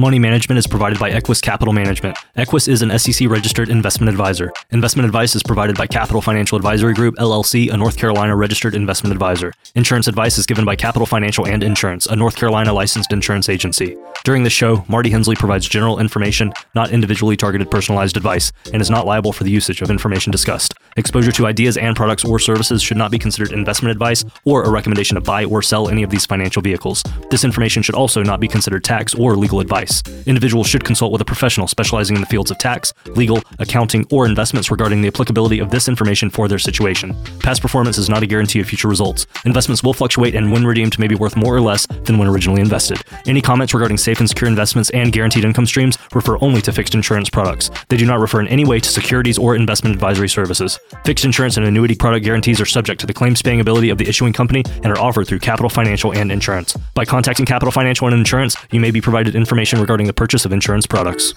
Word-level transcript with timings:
Money 0.00 0.20
management 0.20 0.60
is 0.60 0.66
provided 0.68 0.96
by 0.96 1.10
Equus 1.10 1.40
Capital 1.40 1.74
Management. 1.74 2.16
Equus 2.36 2.68
is 2.68 2.82
an 2.82 2.96
SEC 3.00 3.28
registered 3.28 3.68
investment 3.68 4.08
advisor. 4.08 4.52
Investment 4.70 5.04
advice 5.04 5.34
is 5.34 5.42
provided 5.42 5.76
by 5.76 5.88
Capital 5.88 6.22
Financial 6.22 6.54
Advisory 6.54 6.94
Group, 6.94 7.16
LLC, 7.16 7.72
a 7.72 7.76
North 7.76 7.96
Carolina 7.96 8.36
registered 8.36 8.76
investment 8.76 9.12
advisor. 9.12 9.52
Insurance 9.74 10.06
advice 10.06 10.38
is 10.38 10.46
given 10.46 10.64
by 10.64 10.76
Capital 10.76 11.04
Financial 11.04 11.48
and 11.48 11.64
Insurance, 11.64 12.06
a 12.06 12.14
North 12.14 12.36
Carolina 12.36 12.72
licensed 12.72 13.12
insurance 13.12 13.48
agency. 13.48 13.96
During 14.22 14.44
the 14.44 14.50
show, 14.50 14.84
Marty 14.86 15.10
Hensley 15.10 15.34
provides 15.34 15.68
general 15.68 15.98
information, 15.98 16.52
not 16.76 16.92
individually 16.92 17.36
targeted 17.36 17.68
personalized 17.68 18.16
advice, 18.16 18.52
and 18.72 18.80
is 18.80 18.90
not 18.90 19.04
liable 19.04 19.32
for 19.32 19.42
the 19.42 19.50
usage 19.50 19.82
of 19.82 19.90
information 19.90 20.30
discussed. 20.30 20.74
Exposure 20.96 21.32
to 21.32 21.46
ideas 21.48 21.76
and 21.76 21.96
products 21.96 22.24
or 22.24 22.38
services 22.38 22.82
should 22.82 22.96
not 22.96 23.10
be 23.10 23.18
considered 23.18 23.50
investment 23.50 23.90
advice 23.90 24.24
or 24.44 24.62
a 24.62 24.70
recommendation 24.70 25.16
to 25.16 25.20
buy 25.20 25.44
or 25.44 25.60
sell 25.60 25.88
any 25.88 26.04
of 26.04 26.10
these 26.10 26.24
financial 26.24 26.62
vehicles. 26.62 27.02
This 27.30 27.42
information 27.42 27.82
should 27.82 27.96
also 27.96 28.22
not 28.22 28.38
be 28.38 28.46
considered 28.46 28.84
tax 28.84 29.12
or 29.12 29.34
legal 29.34 29.58
advice. 29.58 29.87
Individuals 30.26 30.66
should 30.66 30.84
consult 30.84 31.12
with 31.12 31.20
a 31.20 31.24
professional 31.24 31.68
specializing 31.68 32.16
in 32.16 32.20
the 32.20 32.26
fields 32.26 32.50
of 32.50 32.58
tax, 32.58 32.92
legal, 33.08 33.42
accounting, 33.58 34.06
or 34.10 34.26
investments 34.26 34.70
regarding 34.70 35.00
the 35.00 35.08
applicability 35.08 35.58
of 35.58 35.70
this 35.70 35.88
information 35.88 36.30
for 36.30 36.48
their 36.48 36.58
situation. 36.58 37.16
Past 37.40 37.62
performance 37.62 37.98
is 37.98 38.08
not 38.08 38.22
a 38.22 38.26
guarantee 38.26 38.60
of 38.60 38.66
future 38.66 38.88
results. 38.88 39.26
Investments 39.44 39.82
will 39.82 39.94
fluctuate 39.94 40.34
and 40.34 40.52
when 40.52 40.64
redeemed 40.64 40.98
may 40.98 41.08
be 41.08 41.14
worth 41.14 41.36
more 41.36 41.54
or 41.54 41.60
less 41.60 41.86
than 42.04 42.18
when 42.18 42.28
originally 42.28 42.60
invested. 42.60 43.00
Any 43.26 43.40
comments 43.40 43.74
regarding 43.74 43.96
safe 43.96 44.20
and 44.20 44.28
secure 44.28 44.48
investments 44.48 44.90
and 44.90 45.12
guaranteed 45.12 45.44
income 45.44 45.66
streams 45.66 45.98
refer 46.14 46.38
only 46.40 46.60
to 46.62 46.72
fixed 46.72 46.94
insurance 46.94 47.30
products. 47.30 47.70
They 47.88 47.96
do 47.96 48.06
not 48.06 48.20
refer 48.20 48.40
in 48.40 48.48
any 48.48 48.64
way 48.64 48.80
to 48.80 48.88
securities 48.88 49.38
or 49.38 49.56
investment 49.56 49.94
advisory 49.94 50.28
services. 50.28 50.78
Fixed 51.04 51.24
insurance 51.24 51.56
and 51.56 51.66
annuity 51.66 51.94
product 51.94 52.24
guarantees 52.24 52.60
are 52.60 52.66
subject 52.66 53.00
to 53.00 53.06
the 53.06 53.14
claims 53.14 53.42
paying 53.42 53.60
ability 53.60 53.90
of 53.90 53.98
the 53.98 54.08
issuing 54.08 54.32
company 54.32 54.62
and 54.82 54.86
are 54.86 54.98
offered 54.98 55.26
through 55.26 55.38
Capital 55.38 55.68
Financial 55.68 56.12
and 56.12 56.30
Insurance. 56.30 56.76
By 56.94 57.04
contacting 57.04 57.46
Capital 57.46 57.72
Financial 57.72 58.06
and 58.06 58.16
Insurance, 58.16 58.56
you 58.70 58.80
may 58.80 58.90
be 58.90 59.00
provided 59.00 59.34
information 59.34 59.77
regarding 59.80 60.06
the 60.06 60.12
purchase 60.12 60.44
of 60.44 60.52
insurance 60.52 60.86
products. 60.86 61.34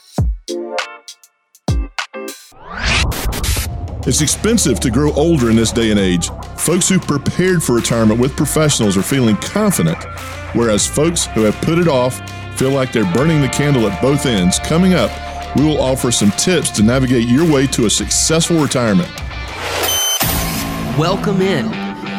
It's 4.07 4.21
expensive 4.21 4.79
to 4.79 4.89
grow 4.89 5.13
older 5.13 5.51
in 5.51 5.55
this 5.55 5.71
day 5.71 5.91
and 5.91 5.99
age. 5.99 6.29
Folks 6.57 6.89
who 6.89 6.99
prepared 6.99 7.61
for 7.61 7.75
retirement 7.75 8.19
with 8.19 8.35
professionals 8.35 8.97
are 8.97 9.03
feeling 9.03 9.35
confident, 9.37 10.03
whereas 10.53 10.87
folks 10.87 11.25
who 11.27 11.41
have 11.43 11.55
put 11.61 11.77
it 11.77 11.87
off 11.87 12.19
feel 12.57 12.71
like 12.71 12.91
they're 12.91 13.11
burning 13.13 13.41
the 13.41 13.47
candle 13.49 13.87
at 13.87 14.01
both 14.01 14.25
ends. 14.25 14.57
Coming 14.59 14.95
up, 14.95 15.11
we 15.55 15.63
will 15.63 15.79
offer 15.79 16.11
some 16.11 16.31
tips 16.31 16.71
to 16.71 16.83
navigate 16.83 17.27
your 17.27 17.49
way 17.49 17.67
to 17.67 17.85
a 17.85 17.89
successful 17.89 18.59
retirement. 18.59 19.09
Welcome 20.97 21.41
in 21.41 21.65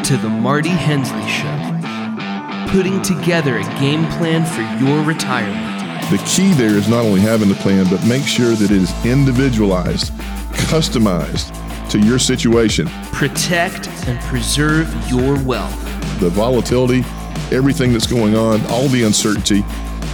to 0.04 0.16
the 0.16 0.28
Marty 0.28 0.68
Hensley 0.68 1.26
Show, 1.28 2.72
putting 2.72 3.02
together 3.02 3.56
a 3.56 3.64
game 3.80 4.06
plan 4.18 4.46
for 4.46 4.84
your 4.84 5.02
retirement. 5.04 5.71
The 6.10 6.22
key 6.26 6.52
there 6.52 6.76
is 6.76 6.88
not 6.88 7.04
only 7.04 7.20
having 7.20 7.48
the 7.48 7.54
plan, 7.56 7.86
but 7.88 8.04
make 8.06 8.24
sure 8.24 8.54
that 8.54 8.70
it 8.70 8.82
is 8.82 9.06
individualized, 9.06 10.12
customized 10.68 11.58
to 11.90 11.98
your 11.98 12.18
situation. 12.18 12.86
Protect 13.12 13.88
and 14.06 14.20
preserve 14.20 14.94
your 15.10 15.42
wealth. 15.42 15.78
The 16.20 16.28
volatility, 16.28 17.04
everything 17.50 17.92
that's 17.92 18.06
going 18.06 18.36
on, 18.36 18.64
all 18.66 18.88
the 18.88 19.04
uncertainty, 19.04 19.64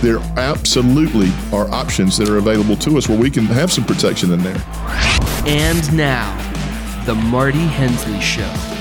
there 0.01 0.19
absolutely 0.37 1.31
are 1.53 1.69
options 1.71 2.17
that 2.19 2.29
are 2.29 2.39
available 2.39 2.77
to 2.77 2.97
us 2.97 3.09
where 3.09 3.19
we 3.19 3.31
can 3.31 3.47
have 3.47 3.73
some 3.73 3.85
protection 3.85 4.33
in 4.33 4.43
there. 4.43 4.63
And 5.47 5.97
now, 5.97 6.37
The 7.07 7.15
Marty 7.15 7.59
Hensley 7.59 8.21
Show. 8.21 8.78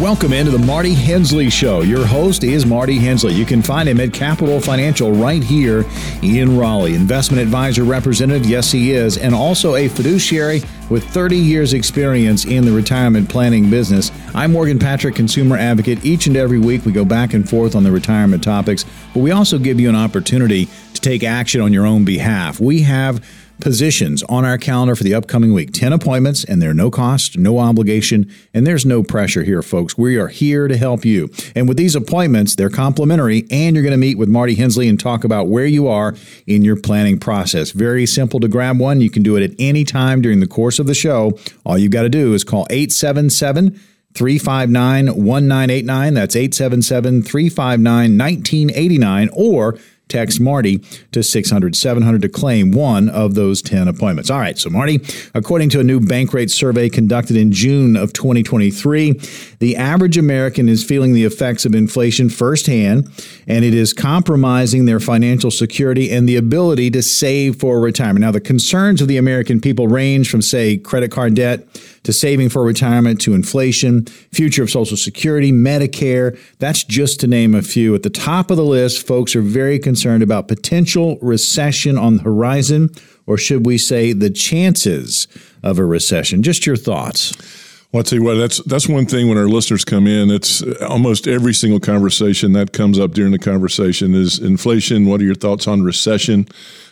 Welcome 0.00 0.34
into 0.34 0.50
the 0.50 0.58
Marty 0.58 0.92
Hensley 0.92 1.48
Show. 1.48 1.80
Your 1.80 2.04
host 2.04 2.44
is 2.44 2.66
Marty 2.66 2.98
Hensley. 2.98 3.32
You 3.32 3.46
can 3.46 3.62
find 3.62 3.88
him 3.88 3.98
at 3.98 4.12
Capital 4.12 4.60
Financial 4.60 5.10
right 5.10 5.42
here 5.42 5.86
in 6.20 6.58
Raleigh. 6.58 6.94
Investment 6.94 7.40
advisor 7.42 7.82
representative, 7.82 8.44
yes, 8.44 8.70
he 8.70 8.92
is, 8.92 9.16
and 9.16 9.34
also 9.34 9.76
a 9.76 9.88
fiduciary 9.88 10.60
with 10.90 11.02
30 11.08 11.38
years' 11.38 11.72
experience 11.72 12.44
in 12.44 12.66
the 12.66 12.72
retirement 12.72 13.30
planning 13.30 13.70
business. 13.70 14.12
I'm 14.34 14.52
Morgan 14.52 14.78
Patrick, 14.78 15.14
consumer 15.14 15.56
advocate. 15.56 16.04
Each 16.04 16.26
and 16.26 16.36
every 16.36 16.58
week, 16.58 16.84
we 16.84 16.92
go 16.92 17.06
back 17.06 17.32
and 17.32 17.48
forth 17.48 17.74
on 17.74 17.82
the 17.82 17.90
retirement 17.90 18.44
topics, 18.44 18.84
but 19.14 19.20
we 19.20 19.30
also 19.30 19.58
give 19.58 19.80
you 19.80 19.88
an 19.88 19.96
opportunity 19.96 20.68
to 20.92 21.00
take 21.00 21.24
action 21.24 21.62
on 21.62 21.72
your 21.72 21.86
own 21.86 22.04
behalf. 22.04 22.60
We 22.60 22.82
have 22.82 23.24
positions 23.60 24.22
on 24.24 24.44
our 24.44 24.58
calendar 24.58 24.94
for 24.94 25.04
the 25.04 25.14
upcoming 25.14 25.52
week 25.52 25.72
10 25.72 25.92
appointments, 25.92 26.44
and 26.44 26.60
they're 26.60 26.74
no 26.74 26.90
cost, 26.90 27.38
no 27.38 27.58
obligation, 27.58 28.30
and 28.52 28.66
there's 28.66 28.86
no 28.86 29.02
pressure 29.02 29.42
here, 29.42 29.62
folks. 29.62 29.96
We 29.96 30.16
are 30.16 30.28
here 30.28 30.68
to 30.68 30.76
help 30.76 31.04
you. 31.04 31.30
And 31.54 31.68
with 31.68 31.76
these 31.76 31.94
appointments, 31.94 32.54
they're 32.54 32.70
complimentary, 32.70 33.46
and 33.50 33.74
you're 33.74 33.82
going 33.82 33.92
to 33.92 33.96
meet 33.96 34.18
with 34.18 34.28
Marty 34.28 34.54
Hensley 34.54 34.88
and 34.88 34.98
talk 34.98 35.24
about 35.24 35.48
where 35.48 35.66
you 35.66 35.88
are 35.88 36.14
in 36.46 36.64
your 36.64 36.76
planning 36.76 37.18
process. 37.18 37.70
Very 37.70 38.06
simple 38.06 38.40
to 38.40 38.48
grab 38.48 38.78
one. 38.78 39.00
You 39.00 39.10
can 39.10 39.22
do 39.22 39.36
it 39.36 39.50
at 39.50 39.56
any 39.58 39.84
time 39.84 40.20
during 40.20 40.40
the 40.40 40.46
course 40.46 40.78
of 40.78 40.86
the 40.86 40.94
show. 40.94 41.38
All 41.64 41.78
you've 41.78 41.92
got 41.92 42.02
to 42.02 42.08
do 42.08 42.34
is 42.34 42.44
call 42.44 42.66
877 42.70 43.80
359 44.14 45.06
1989. 45.06 46.14
That's 46.14 46.34
877 46.34 47.22
359 47.22 48.18
1989 48.18 49.30
or 49.32 49.78
Text 50.08 50.40
Marty 50.40 50.78
to 51.10 51.22
600 51.22 51.74
700 51.74 52.22
to 52.22 52.28
claim 52.28 52.70
one 52.70 53.08
of 53.08 53.34
those 53.34 53.60
10 53.60 53.88
appointments. 53.88 54.30
All 54.30 54.38
right, 54.38 54.56
so 54.56 54.70
Marty, 54.70 55.00
according 55.34 55.68
to 55.70 55.80
a 55.80 55.84
new 55.84 55.98
Bankrate 55.98 56.50
survey 56.50 56.88
conducted 56.88 57.36
in 57.36 57.50
June 57.50 57.96
of 57.96 58.12
2023, 58.12 59.20
the 59.58 59.76
average 59.76 60.16
American 60.16 60.68
is 60.68 60.84
feeling 60.84 61.12
the 61.12 61.24
effects 61.24 61.64
of 61.64 61.74
inflation 61.74 62.28
firsthand, 62.28 63.10
and 63.48 63.64
it 63.64 63.74
is 63.74 63.92
compromising 63.92 64.84
their 64.84 65.00
financial 65.00 65.50
security 65.50 66.10
and 66.12 66.28
the 66.28 66.36
ability 66.36 66.90
to 66.90 67.02
save 67.02 67.56
for 67.56 67.80
retirement. 67.80 68.20
Now, 68.20 68.30
the 68.30 68.40
concerns 68.40 69.02
of 69.02 69.08
the 69.08 69.16
American 69.16 69.60
people 69.60 69.88
range 69.88 70.30
from, 70.30 70.40
say, 70.40 70.76
credit 70.76 71.10
card 71.10 71.34
debt 71.34 71.66
to 72.06 72.12
saving 72.12 72.48
for 72.48 72.64
retirement 72.64 73.20
to 73.20 73.34
inflation, 73.34 74.06
future 74.32 74.62
of 74.62 74.70
Social 74.70 74.96
Security, 74.96 75.50
Medicare. 75.50 76.38
That's 76.60 76.84
just 76.84 77.18
to 77.20 77.26
name 77.26 77.52
a 77.52 77.62
few. 77.62 77.96
At 77.96 78.04
the 78.04 78.10
top 78.10 78.52
of 78.52 78.56
the 78.56 78.64
list, 78.64 79.04
folks 79.04 79.34
are 79.34 79.42
very 79.42 79.80
concerned 79.80 80.22
about 80.22 80.46
potential 80.46 81.18
recession 81.20 81.98
on 81.98 82.18
the 82.18 82.22
horizon, 82.22 82.90
or 83.26 83.36
should 83.36 83.66
we 83.66 83.76
say 83.76 84.12
the 84.12 84.30
chances 84.30 85.26
of 85.64 85.80
a 85.80 85.84
recession? 85.84 86.44
Just 86.44 86.64
your 86.64 86.76
thoughts. 86.76 87.65
Well, 87.92 88.00
I'll 88.00 88.04
tell 88.04 88.18
you 88.18 88.24
what, 88.24 88.34
that's 88.34 88.62
that's 88.64 88.88
one 88.88 89.06
thing 89.06 89.28
when 89.28 89.38
our 89.38 89.48
listeners 89.48 89.84
come 89.84 90.06
in, 90.06 90.30
it's 90.30 90.62
almost 90.82 91.28
every 91.28 91.54
single 91.54 91.80
conversation 91.80 92.52
that 92.52 92.72
comes 92.72 92.98
up 92.98 93.12
during 93.12 93.32
the 93.32 93.38
conversation 93.38 94.14
is 94.14 94.38
inflation. 94.38 95.06
What 95.06 95.20
are 95.20 95.24
your 95.24 95.36
thoughts 95.36 95.68
on 95.68 95.82
recession? 95.82 96.48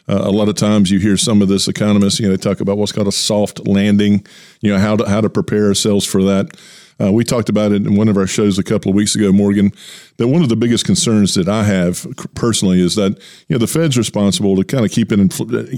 Uh, 0.09 0.23
a 0.25 0.31
lot 0.31 0.49
of 0.49 0.55
times 0.55 0.91
you 0.91 1.01
hear 1.01 1.17
some 1.17 1.43
of 1.43 1.49
this 1.49 1.67
economists, 1.67 2.21
you 2.21 2.27
know, 2.27 2.37
they 2.37 2.41
talk 2.41 2.61
about 2.61 2.79
what's 2.79 2.93
called 2.93 3.09
a 3.09 3.13
soft 3.13 3.67
landing, 3.67 4.25
you 4.61 4.73
know, 4.73 4.79
how 4.79 4.97
to, 4.97 5.09
how 5.09 5.21
to 5.21 5.31
prepare 5.31 5.67
ourselves 5.67 6.07
for 6.07 6.23
that. 6.23 6.57
Uh, 7.01 7.11
we 7.11 7.25
talked 7.25 7.49
about 7.49 7.73
it 7.73 7.85
in 7.85 7.97
one 7.97 8.09
of 8.09 8.17
our 8.17 8.27
shows 8.27 8.59
a 8.59 8.63
couple 8.63 8.91
of 8.91 8.95
weeks 8.95 9.17
ago, 9.17 9.33
Morgan. 9.33 9.73
That 10.19 10.29
one 10.29 10.43
of 10.43 10.49
the 10.49 10.57
biggest 10.57 10.85
concerns 10.85 11.35
that 11.35 11.49
I 11.49 11.65
have 11.65 12.07
personally 12.35 12.81
is 12.81 12.95
that 12.95 13.19
you 13.49 13.55
know 13.55 13.59
the 13.59 13.67
Fed's 13.67 13.99
responsible 13.99 14.55
to 14.57 14.65
kind 14.65 14.85
of 14.85 14.93
keep 14.93 15.09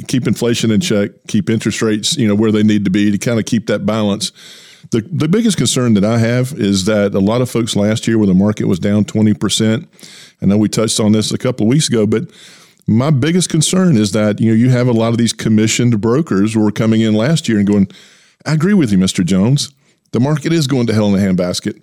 keep 0.08 0.26
inflation 0.26 0.70
in 0.70 0.80
check, 0.80 1.12
keep 1.26 1.48
interest 1.48 1.80
rates 1.80 2.18
you 2.18 2.28
know 2.28 2.34
where 2.34 2.52
they 2.52 2.62
need 2.62 2.84
to 2.84 2.90
be 2.90 3.10
to 3.10 3.18
kind 3.18 3.38
of 3.38 3.46
keep 3.46 3.66
that 3.68 3.86
balance. 3.86 4.30
The 4.90 5.00
the 5.10 5.28
biggest 5.28 5.56
concern 5.56 5.94
that 5.94 6.04
I 6.04 6.18
have 6.18 6.52
is 6.52 6.84
that 6.84 7.14
a 7.14 7.18
lot 7.18 7.40
of 7.40 7.50
folks 7.50 7.76
last 7.76 8.06
year, 8.06 8.18
where 8.18 8.26
the 8.26 8.34
market 8.34 8.66
was 8.66 8.78
down 8.78 9.04
twenty 9.04 9.34
percent, 9.34 9.88
I 10.40 10.46
know 10.46 10.58
we 10.58 10.68
touched 10.68 11.00
on 11.00 11.12
this 11.12 11.32
a 11.32 11.38
couple 11.38 11.66
of 11.66 11.70
weeks 11.70 11.88
ago, 11.88 12.06
but 12.06 12.30
my 12.86 13.10
biggest 13.10 13.48
concern 13.48 13.96
is 13.96 14.12
that 14.12 14.40
you 14.40 14.50
know 14.50 14.54
you 14.54 14.70
have 14.70 14.86
a 14.88 14.92
lot 14.92 15.08
of 15.08 15.18
these 15.18 15.32
commissioned 15.32 16.00
brokers 16.00 16.54
who 16.54 16.60
were 16.60 16.72
coming 16.72 17.00
in 17.00 17.14
last 17.14 17.48
year 17.48 17.58
and 17.58 17.66
going, 17.66 17.88
I 18.44 18.52
agree 18.52 18.74
with 18.74 18.92
you, 18.92 18.98
Mr. 18.98 19.24
Jones. 19.24 19.72
The 20.12 20.20
market 20.20 20.52
is 20.52 20.66
going 20.66 20.86
to 20.86 20.94
hell 20.94 21.14
in 21.14 21.20
a 21.20 21.26
handbasket. 21.26 21.80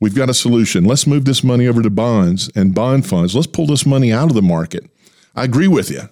We've 0.00 0.14
got 0.14 0.30
a 0.30 0.34
solution. 0.34 0.84
Let's 0.84 1.06
move 1.06 1.24
this 1.24 1.42
money 1.42 1.66
over 1.66 1.82
to 1.82 1.90
bonds 1.90 2.50
and 2.54 2.74
bond 2.74 3.06
funds. 3.06 3.34
Let's 3.34 3.46
pull 3.46 3.66
this 3.66 3.86
money 3.86 4.12
out 4.12 4.28
of 4.28 4.34
the 4.34 4.42
market. 4.42 4.90
I 5.34 5.44
agree 5.44 5.68
with 5.68 5.90
you. 5.90 6.02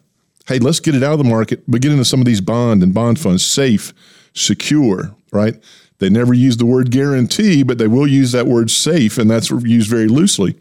Hey, 0.47 0.59
let's 0.59 0.81
get 0.81 0.95
it 0.95 1.03
out 1.03 1.13
of 1.13 1.19
the 1.19 1.25
market, 1.25 1.63
but 1.67 1.81
get 1.81 1.93
into 1.93 2.05
some 2.05 2.21
of 2.21 2.27
these 2.27 2.43
bond 2.43 2.83
and 2.83 2.93
bond 2.93 3.19
funds, 3.19 3.45
safe, 3.45 3.95
secure, 4.35 5.15
right? 5.33 5.55
They 5.99 6.11
never 6.11 6.35
use 6.35 6.57
the 6.57 6.67
word 6.67 6.91
guarantee, 6.91 7.63
but 7.63 7.79
they 7.79 7.87
will 7.87 8.07
use 8.07 8.33
that 8.33 8.47
word 8.47 8.71
safe, 8.71 9.17
and 9.17 9.31
that's 9.31 9.51
used 9.51 9.89
very 9.89 10.09
loosely. 10.09 10.57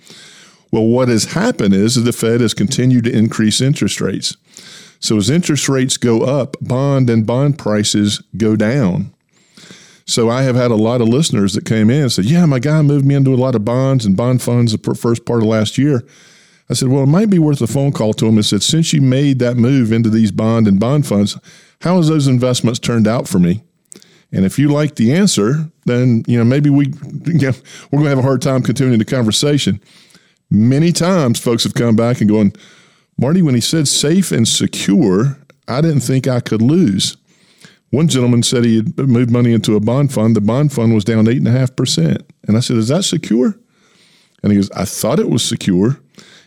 Well, 0.72 0.86
what 0.86 1.08
has 1.08 1.34
happened 1.34 1.74
is 1.74 1.96
that 1.96 2.02
the 2.02 2.12
Fed 2.12 2.42
has 2.42 2.54
continued 2.54 3.06
to 3.06 3.16
increase 3.16 3.62
interest 3.62 4.02
rates. 4.02 4.36
So 5.00 5.18
as 5.18 5.30
interest 5.30 5.68
rates 5.68 5.98
go 5.98 6.22
up, 6.22 6.56
bond 6.62 7.10
and 7.10 7.26
bond 7.26 7.60
prices 7.60 8.22
go 8.38 8.56
down. 8.56 9.14
So 10.06 10.30
I 10.30 10.44
have 10.44 10.56
had 10.56 10.72
a 10.72 10.76
lot 10.76 11.02
of 11.02 11.08
listeners 11.08 11.54
that 11.54 11.66
came 11.66 11.90
in 11.90 12.04
and 12.04 12.12
said, 12.12 12.26
"Yeah, 12.26 12.46
my 12.46 12.60
guy 12.60 12.82
moved 12.82 13.06
me 13.06 13.16
into 13.16 13.34
a 13.34 13.36
lot 13.36 13.56
of 13.56 13.66
bonds 13.66 14.06
and 14.06 14.18
bond 14.18 14.42
funds 14.42 14.72
the 14.72 14.96
first 14.96 15.26
part 15.26 15.42
of 15.42 15.48
last 15.48 15.78
year." 15.78 16.04
I 16.70 16.74
said, 16.74 16.90
"Well, 16.90 17.04
it 17.04 17.08
might 17.08 17.30
be 17.30 17.40
worth 17.40 17.62
a 17.62 17.68
phone 17.68 17.92
call 17.92 18.14
to 18.16 18.28
him." 18.28 18.36
and 18.36 18.46
said, 18.46 18.64
"Since 18.64 18.94
you 18.94 19.02
made 19.02 19.40
that 19.40 19.58
move 19.58 19.92
into 19.92 20.10
these 20.10 20.32
bond 20.32 20.68
and 20.68 20.80
bond 20.80 21.06
funds, 21.06 21.38
how 21.82 21.98
has 21.98 22.08
those 22.08 22.28
investments 22.28 22.80
turned 22.80 23.08
out 23.08 23.28
for 23.28 23.40
me?" 23.40 23.64
And 24.34 24.46
if 24.46 24.58
you 24.58 24.70
like 24.70 24.96
the 24.96 25.14
answer, 25.14 25.70
then 25.86 26.24
you 26.28 26.38
know 26.38 26.44
maybe 26.44 26.70
we 26.70 26.88
you 27.26 27.34
know, 27.34 27.54
we're 27.92 28.00
going 28.00 28.06
to 28.06 28.10
have 28.10 28.20
a 28.20 28.24
hard 28.24 28.42
time 28.42 28.64
continuing 28.64 29.00
the 29.00 29.06
conversation. 29.06 29.80
Many 30.50 30.92
times, 30.92 31.40
folks 31.40 31.64
have 31.64 31.74
come 31.74 31.96
back 31.96 32.20
and 32.20 32.30
going, 32.30 32.54
Marty, 33.18 33.42
when 33.42 33.56
he 33.56 33.62
said 33.62 33.88
safe 33.88 34.32
and 34.32 34.48
secure, 34.48 35.38
I 35.68 35.82
didn't 35.82 36.02
think 36.02 36.28
I 36.28 36.40
could 36.40 36.62
lose. 36.62 37.16
One 37.92 38.08
gentleman 38.08 38.42
said 38.42 38.66
he 38.66 38.78
had 38.78 38.98
moved 38.98 39.30
money 39.30 39.54
into 39.54 39.76
a 39.76 39.80
bond 39.80 40.12
fund. 40.12 40.36
The 40.36 40.42
bond 40.42 40.74
fund 40.74 40.96
was 40.96 41.04
down 41.04 41.26
8.5%. 41.26 42.24
And 42.48 42.58
I 42.58 42.60
said, 42.60 42.78
Is 42.78 42.88
that 42.88 43.04
secure? 43.04 43.56
And 44.42 44.52
he 44.52 44.58
goes, 44.58 44.72
I 44.72 44.86
thought 44.86 45.20
it 45.20 45.30
was 45.30 45.46
secure. 45.46 46.00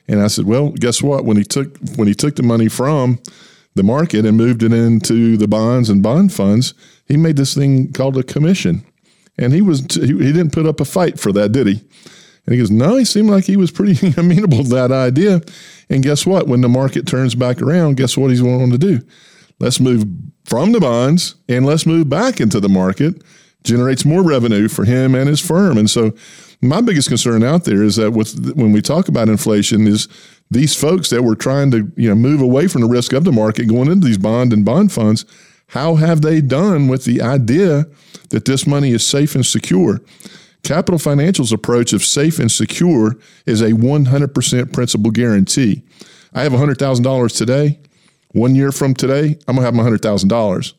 And 0.08 0.20
I 0.20 0.26
said, 0.26 0.46
Well, 0.46 0.70
guess 0.70 1.02
what? 1.02 1.24
When 1.24 1.36
he 1.36 1.44
took 1.44 1.78
when 1.96 2.08
he 2.08 2.14
took 2.14 2.34
the 2.34 2.42
money 2.42 2.68
from 2.68 3.20
the 3.76 3.82
market 3.82 4.24
and 4.24 4.36
moved 4.36 4.62
it 4.62 4.72
into 4.72 5.36
the 5.36 5.46
bonds 5.46 5.88
and 5.88 6.02
bond 6.02 6.32
funds, 6.32 6.74
he 7.06 7.16
made 7.16 7.36
this 7.36 7.54
thing 7.54 7.92
called 7.92 8.16
a 8.16 8.22
commission. 8.22 8.84
And 9.38 9.52
he 9.52 9.60
was 9.60 9.80
he, 9.94 10.12
didn't 10.12 10.52
put 10.52 10.66
up 10.66 10.80
a 10.80 10.84
fight 10.84 11.20
for 11.20 11.30
that, 11.32 11.52
did 11.52 11.66
he? 11.66 11.82
And 12.46 12.54
he 12.54 12.58
goes, 12.58 12.70
No, 12.70 12.96
he 12.96 13.04
seemed 13.04 13.30
like 13.30 13.44
he 13.44 13.56
was 13.56 13.70
pretty 13.70 14.08
amenable 14.16 14.64
to 14.64 14.70
that 14.70 14.90
idea. 14.90 15.42
And 15.90 16.02
guess 16.02 16.26
what? 16.26 16.48
When 16.48 16.62
the 16.62 16.68
market 16.68 17.06
turns 17.06 17.34
back 17.34 17.60
around, 17.60 17.96
guess 17.96 18.16
what 18.16 18.30
he's 18.30 18.42
wanting 18.42 18.70
to 18.72 18.78
do? 18.78 19.00
Let's 19.58 19.78
move 19.78 20.04
from 20.44 20.72
the 20.72 20.80
bonds 20.80 21.36
and 21.48 21.66
let's 21.66 21.86
move 21.86 22.08
back 22.08 22.40
into 22.40 22.60
the 22.60 22.68
market. 22.68 23.22
Generates 23.62 24.04
more 24.04 24.22
revenue 24.22 24.68
for 24.68 24.84
him 24.84 25.14
and 25.14 25.28
his 25.28 25.40
firm. 25.40 25.76
And 25.76 25.90
so, 25.90 26.12
my 26.62 26.80
biggest 26.80 27.08
concern 27.08 27.42
out 27.42 27.64
there 27.64 27.82
is 27.82 27.96
that 27.96 28.12
with 28.12 28.54
when 28.54 28.72
we 28.72 28.80
talk 28.80 29.08
about 29.08 29.28
inflation, 29.28 29.86
is 29.86 30.08
these 30.50 30.74
folks 30.74 31.10
that 31.10 31.22
were 31.22 31.34
trying 31.34 31.70
to 31.72 31.90
you 31.96 32.08
know 32.08 32.14
move 32.14 32.40
away 32.40 32.66
from 32.66 32.82
the 32.82 32.88
risk 32.88 33.12
of 33.12 33.24
the 33.24 33.32
market 33.32 33.68
going 33.68 33.90
into 33.90 34.06
these 34.06 34.18
bond 34.18 34.52
and 34.52 34.64
bond 34.64 34.92
funds. 34.92 35.24
How 35.68 35.96
have 35.96 36.22
they 36.22 36.40
done 36.40 36.86
with 36.86 37.04
the 37.04 37.20
idea 37.20 37.86
that 38.30 38.44
this 38.44 38.66
money 38.66 38.92
is 38.92 39.06
safe 39.06 39.34
and 39.34 39.44
secure? 39.44 40.00
Capital 40.62 40.98
Financial's 40.98 41.52
approach 41.52 41.92
of 41.92 42.04
safe 42.04 42.38
and 42.38 42.50
secure 42.50 43.16
is 43.46 43.60
a 43.60 43.70
100% 43.70 44.72
principal 44.72 45.10
guarantee. 45.10 45.82
I 46.34 46.42
have 46.42 46.52
$100,000 46.52 47.36
today. 47.36 47.80
One 48.32 48.54
year 48.54 48.72
from 48.72 48.94
today, 48.94 49.38
I'm 49.46 49.56
going 49.56 49.58
to 49.58 49.62
have 49.62 49.74
my 49.74 49.84
$100,000. 49.84 50.74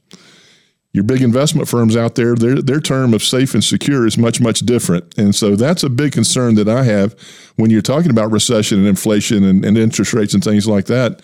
Your 0.98 1.04
big 1.04 1.22
investment 1.22 1.68
firms 1.68 1.96
out 1.96 2.16
there, 2.16 2.34
their, 2.34 2.60
their 2.60 2.80
term 2.80 3.14
of 3.14 3.22
safe 3.22 3.54
and 3.54 3.64
secure 3.64 4.08
is 4.08 4.18
much, 4.18 4.42
much 4.42 4.62
different. 4.62 5.16
And 5.16 5.36
so 5.36 5.56
that's 5.56 5.84
a 5.84 5.90
big 5.92 6.12
concern 6.12 6.56
that 6.56 6.68
I 6.68 6.86
have 6.86 7.16
when 7.56 7.70
you're 7.70 7.84
talking 7.84 8.10
about 8.10 8.32
recession 8.32 8.80
and 8.80 8.88
inflation 8.88 9.44
and, 9.44 9.64
and 9.64 9.78
interest 9.78 10.12
rates 10.12 10.34
and 10.34 10.44
things 10.44 10.66
like 10.66 10.86
that 10.86 11.22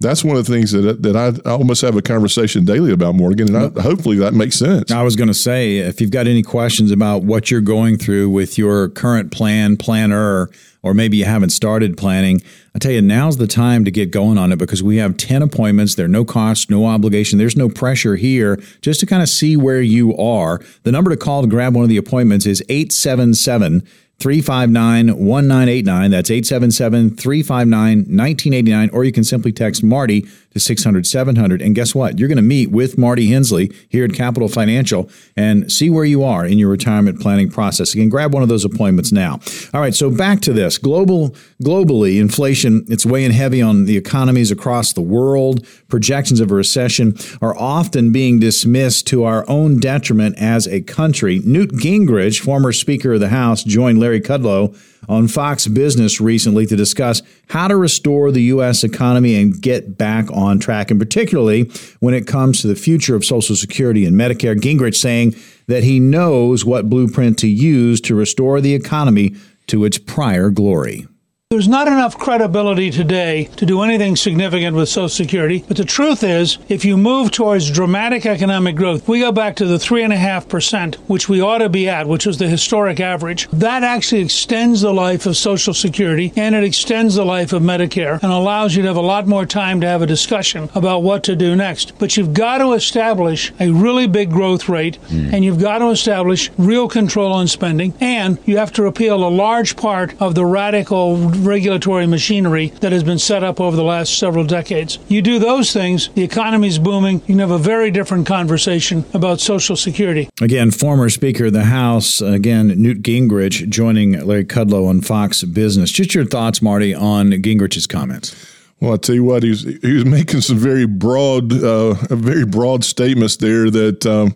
that's 0.00 0.24
one 0.24 0.36
of 0.36 0.46
the 0.46 0.52
things 0.52 0.72
that 0.72 1.02
that 1.02 1.16
I, 1.16 1.50
almost 1.50 1.82
have 1.82 1.96
a 1.96 2.02
conversation 2.02 2.64
daily 2.64 2.92
about, 2.92 3.14
Morgan, 3.14 3.54
and 3.54 3.78
I, 3.78 3.82
hopefully 3.82 4.16
that 4.18 4.32
makes 4.32 4.56
sense. 4.56 4.90
I 4.90 5.02
was 5.02 5.14
going 5.14 5.28
to 5.28 5.34
say, 5.34 5.78
if 5.78 6.00
you've 6.00 6.10
got 6.10 6.26
any 6.26 6.42
questions 6.42 6.90
about 6.90 7.22
what 7.22 7.50
you're 7.50 7.60
going 7.60 7.98
through 7.98 8.30
with 8.30 8.56
your 8.56 8.88
current 8.88 9.30
plan, 9.30 9.76
planner, 9.76 10.48
or 10.82 10.94
maybe 10.94 11.18
you 11.18 11.26
haven't 11.26 11.50
started 11.50 11.98
planning, 11.98 12.40
I 12.74 12.78
tell 12.78 12.92
you, 12.92 13.02
now's 13.02 13.36
the 13.36 13.46
time 13.46 13.84
to 13.84 13.90
get 13.90 14.10
going 14.10 14.38
on 14.38 14.52
it 14.52 14.58
because 14.58 14.82
we 14.82 14.96
have 14.96 15.18
10 15.18 15.42
appointments. 15.42 15.94
There 15.94 16.06
are 16.06 16.08
no 16.08 16.24
cost, 16.24 16.70
no 16.70 16.86
obligation. 16.86 17.38
There's 17.38 17.56
no 17.56 17.68
pressure 17.68 18.16
here 18.16 18.56
just 18.80 19.00
to 19.00 19.06
kind 19.06 19.22
of 19.22 19.28
see 19.28 19.56
where 19.56 19.82
you 19.82 20.16
are. 20.16 20.60
The 20.84 20.92
number 20.92 21.10
to 21.10 21.16
call 21.16 21.42
to 21.42 21.48
grab 21.48 21.74
one 21.74 21.82
of 21.82 21.90
the 21.90 21.98
appointments 21.98 22.46
is 22.46 22.62
877 22.70 23.86
359 24.20 25.06
1989. 25.08 26.10
That's 26.10 26.30
877 26.30 27.16
359 27.16 27.98
1989. 27.98 28.90
Or 28.90 29.04
you 29.04 29.12
can 29.12 29.24
simply 29.24 29.52
text 29.52 29.82
Marty 29.82 30.26
to 30.52 30.60
600 30.60 31.06
700. 31.06 31.62
And 31.62 31.74
guess 31.74 31.94
what? 31.94 32.18
You're 32.18 32.28
going 32.28 32.36
to 32.36 32.42
meet 32.42 32.70
with 32.70 32.98
Marty 32.98 33.28
Hensley 33.28 33.72
here 33.88 34.04
at 34.04 34.12
Capital 34.12 34.48
Financial 34.48 35.08
and 35.36 35.70
see 35.70 35.90
where 35.90 36.04
you 36.04 36.24
are 36.24 36.44
in 36.44 36.58
your 36.58 36.68
retirement 36.68 37.20
planning 37.20 37.50
process. 37.50 37.94
Again, 37.94 38.08
grab 38.08 38.34
one 38.34 38.42
of 38.42 38.48
those 38.48 38.64
appointments 38.64 39.12
now. 39.12 39.40
All 39.72 39.80
right, 39.80 39.94
so 39.94 40.10
back 40.10 40.40
to 40.40 40.52
this. 40.52 40.78
Global 40.78 41.34
globally, 41.62 42.20
inflation, 42.20 42.84
it's 42.88 43.06
weighing 43.06 43.32
heavy 43.32 43.62
on 43.62 43.84
the 43.84 43.96
economies 43.96 44.50
across 44.50 44.92
the 44.92 45.00
world. 45.00 45.66
Projections 45.88 46.40
of 46.40 46.50
a 46.50 46.54
recession 46.54 47.14
are 47.40 47.56
often 47.56 48.12
being 48.12 48.40
dismissed 48.40 49.06
to 49.08 49.24
our 49.24 49.44
own 49.48 49.78
detriment 49.78 50.36
as 50.38 50.66
a 50.66 50.80
country. 50.80 51.40
Newt 51.44 51.70
Gingrich, 51.72 52.40
former 52.40 52.72
Speaker 52.72 53.14
of 53.14 53.20
the 53.20 53.28
House, 53.28 53.62
joined 53.62 54.00
Larry 54.00 54.20
Kudlow 54.20 54.76
on 55.08 55.28
Fox 55.28 55.66
Business 55.66 56.20
recently 56.20 56.66
to 56.66 56.76
discuss 56.76 57.22
how 57.48 57.68
to 57.68 57.76
restore 57.76 58.30
the 58.30 58.42
U.S. 58.42 58.84
economy 58.84 59.40
and 59.40 59.60
get 59.60 59.98
back 59.98 60.30
on 60.30 60.58
track, 60.58 60.90
and 60.90 61.00
particularly 61.00 61.70
when 62.00 62.14
it 62.14 62.26
comes 62.26 62.60
to 62.60 62.66
the 62.66 62.76
future 62.76 63.14
of 63.14 63.24
Social 63.24 63.56
Security 63.56 64.04
and 64.04 64.16
Medicare. 64.16 64.56
Gingrich 64.56 64.96
saying 64.96 65.34
that 65.66 65.84
he 65.84 66.00
knows 66.00 66.64
what 66.64 66.90
blueprint 66.90 67.38
to 67.38 67.48
use 67.48 68.00
to 68.02 68.14
restore 68.14 68.60
the 68.60 68.74
economy 68.74 69.34
to 69.66 69.84
its 69.84 69.98
prior 69.98 70.50
glory. 70.50 71.06
There's 71.52 71.66
not 71.66 71.88
enough 71.88 72.16
credibility 72.16 72.92
today 72.92 73.46
to 73.56 73.66
do 73.66 73.82
anything 73.82 74.14
significant 74.14 74.76
with 74.76 74.88
Social 74.88 75.08
Security. 75.08 75.64
But 75.66 75.78
the 75.78 75.84
truth 75.84 76.22
is, 76.22 76.58
if 76.68 76.84
you 76.84 76.96
move 76.96 77.32
towards 77.32 77.72
dramatic 77.72 78.24
economic 78.24 78.76
growth, 78.76 79.08
we 79.08 79.18
go 79.18 79.32
back 79.32 79.56
to 79.56 79.66
the 79.66 79.74
3.5%, 79.74 80.94
which 81.08 81.28
we 81.28 81.40
ought 81.40 81.58
to 81.58 81.68
be 81.68 81.88
at, 81.88 82.06
which 82.06 82.24
was 82.24 82.38
the 82.38 82.46
historic 82.46 83.00
average. 83.00 83.48
That 83.48 83.82
actually 83.82 84.20
extends 84.20 84.82
the 84.82 84.94
life 84.94 85.26
of 85.26 85.36
Social 85.36 85.74
Security 85.74 86.32
and 86.36 86.54
it 86.54 86.62
extends 86.62 87.16
the 87.16 87.24
life 87.24 87.52
of 87.52 87.64
Medicare 87.64 88.22
and 88.22 88.30
allows 88.30 88.76
you 88.76 88.82
to 88.82 88.88
have 88.88 88.96
a 88.96 89.00
lot 89.00 89.26
more 89.26 89.44
time 89.44 89.80
to 89.80 89.88
have 89.88 90.02
a 90.02 90.06
discussion 90.06 90.70
about 90.76 91.02
what 91.02 91.24
to 91.24 91.34
do 91.34 91.56
next. 91.56 91.98
But 91.98 92.16
you've 92.16 92.32
got 92.32 92.58
to 92.58 92.74
establish 92.74 93.52
a 93.58 93.72
really 93.72 94.06
big 94.06 94.30
growth 94.30 94.68
rate 94.68 95.00
mm. 95.08 95.32
and 95.32 95.44
you've 95.44 95.58
got 95.58 95.78
to 95.78 95.88
establish 95.88 96.48
real 96.58 96.88
control 96.88 97.32
on 97.32 97.48
spending 97.48 97.92
and 98.00 98.38
you 98.44 98.56
have 98.58 98.72
to 98.74 98.84
repeal 98.84 99.26
a 99.26 99.28
large 99.28 99.74
part 99.74 100.14
of 100.22 100.36
the 100.36 100.44
radical 100.44 101.39
regulatory 101.40 102.06
machinery 102.06 102.68
that 102.80 102.92
has 102.92 103.02
been 103.02 103.18
set 103.18 103.42
up 103.42 103.60
over 103.60 103.76
the 103.76 103.82
last 103.82 104.18
several 104.18 104.44
decades. 104.44 104.98
You 105.08 105.22
do 105.22 105.38
those 105.38 105.72
things, 105.72 106.08
the 106.10 106.22
economy's 106.22 106.78
booming, 106.78 107.20
you 107.20 107.26
can 107.26 107.38
have 107.38 107.50
a 107.50 107.58
very 107.58 107.90
different 107.90 108.26
conversation 108.26 109.04
about 109.14 109.40
Social 109.40 109.76
Security. 109.76 110.28
Again, 110.40 110.70
former 110.70 111.08
Speaker 111.08 111.46
of 111.46 111.52
the 111.52 111.64
House, 111.64 112.20
again, 112.20 112.68
Newt 112.68 113.02
Gingrich 113.02 113.68
joining 113.68 114.12
Larry 114.24 114.44
Kudlow 114.44 114.88
on 114.88 115.00
Fox 115.00 115.42
Business. 115.44 115.90
Just 115.90 116.14
your 116.14 116.24
thoughts, 116.24 116.62
Marty, 116.62 116.94
on 116.94 117.30
Gingrich's 117.30 117.86
comments. 117.86 118.34
Well, 118.80 118.94
I 118.94 118.96
tell 118.96 119.14
you 119.14 119.24
what, 119.24 119.42
he 119.42 119.50
was 119.50 119.62
he 119.62 119.92
was 119.92 120.04
making 120.06 120.40
some 120.40 120.56
very 120.56 120.86
broad, 120.86 121.52
uh, 121.52 121.94
very 122.08 122.46
broad 122.46 122.84
statements 122.84 123.36
there 123.36 123.70
that 123.70 124.06
um, 124.06 124.34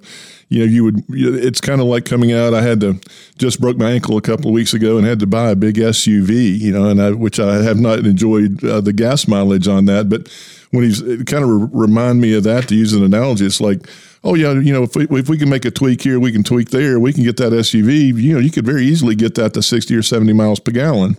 you 0.49 0.61
know, 0.61 0.67
you 0.67 0.85
would, 0.85 1.05
it's 1.09 1.61
kind 1.61 1.81
of 1.81 1.87
like 1.87 2.05
coming 2.05 2.33
out. 2.33 2.55
I 2.55 2.63
had 2.63 2.81
to, 2.81 3.01
just 3.39 3.61
broke 3.61 3.77
my 3.77 3.91
ankle 3.91 4.17
a 4.17 4.23
couple 4.23 4.49
of 4.49 4.55
weeks 4.55 4.75
ago 4.75 4.97
and 4.97 5.07
had 5.07 5.19
to 5.21 5.27
buy 5.27 5.51
a 5.51 5.57
big 5.57 5.77
SUV, 5.77 6.59
you 6.59 6.73
know, 6.73 6.89
and 6.89 7.03
I, 7.03 7.11
which 7.11 7.41
I 7.41 7.63
have 7.63 7.79
not 7.79 8.01
enjoyed 8.01 8.63
uh, 8.65 8.81
the 8.81 8.93
gas 8.93 9.27
mileage 9.27 9.67
on 9.67 9.87
that. 9.87 10.09
But 10.09 10.29
when 10.71 10.85
he's, 10.85 11.01
it 11.01 11.27
kind 11.27 11.43
of 11.43 11.51
re- 11.51 11.87
remind 11.87 12.21
me 12.21 12.35
of 12.35 12.45
that 12.45 12.69
to 12.69 12.77
use 12.77 12.93
an 12.93 13.03
analogy. 13.03 13.47
It's 13.47 13.61
like, 13.61 13.89
oh 14.23 14.35
yeah, 14.35 14.53
you 14.53 14.73
know, 14.73 14.85
if 14.85 14.95
we, 14.95 15.07
if 15.11 15.29
we 15.29 15.39
can 15.39 15.49
make 15.49 15.65
a 15.65 15.71
tweak 15.71 16.03
here, 16.03 16.21
we 16.21 16.31
can 16.31 16.45
tweak 16.45 16.71
there. 16.71 17.01
We 17.01 17.13
can 17.13 17.25
get 17.25 17.37
that 17.39 17.53
SUV. 17.53 18.15
You 18.15 18.35
know, 18.35 18.41
you 18.41 18.51
could 18.51 18.67
very 18.67 18.85
easily 18.85 19.17
get 19.17 19.35
that 19.35 19.55
to 19.55 19.63
60 19.63 19.95
or 19.97 20.03
70 20.03 20.33
miles 20.35 20.61
per 20.61 20.73
gallon 20.73 21.17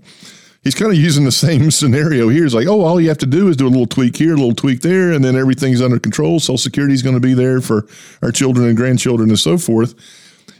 he's 0.65 0.75
kind 0.75 0.91
of 0.91 0.97
using 0.97 1.23
the 1.23 1.31
same 1.31 1.71
scenario 1.71 2.27
here. 2.27 2.43
He's 2.43 2.53
like, 2.53 2.67
oh, 2.67 2.81
all 2.81 2.99
you 2.99 3.07
have 3.07 3.19
to 3.19 3.25
do 3.25 3.47
is 3.47 3.55
do 3.55 3.67
a 3.67 3.69
little 3.69 3.85
tweak 3.85 4.17
here, 4.17 4.33
a 4.33 4.37
little 4.37 4.53
tweak 4.53 4.81
there, 4.81 5.13
and 5.13 5.23
then 5.23 5.37
everything's 5.37 5.81
under 5.81 5.99
control. 5.99 6.41
Social 6.41 6.57
Security 6.57 6.93
is 6.93 7.01
going 7.01 7.15
to 7.15 7.21
be 7.21 7.33
there 7.33 7.61
for 7.61 7.87
our 8.21 8.31
children 8.31 8.67
and 8.67 8.75
grandchildren 8.75 9.29
and 9.29 9.39
so 9.39 9.57
forth. 9.57 9.95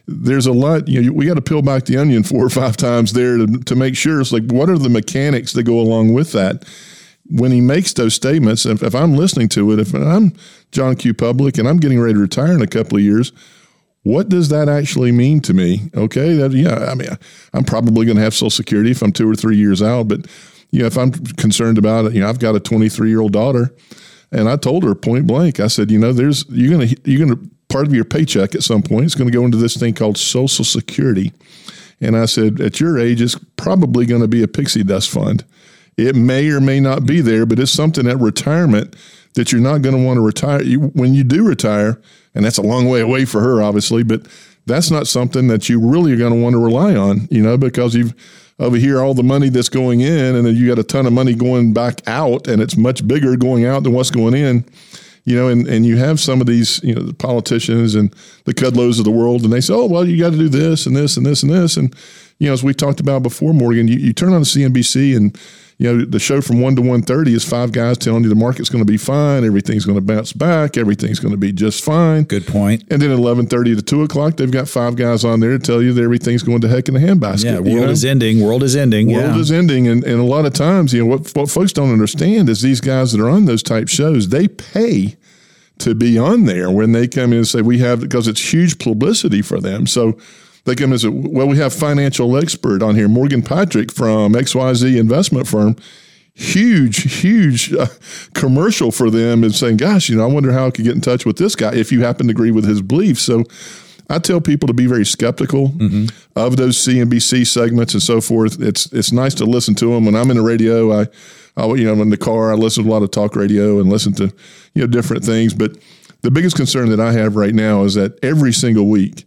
There's 0.07 0.45
a 0.45 0.53
lot, 0.53 0.87
you 0.87 1.01
know, 1.01 1.11
we 1.11 1.25
got 1.25 1.33
to 1.33 1.41
peel 1.41 1.63
back 1.63 1.85
the 1.85 1.97
onion 1.97 2.23
four 2.23 2.45
or 2.45 2.49
five 2.49 2.77
times 2.77 3.13
there 3.13 3.37
to, 3.37 3.47
to 3.47 3.75
make 3.75 3.97
sure. 3.97 4.21
It's 4.21 4.31
like, 4.31 4.43
what 4.43 4.69
are 4.69 4.77
the 4.77 4.89
mechanics 4.89 5.53
that 5.53 5.63
go 5.63 5.79
along 5.79 6.13
with 6.13 6.31
that? 6.33 6.63
When 7.27 7.51
he 7.51 7.59
makes 7.59 7.91
those 7.93 8.13
statements, 8.13 8.67
if, 8.67 8.83
if 8.83 8.93
I'm 8.93 9.15
listening 9.15 9.49
to 9.49 9.71
it, 9.71 9.79
if 9.79 9.95
I'm 9.95 10.33
John 10.71 10.95
Q. 10.95 11.15
Public 11.15 11.57
and 11.57 11.67
I'm 11.67 11.77
getting 11.77 11.99
ready 11.99 12.13
to 12.13 12.19
retire 12.19 12.53
in 12.53 12.61
a 12.61 12.67
couple 12.67 12.97
of 12.97 13.03
years, 13.03 13.31
what 14.05 14.29
does 14.29 14.49
that 14.49 14.69
actually 14.69 15.11
mean 15.11 15.41
to 15.41 15.53
me? 15.53 15.89
Okay, 15.95 16.35
that 16.35 16.51
yeah, 16.51 16.91
I 16.91 16.93
mean, 16.93 17.09
I'm 17.53 17.63
probably 17.63 18.05
going 18.05 18.17
to 18.17 18.21
have 18.21 18.35
Social 18.35 18.51
Security 18.51 18.91
if 18.91 19.01
I'm 19.01 19.11
two 19.11 19.27
or 19.27 19.33
three 19.33 19.57
years 19.57 19.81
out, 19.81 20.07
but 20.07 20.27
you 20.69 20.81
know, 20.81 20.85
if 20.85 20.95
I'm 20.95 21.11
concerned 21.11 21.79
about 21.79 22.05
it, 22.05 22.13
you 22.13 22.21
know, 22.21 22.29
I've 22.29 22.37
got 22.37 22.55
a 22.55 22.59
23 22.59 23.09
year 23.09 23.19
old 23.19 23.33
daughter, 23.33 23.73
and 24.31 24.47
I 24.47 24.57
told 24.57 24.83
her 24.83 24.93
point 24.93 25.25
blank, 25.25 25.59
I 25.59 25.65
said, 25.65 25.89
you 25.89 25.97
know, 25.97 26.13
there's 26.13 26.45
you're 26.49 26.69
gonna 26.69 26.93
you're 27.03 27.25
gonna 27.25 27.39
part 27.67 27.87
of 27.87 27.95
your 27.95 28.05
paycheck 28.05 28.53
at 28.53 28.61
some 28.61 28.83
point 28.83 29.05
is 29.05 29.15
going 29.15 29.29
to 29.29 29.35
go 29.35 29.43
into 29.43 29.57
this 29.57 29.75
thing 29.75 29.95
called 29.95 30.19
Social 30.19 30.63
Security, 30.63 31.33
and 31.99 32.15
I 32.15 32.25
said, 32.25 32.61
at 32.61 32.79
your 32.79 32.99
age, 32.99 33.23
it's 33.23 33.39
probably 33.57 34.05
going 34.05 34.21
to 34.21 34.27
be 34.27 34.43
a 34.43 34.47
pixie 34.47 34.83
dust 34.83 35.09
fund. 35.09 35.43
It 35.97 36.15
may 36.15 36.49
or 36.51 36.61
may 36.61 36.79
not 36.79 37.07
be 37.07 37.21
there, 37.21 37.47
but 37.47 37.57
it's 37.57 37.71
something 37.71 38.07
at 38.07 38.19
retirement 38.19 38.95
that 39.33 39.51
you're 39.51 39.61
not 39.61 39.81
going 39.81 39.95
to 39.95 40.03
want 40.03 40.17
to 40.17 40.21
retire. 40.21 40.61
You, 40.61 40.81
when 40.89 41.15
you 41.15 41.23
do 41.23 41.43
retire, 41.43 41.99
and 42.35 42.45
that's 42.45 42.57
a 42.57 42.61
long 42.61 42.87
way 42.87 43.01
away 43.01 43.25
for 43.25 43.41
her, 43.41 43.63
obviously, 43.63 44.03
but 44.03 44.27
that's 44.65 44.91
not 44.91 45.07
something 45.07 45.47
that 45.47 45.69
you 45.69 45.79
really 45.79 46.11
are 46.11 46.17
going 46.17 46.33
to 46.33 46.39
want 46.39 46.53
to 46.53 46.63
rely 46.63 46.95
on, 46.95 47.27
you 47.31 47.41
know, 47.41 47.57
because 47.57 47.95
you've 47.95 48.13
over 48.59 48.77
here 48.77 49.01
all 49.01 49.13
the 49.13 49.23
money 49.23 49.49
that's 49.49 49.69
going 49.69 50.01
in, 50.01 50.35
and 50.35 50.45
then 50.45 50.55
you 50.55 50.67
got 50.67 50.79
a 50.79 50.83
ton 50.83 51.05
of 51.05 51.13
money 51.13 51.33
going 51.33 51.73
back 51.73 52.01
out, 52.07 52.47
and 52.47 52.61
it's 52.61 52.77
much 52.77 53.05
bigger 53.07 53.35
going 53.35 53.65
out 53.65 53.83
than 53.83 53.93
what's 53.93 54.11
going 54.11 54.33
in. 54.33 54.65
You 55.25 55.35
know, 55.35 55.47
and, 55.47 55.67
and 55.67 55.87
you 55.87 55.97
have 55.97 56.19
some 56.19 56.39
of 56.39 56.45
these, 56.45 56.81
you 56.83 56.93
know, 56.93 57.01
the 57.01 57.13
politicians 57.13 57.95
and 57.95 58.13
the 58.43 58.53
Kudlows 58.53 58.99
of 58.99 59.05
the 59.05 59.11
world, 59.11 59.43
and 59.43 59.51
they 59.51 59.59
say, 59.59 59.73
oh, 59.73 59.87
well, 59.87 60.07
you 60.07 60.19
got 60.19 60.33
to 60.33 60.37
do 60.37 60.47
this 60.47 60.85
and 60.85 60.95
this 60.95 61.17
and 61.17 61.25
this 61.25 61.41
and 61.41 61.51
this. 61.51 61.77
And, 61.77 61.95
you 62.37 62.47
know, 62.47 62.53
as 62.53 62.63
we 62.63 62.75
talked 62.75 62.99
about 62.99 63.23
before, 63.23 63.51
Morgan, 63.51 63.87
you, 63.87 63.97
you 63.97 64.13
turn 64.13 64.33
on 64.33 64.41
the 64.41 64.45
CNBC 64.45 65.17
and 65.17 65.35
you 65.77 65.91
know, 65.91 66.05
the 66.05 66.19
show 66.19 66.39
from 66.39 66.61
one 66.61 66.75
to 66.77 66.81
one 66.81 67.01
thirty 67.01 67.33
is 67.33 67.43
five 67.43 67.73
guys 67.73 67.97
telling 67.97 68.23
you 68.23 68.29
the 68.29 68.35
market's 68.35 68.69
going 68.69 68.83
to 68.83 68.89
be 68.89 68.97
fine, 68.97 69.43
everything's 69.43 69.85
going 69.85 69.97
to 69.97 70.01
bounce 70.01 70.31
back, 70.31 70.77
everything's 70.77 71.19
going 71.19 71.33
to 71.33 71.37
be 71.37 71.51
just 71.51 71.83
fine. 71.83 72.23
Good 72.23 72.47
point. 72.47 72.83
And 72.89 73.01
then 73.01 73.11
eleven 73.11 73.45
thirty 73.45 73.75
to 73.75 73.81
two 73.81 74.03
o'clock, 74.03 74.37
they've 74.37 74.49
got 74.49 74.69
five 74.69 74.95
guys 74.95 75.25
on 75.25 75.41
there 75.41 75.51
to 75.51 75.59
tell 75.59 75.81
you 75.81 75.91
that 75.93 76.01
everything's 76.01 76.43
going 76.43 76.61
to 76.61 76.69
heck 76.69 76.87
in 76.87 76.93
the 76.93 77.01
handbasket. 77.01 77.43
Yeah, 77.43 77.55
world 77.55 77.67
you 77.67 77.81
know? 77.81 77.89
is 77.89 78.05
ending. 78.05 78.41
World 78.41 78.63
is 78.63 78.75
ending. 78.75 79.11
World 79.11 79.35
yeah. 79.35 79.39
is 79.39 79.51
ending, 79.51 79.87
and, 79.87 80.03
and 80.05 80.19
a 80.19 80.23
lot 80.23 80.45
of 80.45 80.53
times, 80.53 80.93
you 80.93 81.01
know, 81.01 81.07
what 81.07 81.35
what 81.35 81.49
folks 81.49 81.73
don't 81.73 81.91
understand 81.91 82.47
is 82.47 82.61
these 82.61 82.79
guys 82.79 83.11
that 83.11 83.21
are 83.21 83.29
on 83.29 83.43
those 83.45 83.63
type 83.63 83.89
shows, 83.89 84.29
they 84.29 84.47
pay 84.47 85.17
to 85.79 85.93
be 85.93 86.17
on 86.17 86.45
there 86.45 86.71
when 86.71 86.93
they 86.93 87.05
come 87.05 87.33
in 87.33 87.39
and 87.39 87.47
say 87.47 87.61
we 87.61 87.79
have 87.79 87.99
because 87.99 88.29
it's 88.29 88.53
huge 88.53 88.79
publicity 88.79 89.41
for 89.41 89.59
them. 89.59 89.85
So 89.87 90.17
they 90.65 90.75
come 90.75 90.91
and 90.91 90.99
say, 90.99 91.09
well, 91.09 91.47
we 91.47 91.57
have 91.57 91.73
financial 91.73 92.35
expert 92.37 92.81
on 92.81 92.95
here, 92.95 93.07
Morgan 93.07 93.41
Patrick 93.41 93.91
from 93.91 94.33
XYZ 94.33 94.99
investment 94.99 95.47
firm. 95.47 95.75
Huge, 96.33 97.21
huge 97.21 97.71
uh, 97.71 97.87
commercial 98.33 98.91
for 98.91 99.09
them 99.09 99.43
and 99.43 99.55
saying, 99.55 99.77
gosh, 99.77 100.09
you 100.09 100.17
know, 100.17 100.23
I 100.23 100.31
wonder 100.31 100.51
how 100.51 100.67
I 100.67 100.71
could 100.71 100.83
get 100.83 100.93
in 100.93 100.99
touch 100.99 101.25
with 101.25 101.37
this 101.37 101.55
guy 101.55 101.73
if 101.73 101.93
you 101.93 102.01
happen 102.01 102.27
to 102.27 102.31
agree 102.31 102.51
with 102.51 102.65
his 102.65 102.81
beliefs. 102.81 103.21
So 103.21 103.45
I 104.09 104.19
tell 104.19 104.41
people 104.41 104.67
to 104.67 104.73
be 104.73 104.85
very 104.85 105.05
skeptical 105.05 105.69
mm-hmm. 105.69 106.07
of 106.35 106.57
those 106.57 106.77
CNBC 106.77 107.47
segments 107.47 107.93
and 107.93 108.03
so 108.03 108.19
forth. 108.19 108.61
It's 108.61 108.91
it's 108.91 109.11
nice 109.11 109.33
to 109.35 109.45
listen 109.45 109.75
to 109.75 109.93
them. 109.93 110.05
When 110.05 110.15
I'm 110.15 110.29
in 110.29 110.37
the 110.37 110.43
radio, 110.43 110.91
I, 110.91 111.07
I 111.55 111.65
you 111.67 111.85
know, 111.85 112.01
in 112.01 112.09
the 112.09 112.17
car, 112.17 112.51
I 112.51 112.55
listen 112.55 112.83
to 112.83 112.89
a 112.89 112.91
lot 112.91 113.01
of 113.01 113.11
talk 113.11 113.35
radio 113.35 113.79
and 113.79 113.89
listen 113.89 114.13
to 114.15 114.25
you 114.73 114.81
know 114.81 114.87
different 114.87 115.23
things. 115.23 115.53
But 115.53 115.77
the 116.21 116.31
biggest 116.31 116.55
concern 116.57 116.89
that 116.89 116.99
I 116.99 117.13
have 117.13 117.35
right 117.35 117.53
now 117.53 117.83
is 117.83 117.93
that 117.95 118.21
every 118.23 118.51
single 118.51 118.87
week 118.87 119.25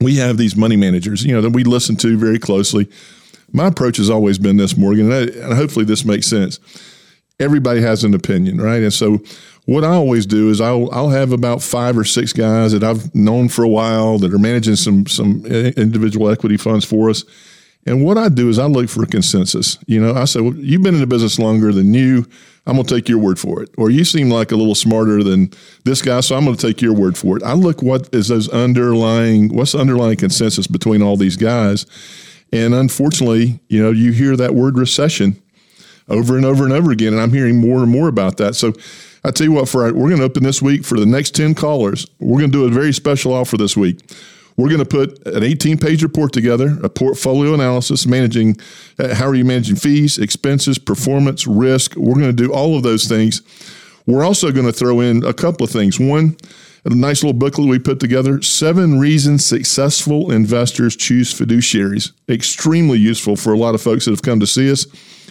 we 0.00 0.16
have 0.16 0.36
these 0.36 0.56
money 0.56 0.76
managers, 0.76 1.24
you 1.24 1.32
know, 1.34 1.40
that 1.40 1.50
we 1.50 1.64
listen 1.64 1.96
to 1.96 2.16
very 2.18 2.38
closely 2.38 2.88
my 3.54 3.68
approach 3.68 3.96
has 3.98 4.10
always 4.10 4.36
been 4.38 4.56
this, 4.56 4.76
Morgan, 4.76 5.10
and, 5.10 5.14
I, 5.14 5.44
and 5.44 5.54
hopefully 5.54 5.84
this 5.84 6.04
makes 6.04 6.26
sense. 6.26 6.58
Everybody 7.38 7.80
has 7.80 8.04
an 8.04 8.12
opinion, 8.12 8.60
right? 8.60 8.82
And 8.82 8.92
so 8.92 9.20
what 9.64 9.84
I 9.84 9.90
always 9.90 10.26
do 10.26 10.50
is 10.50 10.60
I'll 10.60 10.90
I'll 10.92 11.08
have 11.08 11.32
about 11.32 11.62
five 11.62 11.96
or 11.96 12.04
six 12.04 12.32
guys 12.32 12.72
that 12.72 12.84
I've 12.84 13.14
known 13.14 13.48
for 13.48 13.64
a 13.64 13.68
while 13.68 14.18
that 14.18 14.34
are 14.34 14.38
managing 14.38 14.76
some 14.76 15.06
some 15.06 15.44
uh, 15.46 15.70
individual 15.76 16.28
equity 16.28 16.56
funds 16.56 16.84
for 16.84 17.10
us. 17.10 17.24
And 17.86 18.04
what 18.04 18.16
I 18.16 18.28
do 18.28 18.48
is 18.48 18.58
I 18.58 18.66
look 18.66 18.88
for 18.88 19.02
a 19.02 19.06
consensus. 19.06 19.78
You 19.86 20.00
know, 20.00 20.14
I 20.14 20.24
say, 20.24 20.40
well, 20.40 20.54
you've 20.54 20.82
been 20.82 20.94
in 20.94 21.00
the 21.00 21.06
business 21.06 21.38
longer 21.38 21.72
than 21.72 21.92
you. 21.92 22.26
I'm 22.66 22.76
going 22.76 22.86
to 22.86 22.94
take 22.94 23.08
your 23.08 23.18
word 23.18 23.38
for 23.38 23.62
it. 23.62 23.70
Or 23.76 23.90
you 23.90 24.04
seem 24.04 24.30
like 24.30 24.52
a 24.52 24.56
little 24.56 24.74
smarter 24.74 25.22
than 25.22 25.50
this 25.84 26.00
guy, 26.00 26.20
so 26.20 26.34
I'm 26.34 26.44
going 26.44 26.56
to 26.56 26.66
take 26.66 26.80
your 26.80 26.94
word 26.94 27.18
for 27.18 27.36
it. 27.36 27.42
I 27.42 27.52
look 27.52 27.82
what 27.82 28.08
is 28.14 28.28
those 28.28 28.48
underlying, 28.48 29.54
what's 29.54 29.72
the 29.72 29.78
underlying 29.78 30.16
consensus 30.16 30.66
between 30.66 31.02
all 31.02 31.16
these 31.16 31.36
guys. 31.36 31.84
And 32.52 32.72
unfortunately, 32.72 33.60
you 33.68 33.82
know, 33.82 33.90
you 33.90 34.12
hear 34.12 34.36
that 34.36 34.54
word 34.54 34.78
recession 34.78 35.42
over 36.08 36.36
and 36.36 36.46
over 36.46 36.64
and 36.64 36.72
over 36.72 36.90
again, 36.90 37.12
and 37.12 37.20
I'm 37.20 37.32
hearing 37.32 37.60
more 37.60 37.82
and 37.82 37.90
more 37.90 38.08
about 38.08 38.38
that. 38.38 38.54
So 38.54 38.72
I 39.24 39.30
tell 39.30 39.46
you 39.46 39.52
what, 39.52 39.68
for 39.68 39.84
our, 39.84 39.92
we're 39.92 40.08
going 40.08 40.18
to 40.18 40.24
open 40.24 40.42
this 40.42 40.62
week 40.62 40.84
for 40.84 40.98
the 40.98 41.06
next 41.06 41.34
10 41.34 41.54
callers. 41.54 42.06
We're 42.18 42.38
going 42.38 42.52
to 42.52 42.58
do 42.58 42.64
a 42.64 42.68
very 42.68 42.92
special 42.92 43.32
offer 43.32 43.56
this 43.56 43.76
week. 43.76 44.00
We're 44.56 44.68
going 44.68 44.78
to 44.78 44.84
put 44.84 45.26
an 45.26 45.42
18 45.42 45.78
page 45.78 46.02
report 46.02 46.32
together, 46.32 46.78
a 46.82 46.88
portfolio 46.88 47.54
analysis, 47.54 48.06
managing 48.06 48.56
uh, 48.98 49.14
how 49.14 49.26
are 49.26 49.34
you 49.34 49.44
managing 49.44 49.76
fees, 49.76 50.18
expenses, 50.18 50.78
performance, 50.78 51.46
risk. 51.46 51.96
We're 51.96 52.14
going 52.14 52.26
to 52.26 52.32
do 52.32 52.52
all 52.52 52.76
of 52.76 52.82
those 52.82 53.06
things. 53.06 53.42
We're 54.06 54.24
also 54.24 54.52
going 54.52 54.66
to 54.66 54.72
throw 54.72 55.00
in 55.00 55.24
a 55.24 55.32
couple 55.32 55.64
of 55.64 55.70
things. 55.70 55.98
One, 55.98 56.36
a 56.84 56.94
nice 56.94 57.22
little 57.22 57.38
booklet 57.38 57.68
we 57.68 57.78
put 57.78 57.98
together 57.98 58.42
seven 58.42 59.00
reasons 59.00 59.44
successful 59.44 60.30
investors 60.30 60.94
choose 60.94 61.32
fiduciaries. 61.32 62.12
Extremely 62.28 62.98
useful 62.98 63.36
for 63.36 63.52
a 63.54 63.58
lot 63.58 63.74
of 63.74 63.80
folks 63.80 64.04
that 64.04 64.10
have 64.10 64.22
come 64.22 64.38
to 64.40 64.46
see 64.46 64.70
us. 64.70 64.86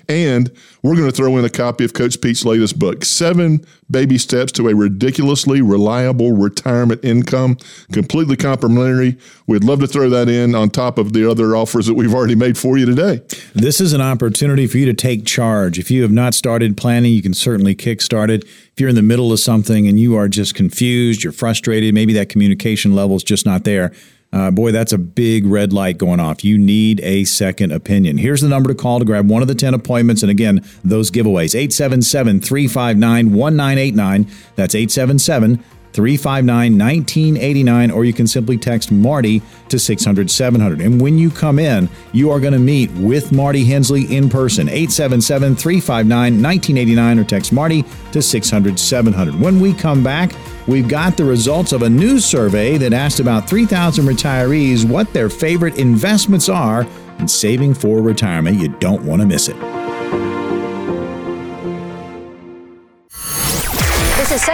And 0.10 0.52
we're 0.82 0.96
going 0.96 1.10
to 1.10 1.16
throw 1.16 1.38
in 1.38 1.46
a 1.46 1.50
copy 1.50 1.86
of 1.86 1.94
Coach 1.94 2.20
Pete's 2.20 2.44
latest 2.44 2.78
book, 2.78 3.06
Seven 3.06 3.66
Baby 3.90 4.18
Steps 4.18 4.52
to 4.54 4.68
a 4.70 4.76
Ridiculously 4.76 5.62
Reliable 5.62 6.34
Retirement 6.34 7.04
Income, 7.04 7.58
completely 7.92 8.36
complimentary. 8.36 9.18
We'd 9.48 9.64
love 9.64 9.80
to 9.80 9.88
throw 9.88 10.10
that 10.10 10.30
in 10.30 10.56
on 10.56 10.70
top 10.70 10.98
of 10.98 11.14
the 11.14 11.30
other 11.30 11.56
offers 11.56 11.86
that 11.86 11.94
we've 11.94 12.14
already 12.14 12.36
made 12.36 12.58
for 12.58 12.78
you 12.78 12.86
today. 12.86 13.22
This 13.54 13.80
is 13.80 13.94
an 13.94 14.02
opportunity 14.02 14.68
for 14.68 14.78
you 14.78 14.86
to 14.86 14.94
take 14.94 15.26
charge. 15.26 15.80
If 15.80 15.90
you 15.92 16.02
have 16.02 16.12
not 16.12 16.34
started 16.34 16.76
planning, 16.76 17.14
you 17.14 17.22
can 17.22 17.34
certainly 17.34 17.76
kickstart 17.76 18.30
it. 18.30 18.44
If 18.44 18.80
you're 18.80 18.90
in 18.90 18.96
the 18.96 19.02
middle 19.02 19.32
of 19.32 19.40
something 19.40 19.88
and 19.88 20.00
you 20.00 20.16
are 20.16 20.28
just 20.28 20.56
confused, 20.56 21.24
you're 21.24 21.34
frustrated, 21.34 21.94
maybe 21.94 22.14
that 22.14 22.30
communication 22.30 22.96
level 22.96 23.16
is 23.16 23.24
just 23.24 23.46
not 23.46 23.64
there 23.64 23.94
uh, 24.34 24.50
boy, 24.50 24.72
that's 24.72 24.92
a 24.92 24.98
big 24.98 25.46
red 25.46 25.72
light 25.72 26.00
going 26.00 26.20
off. 26.20 26.44
You 26.44 26.58
need 26.58 27.00
a 27.02 27.24
second 27.24 27.72
opinion. 27.72 28.18
Here's 28.18 28.42
the 28.42 28.50
number 28.50 28.68
to 28.70 28.76
call 28.76 28.98
to 28.98 29.06
grab 29.06 29.30
one 29.30 29.44
of 29.44 29.48
the 29.48 29.54
10 29.56 29.76
appointments. 29.76 30.24
And 30.24 30.32
again, 30.32 30.66
those 30.84 31.12
giveaways 31.12 31.54
877 31.54 32.42
359 32.42 33.32
1989. 33.32 34.28
That's 34.56 34.74
877 34.74 35.64
359 35.94 36.78
1989, 36.78 37.92
or 37.92 38.04
you 38.04 38.14
can 38.14 38.28
simply 38.28 38.58
text 38.58 38.92
Marty 38.92 39.42
to 39.70 39.78
600 39.78 40.30
700. 40.30 40.82
And 40.82 41.00
when 41.00 41.18
you 41.18 41.30
come 41.30 41.60
in, 41.60 41.90
you 42.12 42.32
are 42.32 42.40
going 42.40 42.54
to 42.54 42.60
meet 42.60 42.92
with 42.92 43.32
Marty 43.32 43.64
Hensley 43.64 44.04
in 44.16 44.30
person. 44.30 44.68
877 44.68 45.56
359 45.56 46.42
1989, 46.42 47.20
or 47.20 47.24
text 47.24 47.54
Marty 47.54 47.84
to 48.12 48.22
600 48.22 48.80
700. 48.80 49.40
When 49.40 49.60
we 49.60 49.74
come 49.74 50.04
back, 50.04 50.32
we've 50.68 50.88
got 50.88 51.18
the 51.18 51.26
results 51.26 51.72
of 51.72 51.84
a 51.84 51.90
new 51.90 52.20
survey 52.20 52.78
that 52.78 52.94
asked 52.94 53.20
about 53.20 53.48
3,000 53.48 54.06
retirees 54.06 54.86
what 54.86 55.14
their 55.14 55.30
favorite 55.30 55.78
investments 55.78 56.50
are 56.50 56.88
in 57.20 57.28
saving 57.28 57.74
for 57.74 58.02
retirement. 58.02 58.60
You 58.60 58.70
don't 58.70 59.04
want 59.04 59.22
to 59.22 59.28
miss 59.28 59.48
it. 59.48 59.83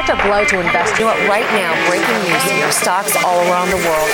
A 0.09 0.15
blow 0.23 0.43
to. 0.43 0.57
You 0.57 0.63
know 0.63 1.05
what? 1.05 1.29
Right 1.29 1.49
now, 1.53 1.73
breaking 1.87 2.17
news 2.23 2.75
stocks 2.75 3.15
all 3.23 3.39
around 3.49 3.69
the 3.69 3.77
world. 3.77 4.09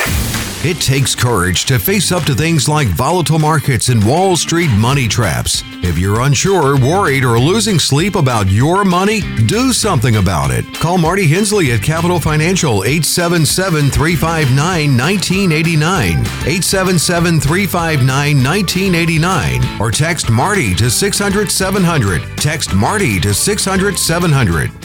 It 0.67 0.81
takes 0.81 1.13
courage 1.13 1.65
to 1.65 1.77
face 1.77 2.11
up 2.11 2.23
to 2.23 2.33
things 2.33 2.67
like 2.67 2.87
volatile 2.87 3.37
markets 3.37 3.89
and 3.89 4.03
Wall 4.03 4.35
Street 4.35 4.71
money 4.71 5.07
traps. 5.07 5.63
If 5.83 5.99
you're 5.99 6.21
unsure, 6.21 6.75
worried, 6.79 7.23
or 7.23 7.39
losing 7.39 7.77
sleep 7.77 8.15
about 8.15 8.49
your 8.49 8.83
money, 8.83 9.21
do 9.45 9.71
something 9.71 10.15
about 10.15 10.49
it. 10.49 10.65
Call 10.73 10.97
Marty 10.97 11.27
Hensley 11.27 11.71
at 11.71 11.83
Capital 11.83 12.19
Financial 12.19 12.83
877 12.83 13.91
359 13.91 14.97
1989. 14.97 16.11
877 16.11 17.39
359 17.39 18.43
1989. 18.43 19.79
Or 19.79 19.91
text 19.91 20.31
Marty 20.31 20.73
to 20.75 20.89
600 20.89 21.51
700. 21.51 22.37
Text 22.37 22.73
Marty 22.73 23.19
to 23.19 23.35
600 23.35 23.99
700. 23.99 24.84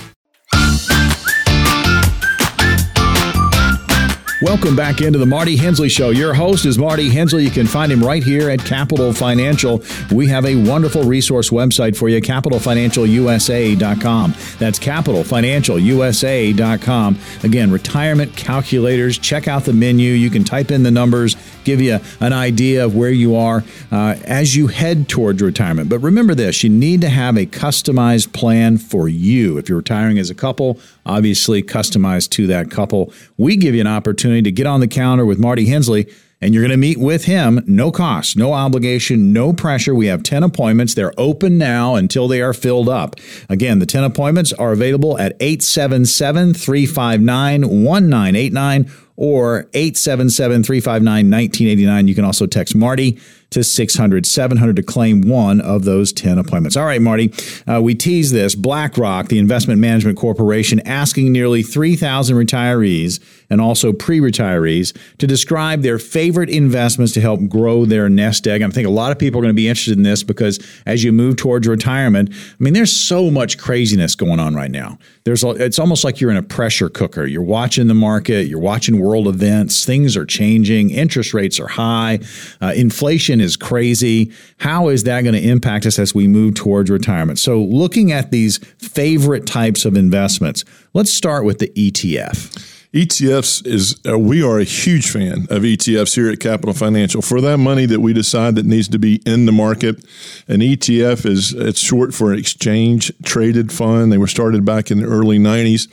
Welcome 4.42 4.74
back 4.74 5.02
into 5.02 5.18
the 5.18 5.26
Marty 5.26 5.54
Hensley 5.54 5.90
Show. 5.90 6.08
Your 6.10 6.32
host 6.32 6.64
is 6.64 6.78
Marty 6.78 7.10
Hensley. 7.10 7.44
You 7.44 7.50
can 7.50 7.66
find 7.66 7.92
him 7.92 8.02
right 8.02 8.22
here 8.22 8.48
at 8.48 8.60
Capital 8.60 9.12
Financial. 9.12 9.82
We 10.10 10.28
have 10.28 10.46
a 10.46 10.54
wonderful 10.54 11.02
resource 11.02 11.50
website 11.50 11.94
for 11.94 12.08
you, 12.08 12.22
capitalfinancialusa.com. 12.22 14.34
That's 14.58 14.78
capitalfinancialusa.com. 14.78 17.18
Again, 17.42 17.70
retirement 17.70 18.34
calculators. 18.34 19.18
Check 19.18 19.46
out 19.46 19.64
the 19.64 19.74
menu. 19.74 20.12
You 20.12 20.30
can 20.30 20.44
type 20.44 20.70
in 20.70 20.84
the 20.84 20.90
numbers, 20.90 21.36
give 21.64 21.80
you 21.80 22.00
an 22.20 22.32
idea 22.32 22.84
of 22.84 22.94
where 22.94 23.10
you 23.10 23.36
are 23.36 23.64
uh, 23.90 24.16
as 24.24 24.56
you 24.56 24.68
head 24.68 25.08
towards 25.08 25.42
retirement. 25.42 25.88
But 25.88 25.98
remember 26.00 26.34
this 26.34 26.62
you 26.62 26.70
need 26.70 27.00
to 27.02 27.08
have 27.08 27.36
a 27.36 27.46
customized 27.46 28.32
plan 28.32 28.78
for 28.78 29.08
you. 29.08 29.58
If 29.58 29.68
you're 29.68 29.78
retiring 29.78 30.18
as 30.18 30.30
a 30.30 30.34
couple, 30.34 30.78
obviously 31.06 31.62
customized 31.62 32.30
to 32.30 32.46
that 32.48 32.70
couple. 32.70 33.12
We 33.36 33.56
give 33.56 33.74
you 33.74 33.80
an 33.80 33.86
opportunity 33.86 34.42
to 34.42 34.52
get 34.52 34.66
on 34.66 34.80
the 34.80 34.88
counter 34.88 35.24
with 35.24 35.38
Marty 35.38 35.66
Hensley 35.66 36.06
and 36.40 36.54
you're 36.54 36.62
going 36.62 36.70
to 36.70 36.76
meet 36.76 36.98
with 36.98 37.24
him. 37.24 37.62
No 37.66 37.92
cost, 37.92 38.36
no 38.36 38.54
obligation, 38.54 39.32
no 39.32 39.52
pressure. 39.52 39.94
We 39.94 40.06
have 40.06 40.22
10 40.22 40.42
appointments. 40.42 40.94
They're 40.94 41.12
open 41.18 41.58
now 41.58 41.96
until 41.96 42.28
they 42.28 42.40
are 42.40 42.54
filled 42.54 42.88
up. 42.88 43.16
Again, 43.48 43.78
the 43.78 43.86
10 43.86 44.04
appointments 44.04 44.52
are 44.54 44.72
available 44.72 45.18
at 45.18 45.36
877 45.40 46.54
359 46.54 47.84
1989 47.84 48.90
or 49.20 49.68
877 49.74 50.64
359 50.64 51.04
1989. 51.04 52.08
You 52.08 52.14
can 52.14 52.24
also 52.24 52.46
text 52.46 52.74
Marty 52.74 53.18
to 53.50 53.64
600 53.64 54.26
700 54.26 54.76
to 54.76 54.82
claim 54.82 55.22
one 55.22 55.60
of 55.60 55.84
those 55.84 56.12
10 56.12 56.38
appointments. 56.38 56.76
All 56.76 56.84
right, 56.84 57.02
Marty, 57.02 57.32
uh, 57.66 57.80
we 57.82 57.94
tease 57.94 58.32
this. 58.32 58.54
BlackRock, 58.54 59.28
the 59.28 59.38
investment 59.38 59.80
management 59.80 60.18
corporation, 60.18 60.80
asking 60.86 61.32
nearly 61.32 61.62
3,000 61.62 62.36
retirees 62.36 63.20
and 63.50 63.60
also 63.60 63.92
pre 63.92 64.20
retirees 64.20 64.96
to 65.18 65.26
describe 65.26 65.82
their 65.82 65.98
favorite 65.98 66.48
investments 66.48 67.12
to 67.14 67.20
help 67.20 67.46
grow 67.48 67.84
their 67.84 68.08
nest 68.08 68.46
egg. 68.46 68.62
I 68.62 68.68
think 68.68 68.86
a 68.86 68.90
lot 68.90 69.12
of 69.12 69.18
people 69.18 69.40
are 69.40 69.42
going 69.42 69.54
to 69.54 69.56
be 69.56 69.68
interested 69.68 69.96
in 69.96 70.04
this 70.04 70.22
because 70.22 70.60
as 70.86 71.02
you 71.02 71.12
move 71.12 71.36
towards 71.36 71.66
retirement, 71.66 72.30
I 72.32 72.62
mean, 72.62 72.72
there's 72.74 72.96
so 72.96 73.30
much 73.30 73.58
craziness 73.58 74.14
going 74.14 74.38
on 74.38 74.54
right 74.54 74.70
now. 74.70 74.98
There's 75.24 75.42
it's 75.42 75.78
almost 75.78 76.04
like 76.04 76.20
you're 76.20 76.30
in 76.30 76.36
a 76.36 76.42
pressure 76.42 76.88
cooker. 76.88 77.26
You're 77.26 77.42
watching 77.42 77.88
the 77.88 77.94
market, 77.94 78.46
you're 78.46 78.60
watching 78.60 79.00
world 79.00 79.26
events, 79.26 79.84
things 79.84 80.16
are 80.16 80.24
changing, 80.24 80.90
interest 80.90 81.34
rates 81.34 81.58
are 81.58 81.68
high, 81.68 82.20
uh, 82.60 82.72
inflation 82.76 83.39
is 83.40 83.56
crazy. 83.56 84.32
How 84.58 84.88
is 84.88 85.04
that 85.04 85.22
going 85.22 85.34
to 85.34 85.48
impact 85.48 85.86
us 85.86 85.98
as 85.98 86.14
we 86.14 86.26
move 86.28 86.54
towards 86.54 86.90
retirement? 86.90 87.38
So, 87.38 87.60
looking 87.62 88.12
at 88.12 88.30
these 88.30 88.58
favorite 88.78 89.46
types 89.46 89.84
of 89.84 89.96
investments, 89.96 90.64
let's 90.94 91.12
start 91.12 91.44
with 91.44 91.58
the 91.58 91.68
ETF. 91.68 92.76
ETFs 92.92 93.64
is 93.64 94.00
uh, 94.08 94.18
we 94.18 94.42
are 94.42 94.58
a 94.58 94.64
huge 94.64 95.10
fan 95.10 95.46
of 95.48 95.62
ETFs 95.62 96.16
here 96.16 96.28
at 96.28 96.40
Capital 96.40 96.74
Financial. 96.74 97.22
For 97.22 97.40
that 97.40 97.58
money 97.58 97.86
that 97.86 98.00
we 98.00 98.12
decide 98.12 98.56
that 98.56 98.66
needs 98.66 98.88
to 98.88 98.98
be 98.98 99.22
in 99.24 99.46
the 99.46 99.52
market, 99.52 100.04
an 100.48 100.58
ETF 100.58 101.24
is 101.24 101.52
it's 101.52 101.78
short 101.78 102.12
for 102.12 102.34
exchange 102.34 103.12
traded 103.22 103.70
fund. 103.70 104.10
They 104.10 104.18
were 104.18 104.26
started 104.26 104.64
back 104.64 104.90
in 104.90 104.98
the 104.98 105.06
early 105.06 105.38
90s. 105.38 105.86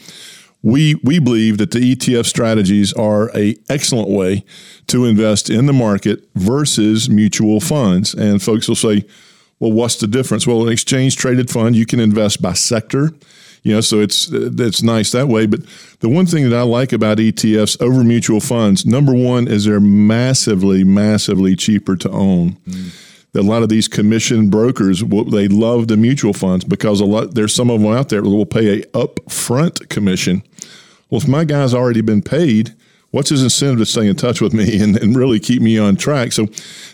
We 0.64 0.96
we 1.04 1.20
believe 1.20 1.58
that 1.60 1.72
the 1.72 1.96
ETF 1.96 2.26
strategies 2.26 2.92
are 2.94 3.30
a 3.36 3.56
excellent 3.70 4.10
way 4.10 4.44
to 4.88 5.06
invest 5.06 5.50
in 5.50 5.66
the 5.66 5.74
market 5.74 6.28
versus 6.36 7.10
mutual 7.10 7.60
funds. 7.60 8.14
And 8.14 8.42
folks 8.42 8.68
will 8.68 8.76
say, 8.76 9.06
"Well, 9.60 9.72
what's 9.72 9.96
the 9.96 10.08
difference?" 10.08 10.48
Well, 10.48 10.66
an 10.66 10.74
exchange 10.74 11.16
traded 11.16 11.50
fund 11.50 11.76
you 11.76 11.86
can 11.86 12.00
invest 12.00 12.42
by 12.42 12.54
sector 12.54 13.14
you 13.68 13.74
know, 13.74 13.82
so 13.82 14.00
it's 14.00 14.30
it's 14.32 14.82
nice 14.82 15.12
that 15.12 15.28
way. 15.28 15.46
But 15.46 15.60
the 16.00 16.08
one 16.08 16.26
thing 16.26 16.50
that 16.50 16.56
I 16.58 16.62
like 16.62 16.94
about 16.94 17.18
ETFs 17.18 17.82
over 17.82 18.02
mutual 18.02 18.40
funds, 18.40 18.86
number 18.86 19.14
one, 19.14 19.46
is 19.46 19.66
they're 19.66 19.82
massively, 19.82 20.86
massively 20.86 21.54
cheaper 21.58 21.98
to 21.98 22.10
own. 22.10 22.54
Mm. 22.66 23.07
A 23.38 23.42
lot 23.42 23.64
of 23.64 23.70
these 23.70 23.88
commission 23.88 24.50
brokers, 24.50 25.02
they 25.02 25.48
love 25.48 25.88
the 25.88 25.98
mutual 25.98 26.34
funds 26.34 26.66
because 26.66 27.00
a 27.00 27.06
lot 27.06 27.36
there's 27.36 27.54
some 27.54 27.70
of 27.70 27.82
them 27.82 27.92
out 27.92 28.10
there 28.10 28.22
that 28.22 28.30
will 28.30 28.46
pay 28.46 28.82
a 28.82 28.86
upfront 28.88 29.90
commission. 29.90 30.44
Well, 31.10 31.22
if 31.22 31.28
my 31.28 31.46
guy's 31.46 31.74
already 31.74 32.02
been 32.02 32.22
paid, 32.22 32.74
what's 33.12 33.30
his 33.30 33.44
incentive 33.44 33.80
to 33.80 33.86
stay 33.86 34.08
in 34.08 34.16
touch 34.16 34.42
with 34.42 34.54
me 34.54 34.80
and, 34.82 34.98
and 34.98 35.16
really 35.16 35.40
keep 35.40 35.62
me 35.62 35.78
on 35.78 35.96
track? 35.96 36.32
So 36.32 36.48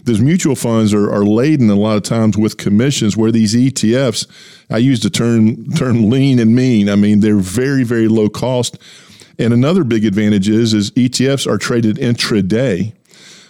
those 0.03 0.19
mutual 0.19 0.55
funds 0.55 0.93
are, 0.93 1.11
are 1.11 1.25
laden 1.25 1.69
a 1.69 1.75
lot 1.75 1.97
of 1.97 2.03
times 2.03 2.37
with 2.37 2.57
commissions 2.57 3.17
where 3.17 3.31
these 3.31 3.55
ETFs, 3.55 4.27
I 4.69 4.77
use 4.77 5.01
the 5.01 5.09
term 5.09 5.71
term 5.71 6.09
lean 6.09 6.39
and 6.39 6.55
mean. 6.55 6.89
I 6.89 6.95
mean, 6.95 7.21
they're 7.21 7.37
very, 7.37 7.83
very 7.83 8.07
low 8.07 8.29
cost. 8.29 8.77
And 9.39 9.51
another 9.51 9.83
big 9.83 10.05
advantage 10.05 10.47
is, 10.47 10.73
is 10.73 10.91
ETFs 10.91 11.47
are 11.47 11.57
traded 11.57 11.97
intraday. 11.97 12.93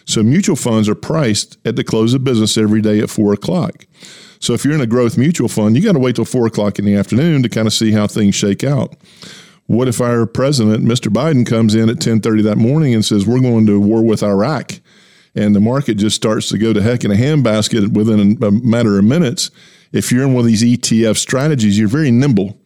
So 0.05 0.23
mutual 0.23 0.55
funds 0.55 0.89
are 0.89 0.95
priced 0.95 1.57
at 1.65 1.75
the 1.75 1.83
close 1.83 2.13
of 2.13 2.23
business 2.23 2.57
every 2.57 2.81
day 2.81 2.99
at 2.99 3.09
four 3.09 3.33
o'clock. 3.33 3.85
So 4.39 4.53
if 4.53 4.65
you're 4.65 4.73
in 4.73 4.81
a 4.81 4.87
growth 4.87 5.17
mutual 5.17 5.47
fund, 5.47 5.75
you 5.75 5.81
got 5.81 5.93
to 5.93 5.99
wait 5.99 6.17
till 6.17 6.25
four 6.25 6.45
o'clock 6.45 6.77
in 6.77 6.85
the 6.85 6.95
afternoon 6.95 7.43
to 7.43 7.49
kind 7.49 7.67
of 7.67 7.73
see 7.73 7.91
how 7.91 8.07
things 8.07 8.35
shake 8.35 8.63
out. 8.63 8.95
What 9.67 9.87
if 9.87 10.01
our 10.01 10.25
president, 10.25 10.83
Mr. 10.83 11.11
Biden, 11.11 11.45
comes 11.45 11.73
in 11.75 11.89
at 11.89 11.97
10:30 11.97 12.43
that 12.43 12.57
morning 12.57 12.93
and 12.93 13.05
says 13.05 13.25
we're 13.25 13.39
going 13.39 13.65
to 13.67 13.79
war 13.79 14.03
with 14.03 14.21
Iraq, 14.21 14.73
and 15.33 15.55
the 15.55 15.61
market 15.61 15.95
just 15.95 16.17
starts 16.17 16.49
to 16.49 16.57
go 16.57 16.73
to 16.73 16.81
heck 16.81 17.05
in 17.05 17.11
a 17.11 17.15
handbasket 17.15 17.93
within 17.93 18.43
a 18.43 18.51
matter 18.51 18.99
of 18.99 19.05
minutes? 19.05 19.49
If 19.93 20.11
you're 20.11 20.23
in 20.23 20.33
one 20.33 20.41
of 20.41 20.47
these 20.47 20.63
ETF 20.63 21.17
strategies, 21.17 21.79
you're 21.79 21.87
very 21.87 22.11
nimble, 22.11 22.59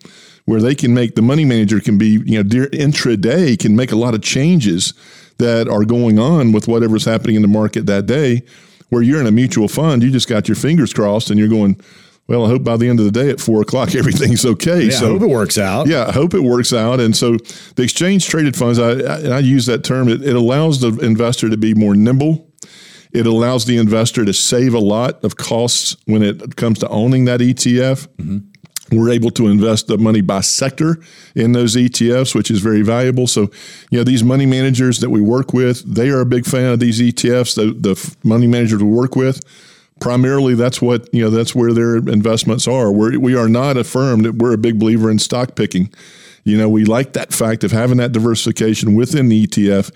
where 0.46 0.62
they 0.62 0.74
can 0.74 0.94
make 0.94 1.14
the 1.14 1.22
money 1.22 1.46
manager 1.46 1.80
can 1.80 2.00
be 2.00 2.22
you 2.26 2.42
know 2.42 2.50
intraday 2.70 3.60
can 3.60 3.76
make 3.76 3.92
a 3.92 3.96
lot 3.96 4.16
of 4.16 4.24
changes 4.24 4.94
that 5.38 5.68
are 5.68 5.86
going 5.86 6.20
on 6.20 6.52
with 6.52 6.68
whatever's 6.68 7.06
happening 7.06 7.36
in 7.36 7.42
the 7.42 7.48
market 7.48 7.86
that 7.86 8.06
day. 8.06 8.44
Where 8.90 9.02
you're 9.02 9.20
in 9.20 9.28
a 9.28 9.32
mutual 9.32 9.68
fund, 9.68 10.02
you 10.02 10.12
just 10.12 10.30
got 10.30 10.48
your 10.48 10.56
fingers 10.56 10.94
crossed 10.94 11.30
and 11.30 11.38
you're 11.38 11.50
going 11.50 11.82
well, 12.28 12.46
I 12.46 12.50
hope 12.50 12.64
by 12.64 12.76
the 12.76 12.90
end 12.90 13.00
of 13.00 13.06
the 13.06 13.12
day 13.12 13.30
at 13.30 13.40
four 13.40 13.62
o'clock 13.62 13.96
everything's 13.96 14.46
okay. 14.46 14.86
Yeah, 14.86 14.92
so 14.92 15.06
I 15.06 15.10
hope 15.12 15.22
it 15.22 15.30
works 15.30 15.58
out. 15.58 15.88
Yeah, 15.88 16.08
I 16.08 16.12
hope 16.12 16.34
it 16.34 16.42
works 16.42 16.74
out. 16.74 17.00
And 17.00 17.16
so 17.16 17.38
the 17.76 17.84
exchange 17.84 18.28
traded 18.28 18.56
funds, 18.56 18.80
I, 18.80 18.92
I, 18.92 19.38
I 19.38 19.40
use 19.40 19.66
that 19.68 19.84
term. 19.84 20.10
It, 20.10 20.22
it, 20.24 20.36
allows 20.36 20.82
the 20.82 20.90
investor 21.00 21.50
to 21.50 21.58
be 21.58 21.74
more 21.74 21.96
nimble. 21.96 22.52
It 23.14 23.26
allows 23.26 23.66
the 23.66 23.78
investor 23.78 24.26
to 24.26 24.34
save 24.34 24.74
a 24.74 24.80
lot 24.80 25.24
of 25.24 25.38
costs 25.38 25.96
when 26.06 26.22
it 26.22 26.58
comes 26.58 26.80
to 26.80 26.90
owning 26.90 27.26
that 27.26 27.40
ETF. 27.40 28.08
Mm-hmm. 28.18 28.38
We're 28.92 29.10
able 29.10 29.32
to 29.32 29.48
invest 29.48 29.88
the 29.88 29.98
money 29.98 30.22
by 30.22 30.42
sector 30.42 30.98
in 31.36 31.52
those 31.52 31.76
ETFs, 31.76 32.34
which 32.34 32.50
is 32.50 32.60
very 32.60 32.82
valuable. 32.82 33.28
So, 33.28 33.52
you 33.90 33.98
know, 34.00 34.04
these 34.04 34.24
money 34.24 34.46
managers 34.46 35.00
that 35.00 35.10
we 35.10 35.22
work 35.22 35.54
with, 35.54 35.84
they 35.84 36.10
are 36.10 36.22
a 36.22 36.26
big 36.26 36.46
fan 36.46 36.72
of 36.72 36.80
these 36.80 37.00
ETFs. 37.02 37.56
The, 37.56 37.74
the 37.74 38.16
money 38.24 38.48
managers 38.48 38.82
we 38.82 38.90
work 38.90 39.16
with 39.16 39.44
primarily 40.00 40.54
that's 40.54 40.82
what 40.82 41.12
you 41.14 41.24
know 41.24 41.30
that's 41.30 41.56
where 41.56 41.74
their 41.74 41.98
investments 41.98 42.68
are 42.68 42.92
we're, 42.92 43.18
we 43.20 43.36
are 43.36 43.50
not 43.50 43.78
a 43.78 43.84
firm 43.84 44.22
that 44.22 44.36
we're 44.36 44.54
a 44.54 44.58
big 44.58 44.80
believer 44.80 45.10
in 45.10 45.18
stock 45.18 45.56
picking 45.56 45.92
you 46.44 46.58
know 46.58 46.70
we 46.70 46.86
like 46.86 47.14
that 47.14 47.34
fact 47.34 47.64
of 47.64 47.72
having 47.72 47.98
that 47.98 48.12
diversification 48.12 48.94
within 48.94 49.30
the 49.30 49.48
etf 49.48 49.92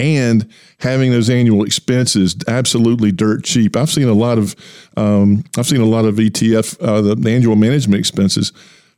and 0.00 0.50
having 0.78 1.10
those 1.10 1.28
annual 1.28 1.64
expenses 1.64 2.36
absolutely 2.48 3.12
dirt 3.12 3.44
cheap. 3.44 3.76
I've 3.76 3.90
seen 3.90 4.08
a 4.08 4.14
lot 4.14 4.38
of 4.38 4.56
um, 4.96 5.44
i've 5.58 5.66
seen 5.66 5.80
a 5.80 5.86
lot 5.86 6.06
of 6.06 6.16
etf 6.16 6.76
uh, 6.80 7.02
the, 7.02 7.14
the 7.14 7.30
annual 7.30 7.56
management 7.56 8.00
expenses. 8.00 8.52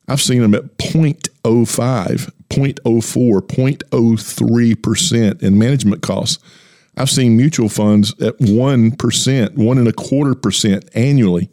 I've 0.09 0.21
seen 0.21 0.43
them 0.43 0.55
at 0.55 0.79
0.05 0.79 2.33
0.04 2.51 3.41
0.03% 3.41 5.43
in 5.43 5.59
management 5.59 6.03
costs. 6.03 6.39
I've 6.97 7.11
seen 7.11 7.37
mutual 7.37 7.71
funds 7.71 8.13
at 8.21 8.39
1%, 8.39 9.57
one 9.57 9.79
and 9.79 9.89
a 9.89 9.93
quarter 9.93 10.35
percent 10.35 10.89
annually, 10.95 11.51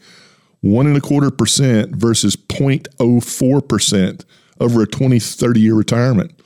one 0.62 0.88
and 0.88 0.98
a 0.98 1.02
quarter 1.02 1.32
percent 1.32 1.96
versus 1.96 2.36
0.04% 2.36 4.26
over 4.60 4.82
a 4.82 4.88
20, 4.88 5.20
30 5.20 5.60
year 5.62 5.76
retirement. 5.76 6.38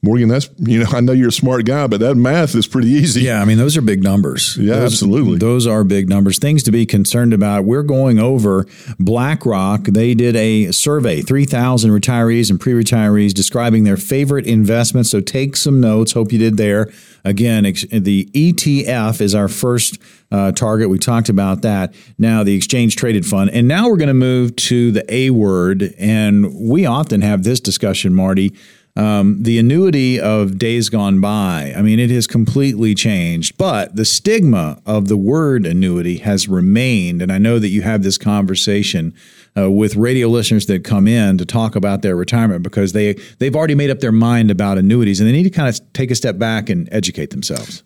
Morgan, 0.00 0.28
that's 0.28 0.48
you 0.58 0.80
know 0.80 0.86
I 0.92 1.00
know 1.00 1.12
you're 1.12 1.28
a 1.28 1.32
smart 1.32 1.64
guy, 1.64 1.86
but 1.86 2.00
that 2.00 2.14
math 2.14 2.54
is 2.54 2.66
pretty 2.66 2.88
easy. 2.88 3.22
Yeah, 3.22 3.42
I 3.42 3.44
mean 3.44 3.58
those 3.58 3.76
are 3.76 3.82
big 3.82 4.02
numbers. 4.02 4.56
Yeah, 4.56 4.74
those, 4.74 4.92
absolutely. 4.92 5.38
Those 5.38 5.66
are 5.66 5.82
big 5.84 6.08
numbers. 6.08 6.38
Things 6.38 6.62
to 6.64 6.72
be 6.72 6.86
concerned 6.86 7.32
about. 7.32 7.64
We're 7.64 7.82
going 7.82 8.18
over 8.18 8.66
BlackRock. 8.98 9.84
They 9.84 10.14
did 10.14 10.36
a 10.36 10.70
survey, 10.72 11.20
three 11.20 11.44
thousand 11.44 11.90
retirees 11.90 12.50
and 12.50 12.60
pre-retirees, 12.60 13.32
describing 13.34 13.84
their 13.84 13.96
favorite 13.96 14.46
investments. 14.46 15.10
So 15.10 15.20
take 15.20 15.56
some 15.56 15.80
notes. 15.80 16.12
Hope 16.12 16.32
you 16.32 16.38
did 16.38 16.56
there. 16.56 16.92
Again, 17.24 17.64
the 17.64 18.30
ETF 18.32 19.20
is 19.20 19.34
our 19.34 19.48
first 19.48 20.00
uh, 20.30 20.52
target. 20.52 20.88
We 20.88 20.98
talked 20.98 21.28
about 21.28 21.62
that. 21.62 21.92
Now 22.16 22.44
the 22.44 22.54
exchange 22.54 22.94
traded 22.96 23.26
fund, 23.26 23.50
and 23.50 23.66
now 23.66 23.88
we're 23.88 23.96
going 23.96 24.08
to 24.08 24.14
move 24.14 24.54
to 24.56 24.92
the 24.92 25.04
A 25.12 25.30
word. 25.30 25.94
And 25.98 26.54
we 26.54 26.86
often 26.86 27.22
have 27.22 27.42
this 27.42 27.58
discussion, 27.58 28.14
Marty 28.14 28.54
um, 28.98 29.44
the 29.44 29.60
annuity 29.60 30.18
of 30.18 30.58
days 30.58 30.88
gone 30.88 31.20
by, 31.20 31.72
I 31.76 31.82
mean, 31.82 32.00
it 32.00 32.10
has 32.10 32.26
completely 32.26 32.96
changed, 32.96 33.56
but 33.56 33.94
the 33.94 34.04
stigma 34.04 34.82
of 34.84 35.06
the 35.06 35.16
word 35.16 35.64
annuity 35.64 36.18
has 36.18 36.48
remained. 36.48 37.22
And 37.22 37.30
I 37.30 37.38
know 37.38 37.60
that 37.60 37.68
you 37.68 37.82
have 37.82 38.02
this 38.02 38.18
conversation 38.18 39.14
uh, 39.56 39.70
with 39.70 39.94
radio 39.94 40.26
listeners 40.26 40.66
that 40.66 40.82
come 40.82 41.06
in 41.06 41.38
to 41.38 41.46
talk 41.46 41.76
about 41.76 42.02
their 42.02 42.16
retirement 42.16 42.64
because 42.64 42.92
they, 42.92 43.12
they've 43.38 43.54
already 43.54 43.76
made 43.76 43.90
up 43.90 44.00
their 44.00 44.10
mind 44.10 44.50
about 44.50 44.78
annuities 44.78 45.20
and 45.20 45.28
they 45.28 45.32
need 45.32 45.44
to 45.44 45.50
kind 45.50 45.68
of 45.68 45.92
take 45.92 46.10
a 46.10 46.16
step 46.16 46.36
back 46.36 46.68
and 46.68 46.88
educate 46.90 47.30
themselves. 47.30 47.84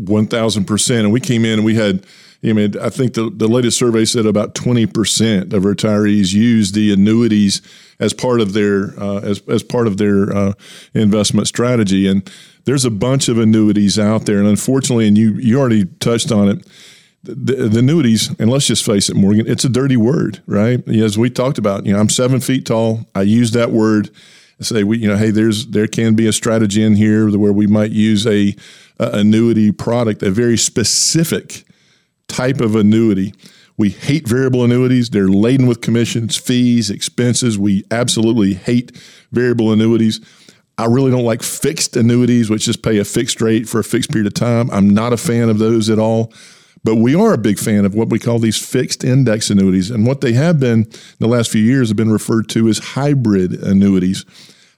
1000%. 0.00 1.00
And 1.00 1.12
we 1.12 1.20
came 1.20 1.44
in 1.44 1.54
and 1.54 1.64
we 1.64 1.74
had 1.74 2.06
I 2.44 2.52
mean, 2.52 2.78
I 2.78 2.90
think 2.90 3.14
the, 3.14 3.30
the 3.30 3.48
latest 3.48 3.78
survey 3.78 4.04
said 4.04 4.26
about 4.26 4.54
20% 4.54 5.52
of 5.52 5.62
retirees 5.62 6.34
use 6.34 6.72
the 6.72 6.92
annuities 6.92 7.62
as 7.98 8.12
part 8.12 8.40
of 8.40 8.52
their 8.52 8.98
uh, 9.00 9.20
as, 9.20 9.40
as 9.48 9.62
part 9.62 9.86
of 9.86 9.96
their 9.96 10.34
uh, 10.34 10.52
investment 10.92 11.48
strategy. 11.48 12.06
And 12.06 12.30
there's 12.64 12.84
a 12.84 12.90
bunch 12.90 13.28
of 13.28 13.38
annuities 13.38 13.98
out 13.98 14.26
there. 14.26 14.38
And 14.38 14.46
unfortunately, 14.46 15.08
and 15.08 15.16
you, 15.16 15.32
you 15.34 15.58
already 15.58 15.86
touched 16.00 16.30
on 16.30 16.48
it, 16.48 16.66
the, 17.22 17.68
the, 17.68 17.78
annuities, 17.78 18.28
and 18.38 18.50
let's 18.50 18.66
just 18.66 18.84
face 18.84 19.08
it, 19.08 19.16
Morgan, 19.16 19.46
it's 19.46 19.64
a 19.64 19.70
dirty 19.70 19.96
word, 19.96 20.42
right? 20.46 20.86
As 20.88 21.16
we 21.16 21.30
talked 21.30 21.56
about, 21.56 21.86
you 21.86 21.94
know, 21.94 21.98
I'm 21.98 22.10
seven 22.10 22.40
feet 22.40 22.66
tall. 22.66 23.06
I 23.14 23.22
use 23.22 23.52
that 23.52 23.70
word. 23.70 24.10
I 24.60 24.64
say 24.64 24.84
we, 24.84 24.98
you 24.98 25.08
know, 25.08 25.16
hey, 25.16 25.30
there's 25.30 25.66
there 25.68 25.86
can 25.86 26.14
be 26.14 26.26
a 26.26 26.32
strategy 26.32 26.82
in 26.82 26.94
here 26.94 27.30
where 27.36 27.52
we 27.52 27.66
might 27.66 27.90
use 27.90 28.26
a, 28.26 28.54
a 28.98 29.10
annuity 29.12 29.72
product, 29.72 30.22
a 30.22 30.30
very 30.30 30.58
specific 30.58 31.64
type 32.28 32.60
of 32.60 32.74
annuity. 32.74 33.34
We 33.76 33.90
hate 33.90 34.28
variable 34.28 34.64
annuities. 34.64 35.10
They're 35.10 35.28
laden 35.28 35.66
with 35.66 35.80
commissions, 35.80 36.36
fees, 36.36 36.90
expenses. 36.90 37.58
We 37.58 37.84
absolutely 37.90 38.54
hate 38.54 38.96
variable 39.32 39.72
annuities. 39.72 40.20
I 40.78 40.86
really 40.86 41.10
don't 41.10 41.24
like 41.24 41.42
fixed 41.42 41.96
annuities, 41.96 42.50
which 42.50 42.64
just 42.64 42.82
pay 42.82 42.98
a 42.98 43.04
fixed 43.04 43.40
rate 43.40 43.68
for 43.68 43.78
a 43.80 43.84
fixed 43.84 44.10
period 44.10 44.26
of 44.26 44.34
time. 44.34 44.70
I'm 44.70 44.90
not 44.90 45.12
a 45.12 45.16
fan 45.16 45.48
of 45.48 45.58
those 45.58 45.90
at 45.90 45.98
all. 45.98 46.32
But 46.84 46.96
we 46.96 47.14
are 47.14 47.32
a 47.32 47.38
big 47.38 47.58
fan 47.58 47.86
of 47.86 47.94
what 47.94 48.10
we 48.10 48.18
call 48.18 48.38
these 48.38 48.62
fixed 48.62 49.04
index 49.04 49.48
annuities. 49.48 49.90
And 49.90 50.06
what 50.06 50.20
they 50.20 50.34
have 50.34 50.60
been 50.60 50.82
in 50.82 50.90
the 51.18 51.28
last 51.28 51.50
few 51.50 51.62
years 51.62 51.88
have 51.88 51.96
been 51.96 52.12
referred 52.12 52.48
to 52.50 52.68
as 52.68 52.78
hybrid 52.78 53.54
annuities. 53.54 54.26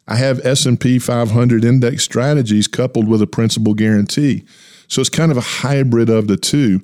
I 0.06 0.14
have 0.16 0.44
S&P 0.46 1.00
500 1.00 1.64
index 1.64 2.04
strategies 2.04 2.68
coupled 2.68 3.08
with 3.08 3.20
a 3.20 3.26
principal 3.26 3.74
guarantee. 3.74 4.44
So 4.86 5.00
it's 5.00 5.10
kind 5.10 5.32
of 5.32 5.36
a 5.36 5.40
hybrid 5.40 6.08
of 6.08 6.28
the 6.28 6.36
two 6.36 6.82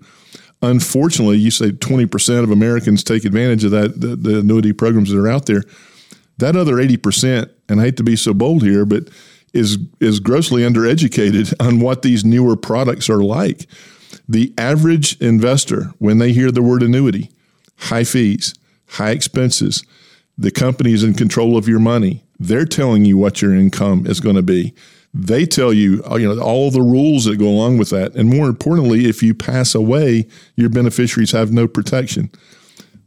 unfortunately, 0.62 1.38
you 1.38 1.51
say 1.51 1.70
20% 1.70 2.42
of 2.42 2.51
Americans 2.51 3.05
take 3.05 3.25
advantage 3.25 3.64
of 3.64 3.72
that, 3.72 4.01
the, 4.01 4.16
the 4.16 4.38
annuity 4.40 4.72
programs 4.72 5.11
that 5.11 5.18
are 5.18 5.29
out 5.29 5.46
there. 5.46 5.62
That 6.38 6.57
other 6.57 6.77
80%, 6.77 7.51
and 7.68 7.81
I 7.81 7.85
hate 7.85 7.96
to 7.98 8.03
be 8.03 8.16
so 8.16 8.33
bold 8.33 8.62
here, 8.62 8.85
but 8.85 9.11
is 9.53 9.79
is 10.01 10.18
grossly 10.18 10.62
undereducated 10.62 11.55
on 11.61 11.81
what 11.81 12.03
these 12.03 12.25
newer 12.25 12.57
products 12.57 13.11
are 13.11 13.22
like. 13.22 13.66
The 14.29 14.55
average 14.57 15.20
investor, 15.20 15.92
when 15.98 16.18
they 16.18 16.33
hear 16.33 16.51
the 16.51 16.62
word 16.62 16.83
annuity, 16.83 17.31
high 17.77 18.05
fees, 18.05 18.55
high 18.88 19.11
expenses, 19.11 19.85
the 20.38 20.51
company 20.51 20.92
is 20.92 21.05
in 21.05 21.14
control 21.14 21.57
of 21.57 21.68
your 21.68 21.81
money. 21.81 22.25
They're 22.38 22.64
telling 22.64 23.05
you 23.05 23.18
what 23.18 23.42
your 23.42 23.55
income 23.55 24.07
is 24.07 24.20
going 24.20 24.37
to 24.37 24.42
be. 24.42 24.75
They 25.14 25.44
tell 25.44 25.72
you, 25.72 26.03
uh, 26.11 26.16
you 26.16 26.27
know, 26.27 26.40
all 26.42 26.70
the 26.70 26.81
rules 26.81 27.27
that 27.27 27.37
go 27.37 27.48
along 27.48 27.79
with 27.79 27.90
that. 27.90 28.14
And 28.14 28.31
more 28.31 28.48
importantly, 28.48 29.07
if 29.07 29.22
you 29.22 29.35
pass 29.35 29.75
away, 29.75 30.27
your 30.57 30.70
beneficiaries 30.70 31.33
have 31.33 31.53
no 31.53 31.68
protection. 31.68 32.31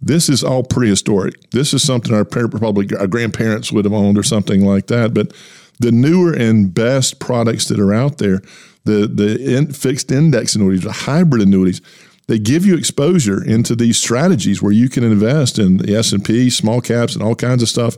This 0.01 0.29
is 0.29 0.43
all 0.43 0.63
prehistoric. 0.63 1.49
This 1.49 1.73
is 1.73 1.81
something 1.81 2.13
our 2.13 2.25
probably 2.25 2.95
our 2.95 3.07
grandparents 3.07 3.71
would 3.71 3.85
have 3.85 3.93
owned 3.93 4.19
or 4.19 4.23
something 4.23 4.63
like 4.63 4.85
that. 4.87 5.15
But 5.15 5.33
the 5.79 5.91
newer 5.91 6.31
and 6.31 6.73
best 6.73 7.19
products 7.19 7.65
that 7.69 7.79
are 7.79 7.93
out 7.93 8.19
there, 8.19 8.41
the 8.83 9.07
the 9.07 9.57
in, 9.57 9.73
fixed 9.73 10.11
index 10.11 10.55
annuities, 10.55 10.83
the 10.83 10.91
hybrid 10.91 11.41
annuities, 11.41 11.81
they 12.27 12.37
give 12.37 12.65
you 12.65 12.77
exposure 12.77 13.43
into 13.43 13.75
these 13.75 13.97
strategies 13.97 14.61
where 14.61 14.71
you 14.71 14.89
can 14.89 15.03
invest 15.03 15.57
in 15.57 15.77
the 15.77 15.95
S 15.95 16.11
and 16.11 16.23
P, 16.23 16.51
small 16.51 16.81
caps, 16.81 17.15
and 17.15 17.23
all 17.23 17.35
kinds 17.35 17.63
of 17.63 17.69
stuff. 17.69 17.97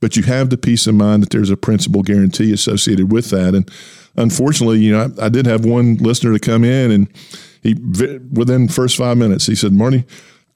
But 0.00 0.16
you 0.16 0.22
have 0.24 0.50
the 0.50 0.58
peace 0.58 0.86
of 0.86 0.94
mind 0.94 1.22
that 1.22 1.30
there's 1.30 1.50
a 1.50 1.56
principal 1.56 2.02
guarantee 2.02 2.52
associated 2.52 3.10
with 3.10 3.30
that. 3.30 3.54
And 3.54 3.70
unfortunately, 4.16 4.78
you 4.78 4.92
know, 4.92 5.10
I, 5.18 5.26
I 5.26 5.28
did 5.28 5.46
have 5.46 5.64
one 5.64 5.96
listener 5.96 6.32
to 6.32 6.38
come 6.38 6.64
in, 6.64 6.90
and 6.90 7.08
he 7.62 7.74
within 7.74 8.68
first 8.68 8.96
five 8.96 9.16
minutes 9.16 9.46
he 9.46 9.54
said, 9.54 9.72
"Marty." 9.72 10.04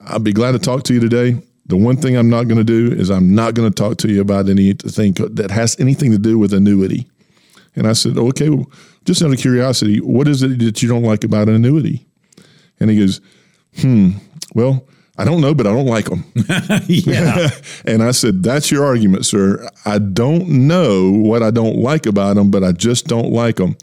I'll 0.07 0.19
be 0.19 0.33
glad 0.33 0.53
to 0.53 0.59
talk 0.59 0.85
to 0.85 0.95
you 0.95 1.01
today. 1.01 1.43
The 1.67 1.77
one 1.77 1.97
thing 1.97 2.17
I'm 2.17 2.31
not 2.31 2.49
going 2.49 2.59
to 2.59 2.65
do 2.65 2.93
is 2.93 3.11
I'm 3.11 3.35
not 3.35 3.55
going 3.55 3.71
to 3.71 3.75
talk 3.75 3.99
to 3.99 4.09
you 4.09 4.21
about 4.21 4.49
anything 4.49 5.13
that 5.13 5.51
has 5.51 5.79
anything 5.79 6.11
to 6.11 6.19
do 6.19 6.39
with 6.39 6.53
annuity. 6.53 7.07
And 7.77 7.87
I 7.87 7.93
said, 7.93 8.19
okay, 8.19 8.49
well, 8.49 8.71
just 9.05 9.23
out 9.23 9.31
of 9.31 9.39
curiosity, 9.39 10.01
what 10.01 10.27
is 10.27 10.43
it 10.43 10.59
that 10.59 10.83
you 10.83 10.89
don't 10.89 11.05
like 11.05 11.23
about 11.23 11.49
an 11.49 11.55
annuity? 11.55 12.07
And 12.81 12.91
he 12.91 12.99
goes, 12.99 13.21
hmm, 13.79 14.13
well, 14.55 14.87
I 15.21 15.25
don't 15.25 15.41
know, 15.41 15.55
but 15.55 15.67
I 15.67 15.73
don't 15.73 15.87
like 15.87 16.07
them. 16.07 16.25
yeah. 16.87 17.51
and 17.85 18.03
I 18.03 18.11
said, 18.13 18.43
that's 18.43 18.71
your 18.71 18.85
argument, 18.85 19.27
sir. 19.27 19.69
I 19.85 19.99
don't 19.99 20.49
know 20.49 21.11
what 21.11 21.43
I 21.43 21.51
don't 21.51 21.77
like 21.77 22.07
about 22.07 22.37
them, 22.37 22.51
but 22.51 22.65
I 22.65 22.73
just 22.73 23.07
don't 23.07 23.31
like 23.31 23.57
them. 23.57 23.77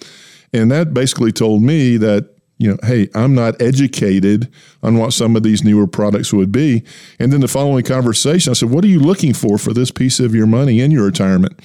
And 0.52 0.72
that 0.72 0.94
basically 0.94 1.32
told 1.32 1.62
me 1.62 1.98
that 1.98 2.30
you 2.60 2.72
know, 2.72 2.78
hey, 2.84 3.08
I'm 3.14 3.36
not 3.36 3.62
educated 3.62 4.52
on 4.82 4.98
what 4.98 5.14
some 5.14 5.36
of 5.36 5.44
these 5.44 5.64
newer 5.64 5.86
products 5.86 6.34
would 6.34 6.52
be. 6.52 6.84
And 7.20 7.32
then 7.32 7.42
the 7.42 7.48
following 7.48 7.84
conversation, 7.84 8.50
I 8.50 8.54
said, 8.54 8.72
What 8.72 8.84
are 8.84 8.88
you 8.88 9.00
looking 9.00 9.34
for 9.34 9.58
for 9.58 9.74
this 9.74 9.92
piece 9.92 10.20
of 10.20 10.34
your 10.34 10.48
money 10.48 10.82
in 10.82 10.90
your 10.90 11.06
retirement? 11.06 11.60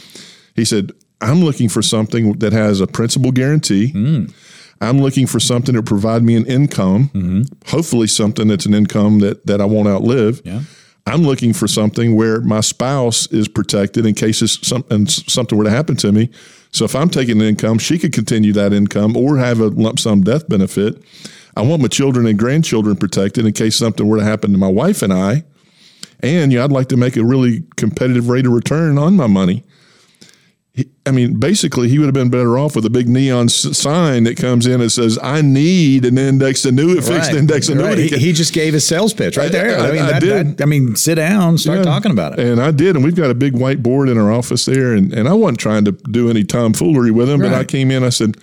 He 0.55 0.67
said, 0.67 0.93
I'm 1.23 1.43
looking 1.43 1.69
for 1.69 1.83
something 1.83 2.35
that 2.41 2.53
has 2.53 2.81
a 2.81 2.87
principal 2.87 3.33
guarantee. 3.33 3.93
Mm. 3.93 4.35
I'm 4.83 5.01
looking 5.01 5.29
for 5.29 5.39
something 5.39 5.77
to 5.77 5.83
provide 5.83 6.25
me 6.25 6.35
an 6.35 6.45
income, 6.47 7.11
mm-hmm. 7.15 7.43
hopefully 7.69 8.09
something 8.09 8.49
that's 8.49 8.67
an 8.67 8.75
income 8.75 9.21
that, 9.21 9.47
that 9.47 9.61
I 9.61 9.65
won't 9.65 9.87
outlive. 9.87 10.43
Yeah. 10.45 10.63
I'm 11.07 11.23
looking 11.23 11.53
for 11.53 11.69
something 11.69 12.17
where 12.17 12.41
my 12.41 12.61
spouse 12.61 13.27
is 13.29 13.49
protected 13.49 14.07
in 14.07 14.15
case 14.15 14.39
something, 14.67 15.07
something 15.07 15.57
were 15.57 15.65
to 15.65 15.71
happen 15.71 15.97
to 15.97 16.11
me. 16.13 16.31
So 16.73 16.85
if 16.85 16.97
I'm 16.97 17.11
taking 17.11 17.41
an 17.41 17.47
income, 17.47 17.79
she 17.79 17.99
could 17.99 18.13
continue 18.13 18.53
that 18.55 18.73
income 18.73 19.17
or 19.17 19.39
have 19.39 19.61
a 19.61 19.69
lump 19.69 20.01
sum 20.01 20.23
death 20.23 20.49
benefit. 20.49 21.01
I 21.57 21.63
want 21.63 21.83
my 21.83 21.89
children 21.89 22.27
and 22.27 22.39
grandchildren 22.39 22.97
protected 22.97 23.47
in 23.47 23.53
case 23.53 23.77
something 23.77 24.07
were 24.07 24.19
to 24.19 24.25
happen 24.25 24.53
to 24.53 24.59
my 24.59 24.69
wife 24.69 25.03
and 25.03 25.13
I. 25.13 25.45
And 26.21 26.53
yeah, 26.53 26.65
I'd 26.65 26.73
like 26.73 26.89
to 26.89 26.97
make 26.97 27.17
a 27.17 27.25
really 27.25 27.65
competitive 27.77 28.29
rate 28.29 28.47
of 28.47 28.53
return 28.53 28.99
on 28.99 29.17
my 29.17 29.27
money. 29.27 29.65
I 31.05 31.11
mean, 31.11 31.39
basically, 31.39 31.89
he 31.89 31.99
would 31.99 32.07
have 32.07 32.15
been 32.15 32.31
better 32.31 32.57
off 32.57 32.75
with 32.75 32.87
a 32.87 32.91
big 32.91 33.07
neon 33.07 33.51
sign 33.51 34.25
that 34.25 34.39
comes 34.39 34.67
in 34.67 34.81
and 34.81 34.91
says, 34.91 35.19
"I 35.23 35.43
need 35.43 36.07
an 36.07 36.17
index 36.17 36.65
annuity, 36.65 37.01
right. 37.01 37.05
fixed 37.05 37.33
index 37.33 37.69
annuity." 37.69 38.03
Right. 38.05 38.13
He, 38.13 38.29
he, 38.29 38.33
just 38.33 38.55
gave 38.55 38.73
his 38.73 38.87
sales 38.87 39.13
pitch 39.13 39.37
right 39.37 39.53
there. 39.53 39.79
I, 39.79 39.85
I, 39.85 39.89
I 39.89 39.93
mean, 39.93 40.03
I, 40.03 40.11
that, 40.13 40.21
did. 40.21 40.57
That, 40.57 40.63
I 40.63 40.67
mean, 40.67 40.97
sit 40.97 41.17
down, 41.17 41.59
start 41.59 41.79
yeah. 41.79 41.85
talking 41.85 42.11
about 42.11 42.39
it. 42.39 42.47
And 42.47 42.59
I 42.59 42.71
did, 42.71 42.97
and 42.97 43.05
we've 43.05 43.15
got 43.15 43.31
a 43.31 43.35
big 43.35 43.53
whiteboard 43.53 44.11
in 44.11 44.17
our 44.17 44.33
office 44.33 44.65
there, 44.65 44.95
and, 44.95 45.13
and 45.13 45.29
I 45.29 45.35
wasn't 45.35 45.61
trying 45.61 45.85
to 45.85 45.93
do 45.93 46.31
any 46.31 46.43
tomfoolery 46.43 47.11
with 47.11 47.29
him, 47.29 47.43
right. 47.43 47.51
but 47.51 47.59
I 47.59 47.65
came 47.65 47.91
in, 47.91 48.03
I 48.03 48.09
said, 48.09 48.39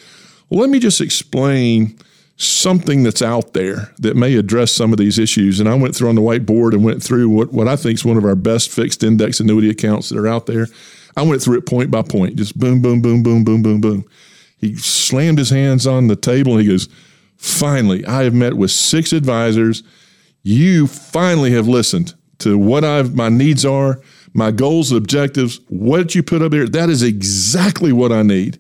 "Well, 0.50 0.60
let 0.60 0.70
me 0.70 0.80
just 0.80 1.02
explain." 1.02 1.98
something 2.42 3.04
that's 3.04 3.22
out 3.22 3.52
there 3.52 3.94
that 4.00 4.16
may 4.16 4.34
address 4.36 4.72
some 4.72 4.94
of 4.94 4.98
these 4.98 5.20
issues. 5.20 5.60
And 5.60 5.68
I 5.68 5.74
went 5.74 5.94
through 5.94 6.08
on 6.08 6.16
the 6.16 6.22
whiteboard 6.22 6.72
and 6.72 6.86
went 6.86 7.04
through 7.04 7.28
what, 7.28 7.52
what 7.52 7.68
I 7.68 7.76
think 7.76 7.96
is 7.96 8.06
one 8.06 8.16
of 8.16 8.24
our 8.24 8.36
best 8.36 8.72
fixed 8.72 9.04
index 9.04 9.42
annuity 9.42 9.70
accounts 9.70 10.08
that 10.08 10.18
are 10.18 10.26
out 10.26 10.46
there. 10.46 10.68
I 11.20 11.22
went 11.22 11.42
through 11.42 11.58
it 11.58 11.66
point 11.66 11.92
by 11.92 12.02
point, 12.02 12.38
just 12.38 12.58
boom, 12.58 12.82
boom, 12.82 13.02
boom, 13.02 13.22
boom, 13.24 13.44
boom, 13.44 13.62
boom, 13.62 13.82
boom. 13.82 14.06
He 14.58 14.76
slammed 14.76 15.38
his 15.38 15.50
hands 15.50 15.86
on 15.86 16.08
the 16.08 16.16
table 16.16 16.54
and 16.54 16.62
he 16.62 16.68
goes, 16.68 16.88
Finally, 17.36 18.06
I 18.06 18.24
have 18.24 18.34
met 18.34 18.54
with 18.54 18.72
six 18.72 19.12
advisors. 19.12 19.84
You 20.44 20.88
finally 20.88 21.52
have 21.52 21.68
listened 21.68 22.14
to 22.40 22.58
what 22.58 22.86
I've 22.86 23.16
my 23.16 23.28
needs 23.28 23.66
are, 23.66 24.02
my 24.34 24.52
goals, 24.52 24.94
objectives, 24.94 25.60
what 25.68 26.16
you 26.16 26.24
put 26.24 26.42
up 26.42 26.52
there. 26.52 26.68
That 26.68 26.90
is 26.90 27.04
exactly 27.04 27.92
what 27.92 28.14
I 28.14 28.24
need. 28.24 28.58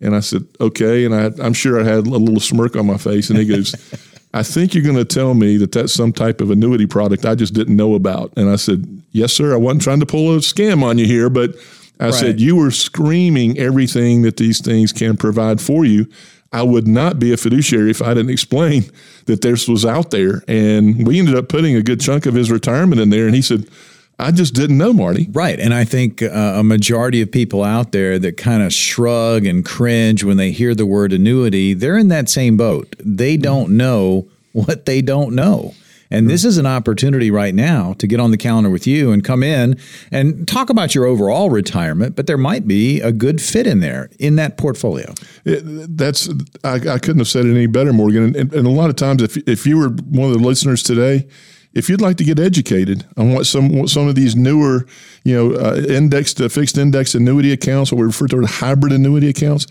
And 0.00 0.16
I 0.16 0.20
said, 0.20 0.46
okay. 0.60 1.04
And 1.04 1.14
I, 1.14 1.30
I'm 1.44 1.52
sure 1.52 1.80
I 1.80 1.84
had 1.84 2.06
a 2.06 2.10
little 2.10 2.40
smirk 2.40 2.74
on 2.76 2.86
my 2.86 2.98
face. 2.98 3.28
And 3.28 3.38
he 3.38 3.44
goes, 3.44 3.74
I 4.32 4.42
think 4.42 4.74
you're 4.74 4.84
going 4.84 4.96
to 4.96 5.04
tell 5.04 5.34
me 5.34 5.56
that 5.58 5.72
that's 5.72 5.92
some 5.92 6.12
type 6.12 6.40
of 6.40 6.50
annuity 6.50 6.86
product 6.86 7.26
I 7.26 7.34
just 7.34 7.54
didn't 7.54 7.76
know 7.76 7.94
about. 7.94 8.32
And 8.36 8.48
I 8.48 8.56
said, 8.56 9.02
yes, 9.12 9.32
sir. 9.32 9.52
I 9.52 9.56
wasn't 9.56 9.82
trying 9.82 10.00
to 10.00 10.06
pull 10.06 10.34
a 10.34 10.38
scam 10.38 10.82
on 10.82 10.98
you 10.98 11.06
here, 11.06 11.28
but 11.28 11.54
I 12.00 12.06
right. 12.06 12.14
said, 12.14 12.40
You 12.40 12.56
were 12.56 12.70
screaming 12.70 13.58
everything 13.58 14.22
that 14.22 14.36
these 14.36 14.60
things 14.60 14.92
can 14.92 15.16
provide 15.16 15.60
for 15.60 15.84
you. 15.84 16.06
I 16.52 16.62
would 16.62 16.88
not 16.88 17.18
be 17.18 17.32
a 17.32 17.36
fiduciary 17.36 17.90
if 17.90 18.00
I 18.00 18.14
didn't 18.14 18.30
explain 18.30 18.84
that 19.26 19.42
this 19.42 19.68
was 19.68 19.84
out 19.84 20.10
there. 20.10 20.42
And 20.48 21.06
we 21.06 21.18
ended 21.18 21.34
up 21.34 21.48
putting 21.48 21.76
a 21.76 21.82
good 21.82 22.00
chunk 22.00 22.24
of 22.24 22.34
his 22.34 22.50
retirement 22.50 23.00
in 23.00 23.10
there. 23.10 23.26
And 23.26 23.34
he 23.34 23.42
said, 23.42 23.68
I 24.18 24.32
just 24.32 24.54
didn't 24.54 24.78
know, 24.78 24.92
Marty. 24.92 25.28
Right. 25.30 25.60
And 25.60 25.72
I 25.72 25.84
think 25.84 26.22
uh, 26.22 26.54
a 26.56 26.64
majority 26.64 27.20
of 27.20 27.30
people 27.30 27.62
out 27.62 27.92
there 27.92 28.18
that 28.18 28.36
kind 28.36 28.62
of 28.62 28.72
shrug 28.72 29.46
and 29.46 29.64
cringe 29.64 30.24
when 30.24 30.38
they 30.38 30.50
hear 30.50 30.74
the 30.74 30.86
word 30.86 31.12
annuity, 31.12 31.74
they're 31.74 31.98
in 31.98 32.08
that 32.08 32.28
same 32.28 32.56
boat. 32.56 32.96
They 32.98 33.36
don't 33.36 33.76
know 33.76 34.26
what 34.52 34.86
they 34.86 35.02
don't 35.02 35.34
know. 35.34 35.74
And 36.10 36.28
this 36.28 36.44
is 36.44 36.56
an 36.56 36.66
opportunity 36.66 37.30
right 37.30 37.54
now 37.54 37.92
to 37.94 38.06
get 38.06 38.20
on 38.20 38.30
the 38.30 38.36
calendar 38.36 38.70
with 38.70 38.86
you 38.86 39.12
and 39.12 39.22
come 39.22 39.42
in 39.42 39.78
and 40.10 40.48
talk 40.48 40.70
about 40.70 40.94
your 40.94 41.04
overall 41.04 41.50
retirement, 41.50 42.16
but 42.16 42.26
there 42.26 42.38
might 42.38 42.66
be 42.66 43.00
a 43.00 43.12
good 43.12 43.42
fit 43.42 43.66
in 43.66 43.80
there 43.80 44.08
in 44.18 44.36
that 44.36 44.56
portfolio. 44.56 45.12
It, 45.44 45.62
that's 45.96 46.28
I, 46.64 46.74
I, 46.74 46.98
couldn't 46.98 47.18
have 47.18 47.28
said 47.28 47.44
it 47.44 47.50
any 47.50 47.66
better, 47.66 47.92
Morgan. 47.92 48.36
And, 48.36 48.52
and, 48.52 48.66
a 48.66 48.70
lot 48.70 48.90
of 48.90 48.96
times, 48.96 49.22
if 49.22 49.36
if 49.48 49.66
you 49.66 49.78
were 49.78 49.88
one 49.88 50.30
of 50.30 50.38
the 50.38 50.46
listeners 50.46 50.82
today, 50.82 51.26
if 51.74 51.88
you'd 51.88 52.00
like 52.00 52.16
to 52.16 52.24
get 52.24 52.38
educated 52.38 53.04
on 53.16 53.34
what 53.34 53.46
some 53.46 53.76
what 53.76 53.88
some 53.90 54.08
of 54.08 54.14
these 54.14 54.34
newer, 54.34 54.86
you 55.24 55.34
know, 55.34 55.54
uh, 55.58 55.76
indexed 55.88 56.40
uh, 56.40 56.48
fixed 56.48 56.78
index 56.78 57.14
annuity 57.14 57.52
accounts, 57.52 57.92
what 57.92 57.98
we 57.98 58.06
refer 58.06 58.26
to 58.28 58.42
as 58.42 58.50
hybrid 58.50 58.92
annuity 58.92 59.28
accounts, 59.28 59.66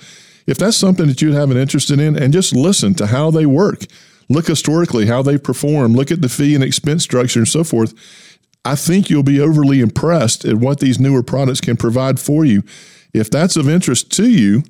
if 0.45 0.58
that's 0.58 0.78
something 0.78 1.08
that 1.08 1.21
you'd 1.21 1.34
have 1.34 1.52
an 1.52 1.58
interest 1.58 1.89
in, 1.89 2.00
and 2.00 2.34
just 2.34 2.56
listen 2.56 2.93
to 2.95 3.08
how 3.08 3.32
they 3.32 3.45
work 3.45 3.86
look 4.29 4.47
historically 4.47 5.05
how 5.05 5.21
they 5.21 5.37
perform, 5.37 5.93
look 5.93 6.11
at 6.11 6.21
the 6.21 6.29
fee 6.29 6.55
and 6.55 6.63
expense 6.63 7.03
structure 7.03 7.39
and 7.39 7.47
so 7.47 7.63
forth. 7.63 7.93
I 8.65 8.75
think 8.75 9.09
you'll 9.09 9.23
be 9.23 9.39
overly 9.39 9.79
impressed 9.79 10.43
at 10.43 10.55
what 10.55 10.79
these 10.79 10.99
newer 10.99 11.23
products 11.23 11.61
can 11.61 11.77
provide 11.77 12.19
for 12.19 12.43
you. 12.43 12.63
If 13.13 13.29
that's 13.29 13.55
of 13.55 13.69
interest 13.69 14.11
to 14.13 14.29
you, 14.29 14.63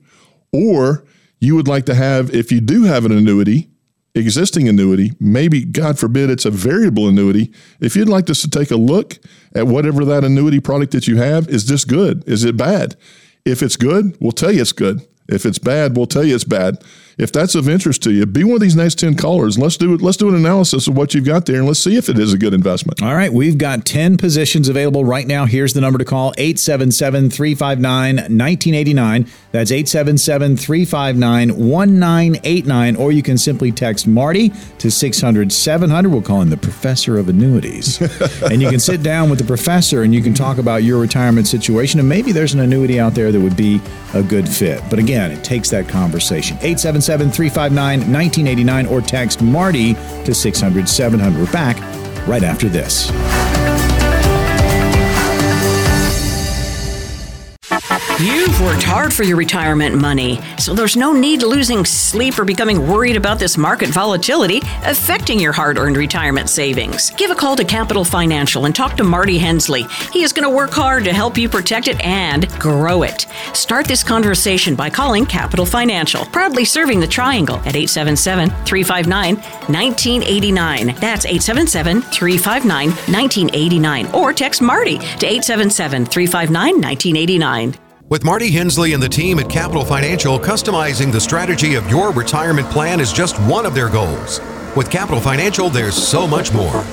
or 0.53 1.03
you 1.39 1.55
would 1.55 1.67
like 1.67 1.85
to 1.87 1.95
have, 1.95 2.33
if 2.33 2.51
you 2.51 2.61
do 2.61 2.83
have 2.83 3.05
an 3.05 3.11
annuity, 3.11 3.69
existing 4.13 4.67
annuity, 4.67 5.13
maybe, 5.19 5.65
God 5.65 5.97
forbid, 5.97 6.29
it's 6.29 6.45
a 6.45 6.51
variable 6.51 7.07
annuity. 7.07 7.51
If 7.79 7.95
you'd 7.95 8.09
like 8.09 8.29
us 8.29 8.41
to 8.43 8.49
take 8.49 8.71
a 8.71 8.75
look 8.75 9.17
at 9.55 9.67
whatever 9.67 10.05
that 10.05 10.23
annuity 10.23 10.59
product 10.59 10.91
that 10.93 11.07
you 11.07 11.17
have, 11.17 11.47
is 11.49 11.67
this 11.67 11.83
good? 11.83 12.23
Is 12.27 12.43
it 12.43 12.55
bad? 12.55 12.95
If 13.45 13.63
it's 13.63 13.77
good, 13.77 14.15
we'll 14.19 14.31
tell 14.31 14.51
you 14.51 14.61
it's 14.61 14.71
good. 14.71 15.07
If 15.27 15.45
it's 15.45 15.59
bad, 15.59 15.97
we'll 15.97 16.05
tell 16.05 16.23
you 16.23 16.35
it's 16.35 16.43
bad 16.43 16.83
if 17.17 17.31
that's 17.31 17.55
of 17.55 17.67
interest 17.67 18.03
to 18.03 18.11
you, 18.11 18.25
be 18.27 18.43
one 18.43 18.55
of 18.55 18.61
these 18.61 18.75
next 18.75 18.99
10 18.99 19.15
callers. 19.15 19.57
Let's 19.57 19.75
do 19.75 19.95
it. 19.95 20.01
Let's 20.01 20.17
do 20.17 20.29
an 20.29 20.35
analysis 20.35 20.87
of 20.87 20.95
what 20.95 21.15
you've 21.15 21.25
got 21.25 21.47
there 21.47 21.55
and 21.55 21.65
let's 21.65 21.79
see 21.79 21.95
if 21.95 22.09
it 22.09 22.19
is 22.19 22.31
a 22.31 22.37
good 22.37 22.53
investment. 22.53 23.01
All 23.01 23.15
right. 23.15 23.33
We've 23.33 23.57
got 23.57 23.85
10 23.85 24.17
positions 24.17 24.69
available 24.69 25.03
right 25.03 25.25
now. 25.25 25.45
Here's 25.45 25.73
the 25.73 25.81
number 25.81 25.97
to 25.97 26.05
call 26.05 26.33
877 26.37 27.31
359 27.31 28.15
1989. 28.15 29.27
That's 29.51 29.71
877 29.71 30.57
359 30.57 31.49
1989. 31.49 32.95
Or 32.97 33.11
you 33.11 33.23
can 33.23 33.39
simply 33.39 33.71
text 33.71 34.05
Marty 34.05 34.51
to 34.77 34.91
600 34.91 35.51
700. 35.51 36.09
We'll 36.09 36.21
call 36.21 36.41
him 36.41 36.51
the 36.51 36.57
professor 36.57 37.17
of 37.17 37.29
annuities. 37.29 37.99
and 38.43 38.61
you 38.61 38.69
can 38.69 38.79
sit 38.79 39.01
down 39.01 39.31
with 39.31 39.39
the 39.39 39.45
professor 39.45 40.03
and 40.03 40.13
you 40.13 40.21
can 40.21 40.35
talk 40.35 40.59
about 40.59 40.83
your 40.83 40.99
retirement 41.01 41.47
situation. 41.47 41.99
And 41.99 42.07
maybe 42.07 42.31
there's 42.31 42.53
an 42.53 42.59
annuity 42.59 42.99
out 42.99 43.15
there 43.15 43.31
that 43.31 43.39
would 43.39 43.57
be 43.57 43.81
a 44.13 44.21
good 44.21 44.47
fit. 44.47 44.83
But 44.89 44.99
again, 44.99 45.31
it 45.31 45.43
takes 45.43 45.71
that 45.71 45.89
conversation. 45.89 46.57
877 46.57 47.06
877 47.09 47.31
359 47.31 47.99
1989 48.11 48.85
or 48.87 49.01
text 49.01 49.41
Marty 49.41 49.93
to 50.25 50.33
600 50.33 50.89
700. 50.89 51.39
We're 51.39 51.51
back 51.51 51.77
right 52.27 52.43
after 52.43 52.67
this. 52.67 53.09
You've 58.19 58.59
worked 58.61 58.81
hard 58.81 59.13
for 59.13 59.21
your 59.21 59.37
retirement 59.37 59.95
money, 59.95 60.39
so 60.57 60.73
there's 60.73 60.97
no 60.97 61.13
need 61.13 61.43
losing 61.43 61.85
sleep 61.85 62.39
or 62.39 62.45
becoming 62.45 62.87
worried 62.87 63.15
about 63.15 63.37
this 63.37 63.59
market 63.59 63.89
volatility 63.89 64.57
affecting 64.85 65.39
your 65.39 65.51
hard 65.51 65.77
earned 65.77 65.97
retirement 65.97 66.49
savings. 66.49 67.11
Give 67.11 67.29
a 67.29 67.35
call 67.35 67.55
to 67.55 67.63
Capital 67.63 68.03
Financial 68.03 68.65
and 68.65 68.75
talk 68.75 68.97
to 68.97 69.03
Marty 69.03 69.37
Hensley. 69.37 69.85
He 70.11 70.23
is 70.23 70.33
going 70.33 70.49
to 70.49 70.55
work 70.55 70.71
hard 70.71 71.03
to 71.03 71.13
help 71.13 71.37
you 71.37 71.47
protect 71.47 71.87
it 71.87 72.03
and 72.03 72.49
grow 72.53 73.03
it. 73.03 73.27
Start 73.53 73.87
this 73.87 74.03
conversation 74.03 74.73
by 74.73 74.89
calling 74.89 75.27
Capital 75.27 75.67
Financial, 75.67 76.25
proudly 76.25 76.65
serving 76.65 76.99
the 76.99 77.05
Triangle 77.05 77.57
at 77.67 77.75
877 77.75 78.49
359 78.65 79.35
1989. 79.35 80.87
That's 80.95 81.25
877 81.27 82.01
359 82.01 82.89
1989. 82.89 84.07
Or 84.07 84.33
text 84.33 84.63
Marty 84.63 84.97
to 84.97 85.27
877 85.27 86.07
359 86.07 86.81
1989. 86.81 87.86
With 88.09 88.23
Marty 88.23 88.49
Hensley 88.49 88.93
and 88.93 89.03
the 89.03 89.09
team 89.09 89.37
at 89.37 89.49
Capital 89.49 89.83
Financial, 89.83 90.39
customizing 90.39 91.11
the 91.11 91.19
strategy 91.19 91.75
of 91.75 91.89
your 91.89 92.13
retirement 92.13 92.69
plan 92.69 93.01
is 93.01 93.11
just 93.11 93.37
one 93.39 93.65
of 93.65 93.75
their 93.75 93.89
goals. 93.89 94.39
With 94.77 94.91
Capital 94.91 95.19
Financial, 95.19 95.71
there's 95.71 95.95
so 95.95 96.27
much 96.27 96.53
more. 96.53 96.85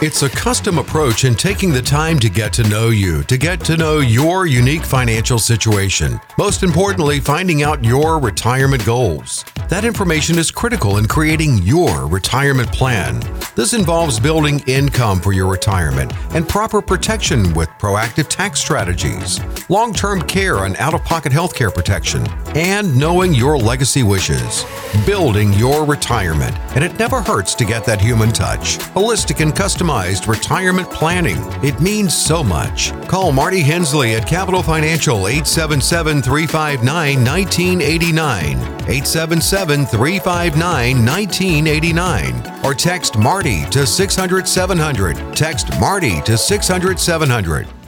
It's 0.00 0.22
a 0.22 0.30
custom 0.30 0.78
approach 0.78 1.24
in 1.24 1.34
taking 1.34 1.72
the 1.72 1.82
time 1.82 2.20
to 2.20 2.30
get 2.30 2.52
to 2.52 2.68
know 2.68 2.90
you, 2.90 3.24
to 3.24 3.36
get 3.36 3.64
to 3.64 3.76
know 3.76 3.98
your 3.98 4.46
unique 4.46 4.84
financial 4.84 5.40
situation. 5.40 6.20
Most 6.38 6.62
importantly, 6.62 7.18
finding 7.18 7.64
out 7.64 7.84
your 7.84 8.20
retirement 8.20 8.86
goals. 8.86 9.44
That 9.68 9.84
information 9.84 10.38
is 10.38 10.52
critical 10.52 10.98
in 10.98 11.08
creating 11.08 11.58
your 11.58 12.06
retirement 12.06 12.70
plan. 12.70 13.20
This 13.56 13.74
involves 13.74 14.20
building 14.20 14.60
income 14.68 15.20
for 15.20 15.32
your 15.32 15.48
retirement 15.48 16.12
and 16.34 16.48
proper 16.48 16.80
protection 16.80 17.52
with 17.54 17.68
proactive 17.80 18.28
tax 18.28 18.60
strategies, 18.60 19.40
long 19.68 19.92
term 19.92 20.22
care 20.22 20.64
and 20.64 20.76
out 20.76 20.94
of 20.94 21.04
pocket 21.04 21.32
healthcare 21.32 21.74
protection, 21.74 22.24
and 22.54 22.96
knowing 22.96 23.34
your 23.34 23.58
legacy 23.58 24.02
wishes. 24.02 24.64
Building 25.06 25.52
your 25.54 25.84
retirement. 25.84 26.56
And 26.74 26.84
it 26.84 26.98
never 26.98 27.20
hurts 27.20 27.31
to 27.32 27.64
get 27.64 27.84
that 27.86 28.00
human 28.00 28.30
touch. 28.30 28.78
Holistic 28.94 29.40
and 29.40 29.52
customized 29.54 30.28
retirement 30.28 30.90
planning. 30.90 31.38
It 31.64 31.80
means 31.80 32.14
so 32.14 32.44
much. 32.44 32.92
Call 33.08 33.32
Marty 33.32 33.60
Hensley 33.60 34.14
at 34.14 34.28
Capital 34.28 34.62
Financial 34.62 35.26
877 35.26 36.20
359 36.20 37.24
1989. 37.24 38.58
877 38.58 39.86
359 39.86 41.06
1989. 41.06 42.64
Or 42.64 42.74
text 42.74 43.16
Marty 43.16 43.64
to 43.70 43.86
600 43.86 44.46
700. 44.46 45.34
Text 45.34 45.70
Marty 45.80 46.20
to 46.22 46.36
600 46.36 47.00
700. 47.00 47.81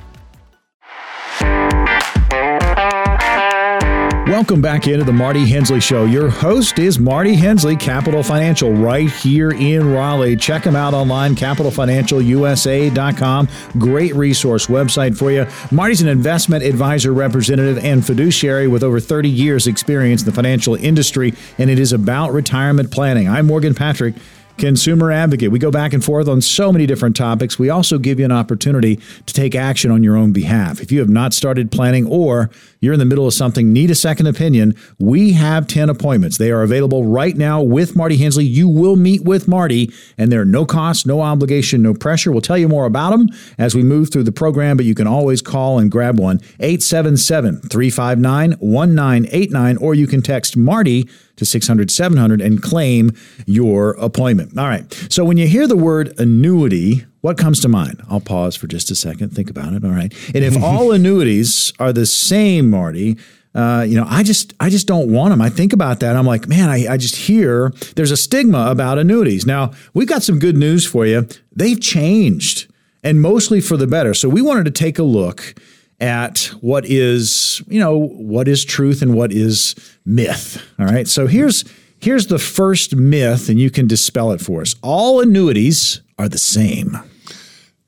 Welcome 4.26 4.62
back 4.62 4.86
into 4.86 5.04
the 5.04 5.12
Marty 5.12 5.46
Hensley 5.46 5.80
Show. 5.80 6.06
Your 6.06 6.30
host 6.30 6.78
is 6.78 6.98
Marty 6.98 7.34
Hensley, 7.34 7.76
Capital 7.76 8.22
Financial, 8.22 8.72
right 8.72 9.10
here 9.10 9.50
in 9.50 9.92
Raleigh. 9.92 10.34
Check 10.34 10.64
him 10.64 10.74
out 10.74 10.94
online, 10.94 11.34
capitalfinancialusa.com. 11.34 13.48
Great 13.78 14.14
resource 14.14 14.66
website 14.66 15.14
for 15.14 15.30
you. 15.30 15.46
Marty's 15.70 16.00
an 16.00 16.08
investment 16.08 16.64
advisor 16.64 17.12
representative 17.12 17.84
and 17.84 18.02
fiduciary 18.04 18.66
with 18.66 18.82
over 18.82 18.98
30 18.98 19.28
years' 19.28 19.66
experience 19.66 20.22
in 20.22 20.26
the 20.26 20.32
financial 20.32 20.74
industry, 20.74 21.34
and 21.58 21.68
it 21.68 21.78
is 21.78 21.92
about 21.92 22.32
retirement 22.32 22.90
planning. 22.90 23.28
I'm 23.28 23.46
Morgan 23.46 23.74
Patrick 23.74 24.14
consumer 24.58 25.10
advocate. 25.10 25.50
We 25.50 25.58
go 25.58 25.70
back 25.70 25.92
and 25.92 26.04
forth 26.04 26.28
on 26.28 26.40
so 26.40 26.72
many 26.72 26.86
different 26.86 27.16
topics. 27.16 27.58
We 27.58 27.70
also 27.70 27.98
give 27.98 28.18
you 28.18 28.24
an 28.24 28.32
opportunity 28.32 29.00
to 29.26 29.34
take 29.34 29.54
action 29.54 29.90
on 29.90 30.02
your 30.02 30.16
own 30.16 30.32
behalf. 30.32 30.80
If 30.80 30.92
you 30.92 31.00
have 31.00 31.08
not 31.08 31.34
started 31.34 31.72
planning 31.72 32.06
or 32.06 32.50
you're 32.80 32.92
in 32.92 32.98
the 32.98 33.04
middle 33.04 33.26
of 33.26 33.34
something, 33.34 33.72
need 33.72 33.90
a 33.90 33.94
second 33.94 34.26
opinion, 34.26 34.76
we 34.98 35.32
have 35.32 35.66
10 35.66 35.88
appointments. 35.88 36.38
They 36.38 36.50
are 36.52 36.62
available 36.62 37.04
right 37.04 37.36
now 37.36 37.62
with 37.62 37.96
Marty 37.96 38.16
Hensley. 38.16 38.44
You 38.44 38.68
will 38.68 38.96
meet 38.96 39.24
with 39.24 39.48
Marty, 39.48 39.92
and 40.16 40.30
they're 40.30 40.44
no 40.44 40.64
cost, 40.64 41.06
no 41.06 41.20
obligation, 41.20 41.82
no 41.82 41.94
pressure. 41.94 42.30
We'll 42.30 42.40
tell 42.40 42.58
you 42.58 42.68
more 42.68 42.86
about 42.86 43.10
them 43.10 43.28
as 43.58 43.74
we 43.74 43.82
move 43.82 44.10
through 44.10 44.24
the 44.24 44.32
program, 44.32 44.76
but 44.76 44.86
you 44.86 44.94
can 44.94 45.06
always 45.06 45.42
call 45.42 45.78
and 45.78 45.90
grab 45.90 46.18
one 46.18 46.40
877 46.60 47.60
359 47.62 48.52
1989, 48.52 49.76
or 49.78 49.94
you 49.94 50.06
can 50.06 50.22
text 50.22 50.56
Marty 50.56 51.08
to 51.36 51.44
600 51.44 51.90
700 51.90 52.40
and 52.40 52.62
claim 52.62 53.12
your 53.46 53.92
appointment. 53.92 54.58
All 54.58 54.68
right. 54.68 54.92
So 55.08 55.24
when 55.24 55.36
you 55.36 55.46
hear 55.46 55.66
the 55.66 55.76
word 55.76 56.18
annuity, 56.18 57.04
what 57.20 57.38
comes 57.38 57.60
to 57.60 57.68
mind? 57.68 58.02
I'll 58.08 58.20
pause 58.20 58.56
for 58.56 58.66
just 58.66 58.90
a 58.90 58.94
second, 58.94 59.30
think 59.30 59.50
about 59.50 59.72
it. 59.72 59.84
All 59.84 59.90
right. 59.90 60.12
And 60.34 60.44
if 60.44 60.56
all 60.62 60.92
annuities 60.92 61.72
are 61.78 61.92
the 61.92 62.06
same, 62.06 62.70
Marty, 62.70 63.16
uh, 63.54 63.84
you 63.86 63.96
know, 63.96 64.06
I 64.08 64.24
just 64.24 64.52
I 64.58 64.68
just 64.68 64.86
don't 64.86 65.12
want 65.12 65.30
them. 65.30 65.40
I 65.40 65.48
think 65.48 65.72
about 65.72 66.00
that. 66.00 66.16
I'm 66.16 66.26
like, 66.26 66.48
man, 66.48 66.68
I, 66.68 66.94
I 66.94 66.96
just 66.96 67.14
hear 67.14 67.72
there's 67.94 68.10
a 68.10 68.16
stigma 68.16 68.66
about 68.70 68.98
annuities. 68.98 69.46
Now 69.46 69.70
we've 69.92 70.08
got 70.08 70.22
some 70.24 70.38
good 70.40 70.56
news 70.56 70.84
for 70.84 71.06
you. 71.06 71.28
They've 71.52 71.80
changed, 71.80 72.72
and 73.04 73.22
mostly 73.22 73.60
for 73.60 73.76
the 73.76 73.86
better. 73.86 74.12
So 74.12 74.28
we 74.28 74.42
wanted 74.42 74.64
to 74.64 74.72
take 74.72 74.98
a 74.98 75.04
look 75.04 75.54
at 76.00 76.50
what 76.60 76.84
is, 76.86 77.62
you 77.66 77.80
know, 77.80 77.98
what 77.98 78.48
is 78.48 78.64
truth 78.64 79.02
and 79.02 79.14
what 79.14 79.32
is 79.32 79.74
myth. 80.04 80.62
All 80.78 80.86
right. 80.86 81.06
So 81.08 81.26
here's 81.26 81.64
here's 82.00 82.26
the 82.26 82.38
first 82.38 82.94
myth, 82.94 83.48
and 83.48 83.58
you 83.58 83.70
can 83.70 83.86
dispel 83.86 84.32
it 84.32 84.40
for 84.40 84.60
us. 84.60 84.74
All 84.82 85.20
annuities 85.20 86.00
are 86.18 86.28
the 86.28 86.38
same. 86.38 86.98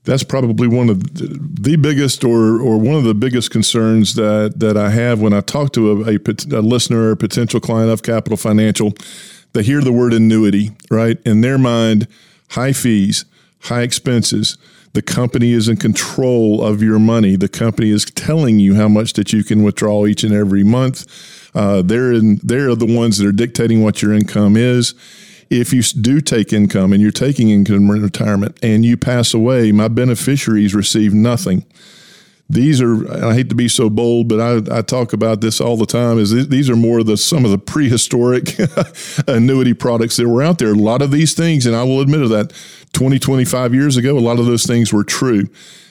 That's 0.05 0.23
probably 0.23 0.69
one 0.69 0.89
of 0.89 1.03
the 1.15 1.77
biggest, 1.77 2.23
or 2.23 2.61
or 2.61 2.79
one 2.79 2.95
of 2.95 3.05
the 3.05 3.15
biggest 3.15 3.51
concerns 3.51 4.15
that 4.15 4.55
that 4.61 4.77
I 4.77 4.91
have 4.91 5.21
when 5.21 5.33
I 5.33 5.41
talk 5.41 5.73
to 5.73 6.05
a, 6.05 6.15
a, 6.15 6.19
a 6.59 6.63
listener 6.63 7.11
or 7.11 7.17
potential 7.17 7.61
client 7.61 7.91
of 7.91 8.03
Capital 8.03 8.37
Financial. 8.37 8.95
They 9.53 9.63
hear 9.63 9.81
the 9.81 9.93
word 9.93 10.13
annuity, 10.13 10.71
right? 10.91 11.19
In 11.25 11.41
their 11.41 11.59
mind, 11.59 12.09
high 12.51 12.73
fees, 12.73 13.25
high 13.63 13.83
expenses 13.83 14.59
the 14.97 15.03
company 15.03 15.53
is 15.53 15.69
in 15.69 15.77
control 15.77 16.65
of 16.65 16.83
your 16.83 16.99
money. 16.99 17.37
The 17.37 17.51
company 17.51 17.91
is 17.91 18.07
telling 18.07 18.59
you 18.59 18.77
how 18.77 18.89
much 18.89 19.13
that 19.13 19.31
you 19.31 19.45
can 19.45 19.63
withdraw 19.63 20.07
each 20.07 20.25
and 20.25 20.33
every 20.33 20.65
month. 20.65 21.05
Uh, 21.55 21.83
they're 21.83 22.15
in, 22.15 22.41
they're 22.43 22.75
the 22.75 22.87
ones 22.87 23.19
that 23.19 23.27
are 23.27 23.33
dictating 23.33 23.83
what 23.83 24.01
your 24.01 24.15
income 24.15 24.57
is. 24.57 24.95
If 25.51 25.75
you 25.75 25.83
do 25.83 26.23
take 26.23 26.51
income 26.51 26.95
and 26.95 27.03
you're 27.03 27.11
taking 27.11 27.51
income 27.51 27.91
in 27.91 28.03
retirement 28.03 28.59
and 28.63 28.87
you 28.87 28.97
pass 28.97 29.35
away, 29.35 29.71
my 29.71 29.89
beneficiaries 29.89 30.75
receive 30.75 31.13
nothing 31.13 31.67
these 32.49 32.81
are 32.81 33.13
I 33.27 33.35
hate 33.35 33.49
to 33.49 33.57
be 33.57 33.69
so 33.69 33.91
bold, 33.91 34.29
but 34.29 34.41
I, 34.41 34.79
I 34.79 34.83
talk 34.83 35.13
about 35.13 35.41
this 35.41 35.61
all 35.61 35.77
the 35.77 35.87
time. 35.87 36.19
Is 36.19 36.49
these 36.49 36.71
are 36.71 36.77
more 36.77 37.01
of 37.01 37.07
the 37.07 37.17
some 37.17 37.45
of 37.45 37.51
the 37.51 37.59
prehistoric 37.59 38.57
annuity 39.29 39.75
products 39.75 40.17
that 40.17 40.29
were 40.29 40.43
out 40.43 40.59
there. 40.59 40.71
A 40.71 40.75
lot 40.75 41.03
of 41.03 41.11
these 41.11 41.35
things, 41.35 41.67
and 41.67 41.75
I 41.75 41.83
will 41.83 42.01
admit 42.01 42.21
to 42.21 42.29
that, 42.29 42.53
20, 42.93 43.19
25 43.19 43.75
years 43.75 43.97
ago, 43.97 44.17
a 44.17 44.21
lot 44.21 44.39
of 44.39 44.47
those 44.47 44.65
things 44.65 44.93
were 44.93 45.05
true. 45.05 45.49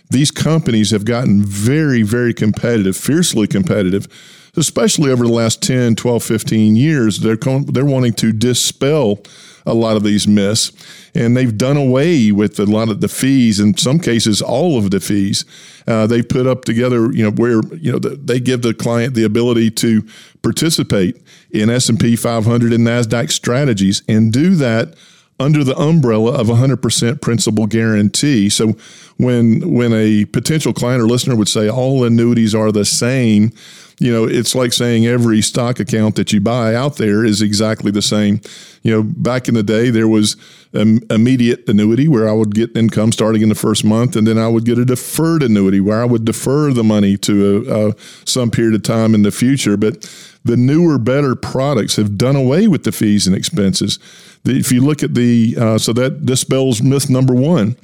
These 0.10 0.32
companies 0.32 0.92
have 0.92 1.04
gotten 1.04 1.44
very, 1.44 2.04
very 2.04 2.34
competitive, 2.34 2.96
fiercely 2.96 3.48
competitive, 3.48 4.08
especially 4.56 5.12
over 5.12 5.26
the 5.26 5.34
last 5.34 5.62
10, 5.62 5.96
12, 5.96 6.24
15 6.24 6.76
years. 6.76 7.20
They're, 7.20 7.36
they're 7.36 7.86
wanting 7.86 8.14
to 8.14 8.32
dispel 8.32 9.22
a 9.66 9.74
lot 9.74 9.98
of 9.98 10.04
these 10.04 10.28
myths, 10.28 10.72
and 11.14 11.36
they've 11.36 11.58
done 11.58 11.78
away 11.78 12.32
with 12.32 12.60
a 12.60 12.66
lot 12.66 12.90
of 12.90 13.02
the 13.02 13.08
fees. 13.08 13.60
In 13.60 13.76
some 13.78 14.00
cases, 14.00 14.42
all 14.42 14.78
of 14.78 14.92
the 14.92 15.00
fees. 15.00 15.46
Uh, 15.88 16.08
they 16.08 16.22
put 16.22 16.48
up 16.48 16.66
together, 16.66 17.12
you 17.12 17.24
know, 17.24 17.32
where 17.32 17.62
you 17.76 17.92
know 17.92 18.00
the, 18.00 18.10
they 18.10 18.40
give 18.40 18.62
the 18.62 18.74
client 18.74 19.14
the 19.14 19.24
ability 19.24 19.72
to 19.72 20.04
participate 20.42 21.22
in 21.52 21.70
S 21.70 21.90
and 21.90 22.00
P 22.00 22.16
500 22.16 22.74
and 22.74 22.86
Nasdaq 22.86 23.32
strategies, 23.32 24.04
and 24.08 24.32
do 24.32 24.56
that 24.56 24.96
under 25.40 25.64
the 25.64 25.78
umbrella 25.78 26.40
of 26.40 26.48
100% 26.48 27.22
principal 27.22 27.68
guarantee. 27.68 28.50
So 28.50 28.76
when 29.18 29.74
when 29.74 29.94
a 29.94 30.26
potential 30.26 30.74
client 30.74 31.02
or 31.02 31.08
listener 31.08 31.36
would 31.36 31.50
say 31.50 31.70
all 31.70 32.04
annuities 32.04 32.56
are 32.56 32.72
the 32.72 32.86
same, 32.86 33.52
you 34.00 34.12
know, 34.12 34.26
it's 34.26 34.56
like 34.56 34.74
saying 34.74 35.06
every 35.06 35.42
stock 35.42 35.80
account 35.80 36.16
that 36.16 36.34
you 36.34 36.42
buy 36.42 36.76
out 36.76 36.98
there 36.98 37.24
is 37.24 37.42
exactly 37.42 37.92
the 37.92 38.02
same. 38.02 38.42
You 38.84 38.92
know, 38.92 39.04
back 39.04 39.48
in 39.48 39.54
the 39.54 39.64
day, 39.64 39.90
there 39.90 40.08
was 40.08 40.36
an 40.74 41.00
immediate 41.10 41.68
annuity 41.68 42.08
where 42.08 42.28
I 42.28 42.34
would 42.34 42.54
get 42.54 42.76
income 42.76 43.12
starting 43.14 43.42
in 43.42 43.50
the 43.50 43.56
first 43.56 43.86
month, 43.86 44.16
and 44.16 44.28
then 44.28 44.38
I 44.38 44.50
would 44.50 44.66
get 44.66 44.78
a 44.78 44.86
deferred 44.86 45.44
annuity 45.44 45.80
where 45.80 46.02
I 46.02 46.06
would 46.06 46.26
defer 46.26 46.74
the 46.74 46.84
money 46.84 47.16
to 47.18 47.66
a, 47.70 47.90
a, 47.90 47.96
some 48.26 48.52
period 48.52 48.76
of 48.76 48.84
time 48.84 49.16
in 49.16 49.22
the 49.22 49.32
future. 49.32 49.78
But 49.78 50.06
the 50.46 50.56
newer, 50.56 50.98
better 50.98 51.36
products 51.36 51.98
have 51.98 52.18
done 52.18 52.36
away 52.36 52.68
with 52.68 52.84
the 52.84 52.92
fees 52.92 53.28
and 53.28 53.36
expenses. 53.36 54.00
If 54.46 54.72
you 54.72 54.82
look 54.82 55.04
at 55.04 55.16
the, 55.16 55.56
uh, 55.60 55.78
so 55.78 55.92
that 55.94 56.26
dispels 56.26 56.82
myth 56.82 57.10
number 57.10 57.34
one 57.34 57.76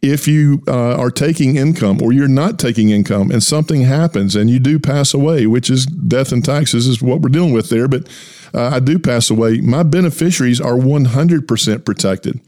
if 0.00 0.28
you 0.28 0.62
uh, 0.68 0.96
are 0.96 1.10
taking 1.10 1.56
income 1.56 2.00
or 2.00 2.12
you're 2.12 2.28
not 2.28 2.58
taking 2.58 2.90
income 2.90 3.30
and 3.30 3.42
something 3.42 3.82
happens 3.82 4.36
and 4.36 4.48
you 4.48 4.58
do 4.58 4.78
pass 4.78 5.12
away, 5.12 5.46
which 5.46 5.70
is 5.70 5.86
death 5.86 6.30
and 6.30 6.44
taxes 6.44 6.86
is 6.86 7.02
what 7.02 7.20
we're 7.20 7.28
dealing 7.28 7.52
with 7.52 7.68
there, 7.68 7.88
but 7.88 8.08
uh, 8.54 8.68
I 8.68 8.80
do 8.80 8.98
pass 8.98 9.28
away, 9.28 9.60
my 9.60 9.82
beneficiaries 9.82 10.60
are 10.60 10.74
100% 10.74 11.84
protected. 11.84 12.40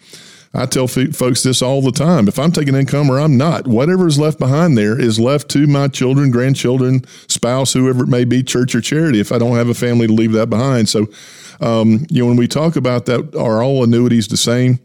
I 0.52 0.66
tell 0.66 0.84
f- 0.84 1.14
folks 1.14 1.42
this 1.42 1.62
all 1.62 1.80
the 1.80 1.92
time. 1.92 2.26
If 2.26 2.38
I'm 2.38 2.50
taking 2.50 2.74
income 2.74 3.08
or 3.08 3.20
I'm 3.20 3.36
not, 3.36 3.68
whatever 3.68 4.08
is 4.08 4.18
left 4.18 4.38
behind 4.38 4.76
there 4.76 4.98
is 4.98 5.20
left 5.20 5.48
to 5.50 5.66
my 5.66 5.86
children, 5.86 6.30
grandchildren, 6.30 7.04
spouse, 7.28 7.72
whoever 7.72 8.02
it 8.02 8.08
may 8.08 8.24
be, 8.24 8.42
church 8.42 8.74
or 8.74 8.80
charity, 8.80 9.20
if 9.20 9.30
I 9.30 9.38
don't 9.38 9.56
have 9.56 9.68
a 9.68 9.74
family 9.74 10.08
to 10.08 10.12
leave 10.12 10.32
that 10.32 10.50
behind. 10.50 10.88
So, 10.88 11.06
um, 11.60 12.04
you 12.10 12.22
know, 12.22 12.26
when 12.26 12.36
we 12.36 12.48
talk 12.48 12.74
about 12.74 13.06
that, 13.06 13.36
are 13.36 13.62
all 13.62 13.84
annuities 13.84 14.26
the 14.26 14.36
same? 14.36 14.80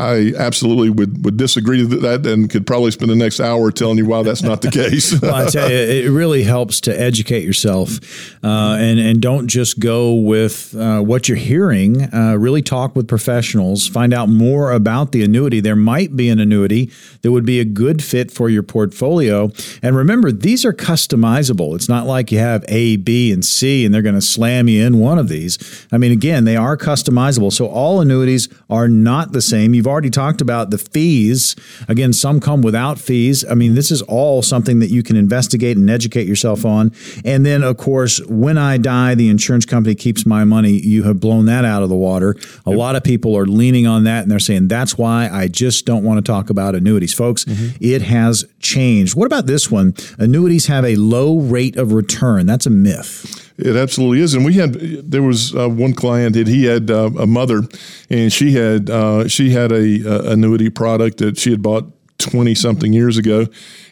I 0.00 0.32
absolutely 0.38 0.90
would, 0.90 1.24
would 1.24 1.36
disagree 1.36 1.84
with 1.84 2.02
that 2.02 2.26
and 2.26 2.48
could 2.48 2.66
probably 2.66 2.90
spend 2.90 3.10
the 3.10 3.16
next 3.16 3.40
hour 3.40 3.70
telling 3.70 3.98
you 3.98 4.06
why 4.06 4.22
that's 4.22 4.42
not 4.42 4.62
the 4.62 4.70
case. 4.70 5.20
well, 5.22 5.34
I 5.34 5.46
tell 5.46 5.70
you, 5.70 5.76
it 5.76 6.10
really 6.10 6.42
helps 6.42 6.80
to 6.82 7.00
educate 7.00 7.44
yourself 7.44 8.00
uh, 8.42 8.76
and, 8.80 8.98
and 8.98 9.20
don't 9.20 9.48
just 9.48 9.78
go 9.78 10.14
with 10.14 10.74
uh, 10.74 11.00
what 11.00 11.28
you're 11.28 11.36
hearing. 11.36 12.12
Uh, 12.14 12.36
really 12.38 12.62
talk 12.62 12.96
with 12.96 13.08
professionals, 13.08 13.86
find 13.86 14.14
out 14.14 14.28
more 14.28 14.72
about 14.72 15.12
the 15.12 15.22
annuity. 15.22 15.60
There 15.60 15.76
might 15.76 16.16
be 16.16 16.30
an 16.30 16.38
annuity 16.38 16.90
that 17.22 17.32
would 17.32 17.46
be 17.46 17.60
a 17.60 17.64
good 17.64 18.02
fit 18.02 18.30
for 18.30 18.48
your 18.48 18.62
portfolio. 18.62 19.50
And 19.82 19.96
remember, 19.96 20.32
these 20.32 20.64
are 20.64 20.72
customizable. 20.72 21.74
It's 21.74 21.88
not 21.88 22.06
like 22.06 22.32
you 22.32 22.38
have 22.38 22.64
A, 22.68 22.96
B, 22.96 23.30
and 23.32 23.44
C 23.44 23.84
and 23.84 23.94
they're 23.94 24.02
going 24.02 24.14
to 24.14 24.20
slam 24.20 24.68
you 24.68 24.84
in 24.84 24.98
one 24.98 25.18
of 25.18 25.28
these. 25.28 25.86
I 25.92 25.98
mean, 25.98 26.12
again, 26.12 26.44
they 26.44 26.56
are 26.56 26.76
customizable. 26.76 27.52
So 27.52 27.66
all 27.66 28.00
annuities 28.00 28.48
are 28.68 28.88
not 28.88 29.32
the 29.32 29.42
same. 29.42 29.74
You've 29.74 29.86
already 29.90 30.10
talked 30.10 30.40
about 30.40 30.70
the 30.70 30.78
fees. 30.78 31.56
Again, 31.88 32.12
some 32.12 32.40
come 32.40 32.62
without 32.62 32.98
fees. 32.98 33.44
I 33.44 33.54
mean, 33.54 33.74
this 33.74 33.90
is 33.90 34.02
all 34.02 34.42
something 34.42 34.78
that 34.78 34.90
you 34.90 35.02
can 35.02 35.16
investigate 35.16 35.76
and 35.76 35.90
educate 35.90 36.26
yourself 36.26 36.64
on. 36.64 36.92
And 37.24 37.44
then, 37.44 37.62
of 37.62 37.76
course, 37.76 38.24
when 38.26 38.56
I 38.56 38.78
die, 38.78 39.14
the 39.14 39.28
insurance 39.28 39.66
company 39.66 39.94
keeps 39.94 40.24
my 40.24 40.44
money. 40.44 40.72
You 40.72 41.02
have 41.02 41.20
blown 41.20 41.46
that 41.46 41.64
out 41.64 41.82
of 41.82 41.88
the 41.88 41.96
water. 41.96 42.36
A 42.64 42.70
yep. 42.70 42.78
lot 42.78 42.96
of 42.96 43.04
people 43.04 43.36
are 43.36 43.46
leaning 43.46 43.86
on 43.86 44.04
that 44.04 44.22
and 44.22 44.30
they're 44.30 44.38
saying, 44.38 44.68
that's 44.68 44.96
why 44.96 45.28
I 45.30 45.48
just 45.48 45.84
don't 45.86 46.04
want 46.04 46.24
to 46.24 46.32
talk 46.32 46.50
about 46.50 46.74
annuities. 46.74 47.12
Folks, 47.12 47.44
mm-hmm. 47.44 47.76
it 47.80 48.02
has 48.02 48.44
changed. 48.60 49.16
What 49.16 49.26
about 49.26 49.46
this 49.46 49.70
one? 49.70 49.94
Annuities 50.18 50.66
have 50.66 50.84
a 50.84 50.96
low 50.96 51.38
rate 51.38 51.76
of 51.76 51.92
return. 51.92 52.46
That's 52.46 52.66
a 52.66 52.70
myth. 52.70 53.49
It 53.60 53.76
absolutely 53.76 54.20
is, 54.20 54.34
and 54.34 54.44
we 54.44 54.54
had 54.54 54.74
there 54.74 55.22
was 55.22 55.54
uh, 55.54 55.68
one 55.68 55.92
client 55.92 56.34
that 56.34 56.46
he 56.46 56.64
had 56.64 56.90
uh, 56.90 57.10
a 57.18 57.26
mother, 57.26 57.62
and 58.08 58.32
she 58.32 58.52
had 58.52 58.88
uh, 58.88 59.28
she 59.28 59.50
had 59.50 59.72
a, 59.72 60.32
annuity 60.32 60.70
product 60.70 61.18
that 61.18 61.38
she 61.38 61.50
had 61.50 61.62
bought 61.62 61.84
twenty 62.18 62.54
something 62.54 62.92
years 62.92 63.18
ago, 63.18 63.46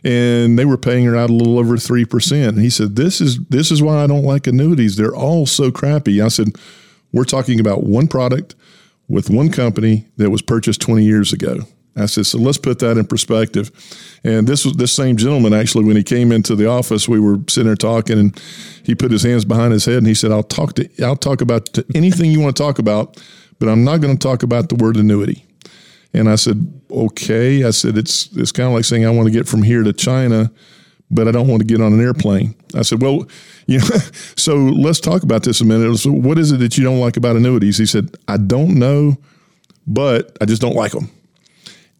and 0.04 0.59
they 0.59 0.64
were 0.64 0.76
paying 0.76 1.04
her 1.04 1.16
out 1.16 1.31
a 1.31 1.33
little 1.33 1.59
over 1.59 1.76
three 1.76 2.04
percent. 2.04 2.57
And 2.57 2.62
he 2.62 2.70
said, 2.70 2.96
"This 2.96 3.20
is 3.20 3.38
this 3.48 3.70
is 3.70 3.83
why 3.83 4.02
I 4.02 4.07
don't 4.07 4.24
like 4.24 4.46
annuities. 4.46 4.96
They're 4.96 5.14
all 5.14 5.46
so 5.46 5.70
crappy." 5.70 6.20
I 6.22 6.28
said, 6.28 6.57
"We're 7.12 7.24
talking 7.24 7.61
about 7.61 7.85
one 7.85 8.09
product 8.09 8.54
with 9.09 9.31
one 9.31 9.50
company 9.50 10.09
that 10.16 10.31
was 10.31 10.42
purchased 10.42 10.81
twenty 10.81 11.04
years 11.04 11.33
ago." 11.33 11.61
I 12.00 12.06
said, 12.06 12.26
so 12.26 12.38
let's 12.38 12.58
put 12.58 12.78
that 12.80 12.96
in 12.96 13.06
perspective. 13.06 13.70
And 14.24 14.46
this 14.46 14.64
was 14.64 14.74
this 14.74 14.92
same 14.92 15.16
gentleman 15.16 15.52
actually 15.52 15.84
when 15.84 15.96
he 15.96 16.02
came 16.02 16.32
into 16.32 16.54
the 16.54 16.66
office, 16.66 17.08
we 17.08 17.20
were 17.20 17.38
sitting 17.48 17.66
there 17.66 17.76
talking, 17.76 18.18
and 18.18 18.42
he 18.84 18.94
put 18.94 19.11
his 19.11 19.22
hands 19.22 19.44
behind 19.44 19.72
his 19.72 19.84
head 19.84 19.98
and 19.98 20.06
he 20.06 20.14
said, 20.14 20.32
"I'll 20.32 20.42
talk 20.42 20.74
to 20.74 20.88
I'll 21.04 21.16
talk 21.16 21.40
about 21.40 21.78
anything 21.94 22.30
you 22.30 22.40
want 22.40 22.56
to 22.56 22.62
talk 22.62 22.78
about, 22.78 23.22
but 23.58 23.68
I'm 23.68 23.84
not 23.84 24.00
going 24.00 24.16
to 24.16 24.22
talk 24.22 24.42
about 24.42 24.68
the 24.68 24.74
word 24.74 24.96
annuity." 24.96 25.44
And 26.12 26.28
I 26.28 26.37
said, 26.37 26.72
"Okay." 26.90 27.64
I 27.64 27.70
said, 27.70 27.96
"It's 27.96 28.28
it's 28.37 28.52
kind 28.52 28.68
of 28.68 28.74
like 28.74 28.84
saying 28.84 29.06
I 29.06 29.11
want 29.11 29.26
to 29.26 29.32
get 29.32 29.48
from 29.48 29.62
here 29.62 29.82
to 29.82 29.92
China." 29.92 30.50
But 31.11 31.26
I 31.26 31.30
don't 31.30 31.48
want 31.48 31.61
to 31.61 31.66
get 31.66 31.80
on 31.80 31.94
an 31.94 32.02
airplane. 32.02 32.54
I 32.74 32.82
said, 32.82 33.00
"Well, 33.00 33.26
you 33.66 33.78
know, 33.78 33.98
so 34.37 34.56
let's 34.56 35.00
talk 35.00 35.22
about 35.22 35.42
this 35.42 35.61
a 35.62 35.64
minute. 35.64 35.96
So, 35.96 36.12
what 36.12 36.38
is 36.38 36.52
it 36.52 36.58
that 36.58 36.76
you 36.76 36.84
don't 36.84 37.00
like 37.00 37.16
about 37.16 37.37
annuities?" 37.37 37.78
He 37.78 37.87
said, 37.87 38.14
"I 38.26 38.37
don't 38.37 38.74
know, 38.74 39.16
but 39.87 40.37
I 40.40 40.44
just 40.44 40.61
don't 40.61 40.76
like 40.76 40.92
them." 40.92 41.11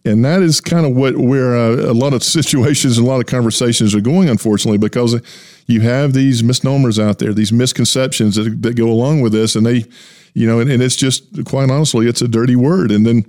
And 0.05 0.25
that 0.25 0.43
is 0.43 0.61
kind 0.61 0.87
of 0.87 0.97
what 0.97 1.17
where 1.17 1.57
uh, 1.57 1.91
a 1.91 1.93
lot 1.93 2.15
of 2.15 2.23
situations 2.39 2.99
and 2.99 3.07
a 3.07 3.11
lot 3.11 3.21
of 3.21 3.27
conversations 3.27 3.95
are 3.95 4.01
going, 4.01 4.29
unfortunately, 4.29 4.79
because 4.79 5.21
you 5.67 5.81
have 5.83 6.13
these 6.13 6.43
misnomers 6.43 6.99
out 6.99 7.19
there, 7.19 7.35
these 7.35 7.53
misconceptions 7.53 8.37
that, 8.37 8.63
that 8.63 8.75
go 8.75 8.89
along 8.89 9.21
with 9.21 9.33
this, 9.33 9.55
and 9.55 9.67
they, 9.67 9.85
you 10.35 10.47
know, 10.47 10.61
and, 10.61 10.71
and 10.71 10.83
it's 10.83 10.97
just 10.97 11.45
quite 11.45 11.71
honestly, 11.71 12.07
it's 12.07 12.23
a 12.23 12.29
dirty 12.29 12.57
word. 12.57 12.91
And 12.91 13.05
then 13.05 13.27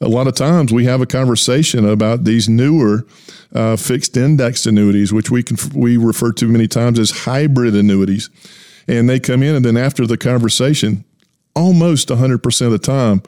a 0.00 0.08
lot 0.08 0.26
of 0.26 0.34
times 0.34 0.72
we 0.72 0.84
have 0.84 1.00
a 1.00 1.06
conversation 1.06 1.88
about 1.88 2.24
these 2.24 2.48
newer 2.48 3.06
uh, 3.54 3.76
fixed 3.76 4.16
index 4.16 4.64
annuities, 4.64 5.12
which 5.12 5.30
we 5.30 5.42
can 5.42 5.56
we 5.74 5.96
refer 5.96 6.32
to 6.32 6.46
many 6.46 6.66
times 6.66 6.98
as 6.98 7.10
hybrid 7.10 7.74
annuities, 7.74 8.30
and 8.88 9.08
they 9.08 9.20
come 9.20 9.42
in, 9.42 9.54
and 9.54 9.64
then 9.64 9.76
after 9.76 10.06
the 10.06 10.16
conversation, 10.16 11.04
almost 11.54 12.08
100% 12.08 12.66
of 12.66 12.72
the 12.72 12.78
time 12.78 13.22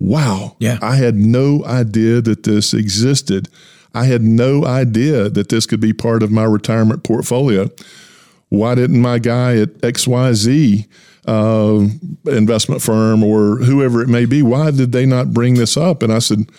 wow, 0.00 0.56
yeah. 0.58 0.78
I 0.82 0.96
had 0.96 1.14
no 1.14 1.64
idea 1.64 2.20
that 2.22 2.42
this 2.42 2.74
existed. 2.74 3.48
I 3.94 4.04
had 4.04 4.22
no 4.22 4.64
idea 4.64 5.28
that 5.30 5.48
this 5.48 5.66
could 5.66 5.80
be 5.80 5.92
part 5.92 6.22
of 6.22 6.30
my 6.30 6.44
retirement 6.44 7.04
portfolio. 7.04 7.70
Why 8.48 8.74
didn't 8.74 9.00
my 9.00 9.18
guy 9.18 9.56
at 9.56 9.74
XYZ 9.78 10.86
uh, 11.26 11.86
investment 12.26 12.82
firm 12.82 13.22
or 13.22 13.56
whoever 13.56 14.02
it 14.02 14.08
may 14.08 14.24
be, 14.24 14.42
why 14.42 14.70
did 14.70 14.92
they 14.92 15.06
not 15.06 15.32
bring 15.32 15.54
this 15.54 15.76
up? 15.76 16.02
And 16.02 16.12
I 16.12 16.18
said, 16.18 16.50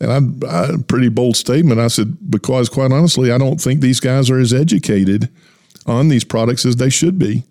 and 0.00 0.44
I, 0.44 0.48
I 0.48 0.70
pretty 0.88 1.08
bold 1.08 1.36
statement. 1.36 1.80
I 1.80 1.88
said, 1.88 2.30
because 2.30 2.68
quite 2.68 2.92
honestly, 2.92 3.32
I 3.32 3.38
don't 3.38 3.60
think 3.60 3.80
these 3.80 4.00
guys 4.00 4.30
are 4.30 4.38
as 4.38 4.52
educated 4.52 5.28
on 5.86 6.08
these 6.08 6.24
products 6.24 6.66
as 6.66 6.76
they 6.76 6.90
should 6.90 7.18
be. 7.18 7.44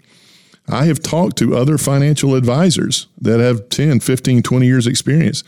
I 0.67 0.86
have 0.86 1.02
talked 1.02 1.38
to 1.38 1.56
other 1.56 1.78
financial 1.78 2.36
advisors 2.36 3.08
that 3.19 3.39
have 3.39 3.69
10, 3.69 4.00
15, 4.00 4.43
20 4.43 4.65
years 4.65 4.88
experience 4.88 5.43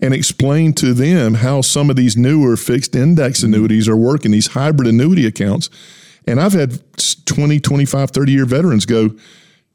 and 0.00 0.14
explained 0.14 0.76
to 0.76 0.94
them 0.94 1.34
how 1.34 1.60
some 1.60 1.90
of 1.90 1.96
these 1.96 2.16
newer 2.16 2.56
fixed 2.56 2.94
index 2.94 3.42
annuities 3.42 3.88
are 3.88 3.96
working, 3.96 4.30
these 4.30 4.48
hybrid 4.48 4.88
annuity 4.88 5.26
accounts. 5.26 5.70
And 6.26 6.40
I've 6.40 6.52
had 6.52 6.80
20, 7.24 7.58
25, 7.58 8.10
30 8.10 8.32
year 8.32 8.44
veterans 8.44 8.86
go, 8.86 9.10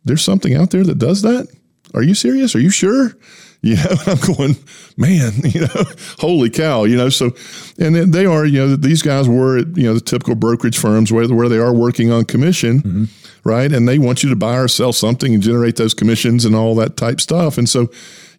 there's 0.06 0.24
something 0.24 0.56
out 0.56 0.72
there 0.72 0.84
that 0.84 1.00
does 1.00 1.22
that? 1.24 1.48
Are 1.94 2.04
you 2.04 2.16
serious? 2.16 2.56
Are 2.56 2.60
you 2.60 2.70
sure? 2.70 3.16
You 3.66 3.78
know, 3.78 3.96
I'm 4.08 4.36
going, 4.36 4.58
man, 4.98 5.32
you 5.46 5.62
know, 5.62 5.84
holy 6.20 6.50
cow, 6.50 6.84
you 6.84 6.98
know. 6.98 7.08
So, 7.08 7.32
and 7.80 7.96
they 7.96 8.26
are, 8.26 8.44
you 8.44 8.60
know, 8.60 8.76
these 8.76 9.02
guys 9.02 9.30
were 9.30 9.60
at, 9.60 9.78
you 9.78 9.84
know, 9.84 9.94
the 9.94 10.02
typical 10.02 10.36
brokerage 10.36 10.78
firms 10.78 11.14
where, 11.14 11.26
where 11.34 11.48
they 11.48 11.60
are 11.60 11.74
working 11.74 12.12
on 12.12 12.26
commission. 12.26 12.82
Mm-hmm 12.82 13.04
right? 13.44 13.72
And 13.72 13.88
they 13.88 14.00
want 14.00 14.24
you 14.24 14.30
to 14.30 14.36
buy 14.36 14.58
or 14.58 14.68
sell 14.68 14.94
something 14.94 15.34
and 15.34 15.44
generate 15.44 15.76
those 15.76 15.94
commissions 15.94 16.46
and 16.46 16.56
all 16.56 16.76
that 16.76 16.98
type 16.98 17.20
stuff. 17.20 17.58
And 17.58 17.68
so, 17.68 17.90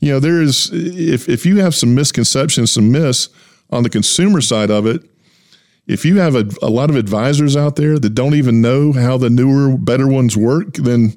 you 0.00 0.12
know, 0.12 0.20
there 0.20 0.40
is 0.40 0.70
if 0.72 1.28
if 1.28 1.46
you 1.46 1.60
have 1.60 1.74
some 1.74 1.94
misconceptions, 1.94 2.72
some 2.72 2.90
myths 2.90 3.28
on 3.70 3.82
the 3.82 3.90
consumer 3.90 4.40
side 4.40 4.70
of 4.70 4.86
it, 4.86 5.02
if 5.86 6.04
you 6.04 6.18
have 6.18 6.34
a, 6.34 6.48
a 6.62 6.70
lot 6.70 6.90
of 6.90 6.96
advisors 6.96 7.56
out 7.56 7.76
there 7.76 7.98
that 7.98 8.14
don't 8.14 8.34
even 8.34 8.60
know 8.60 8.92
how 8.92 9.16
the 9.16 9.30
newer, 9.30 9.76
better 9.76 10.08
ones 10.08 10.36
work, 10.36 10.74
then 10.74 11.14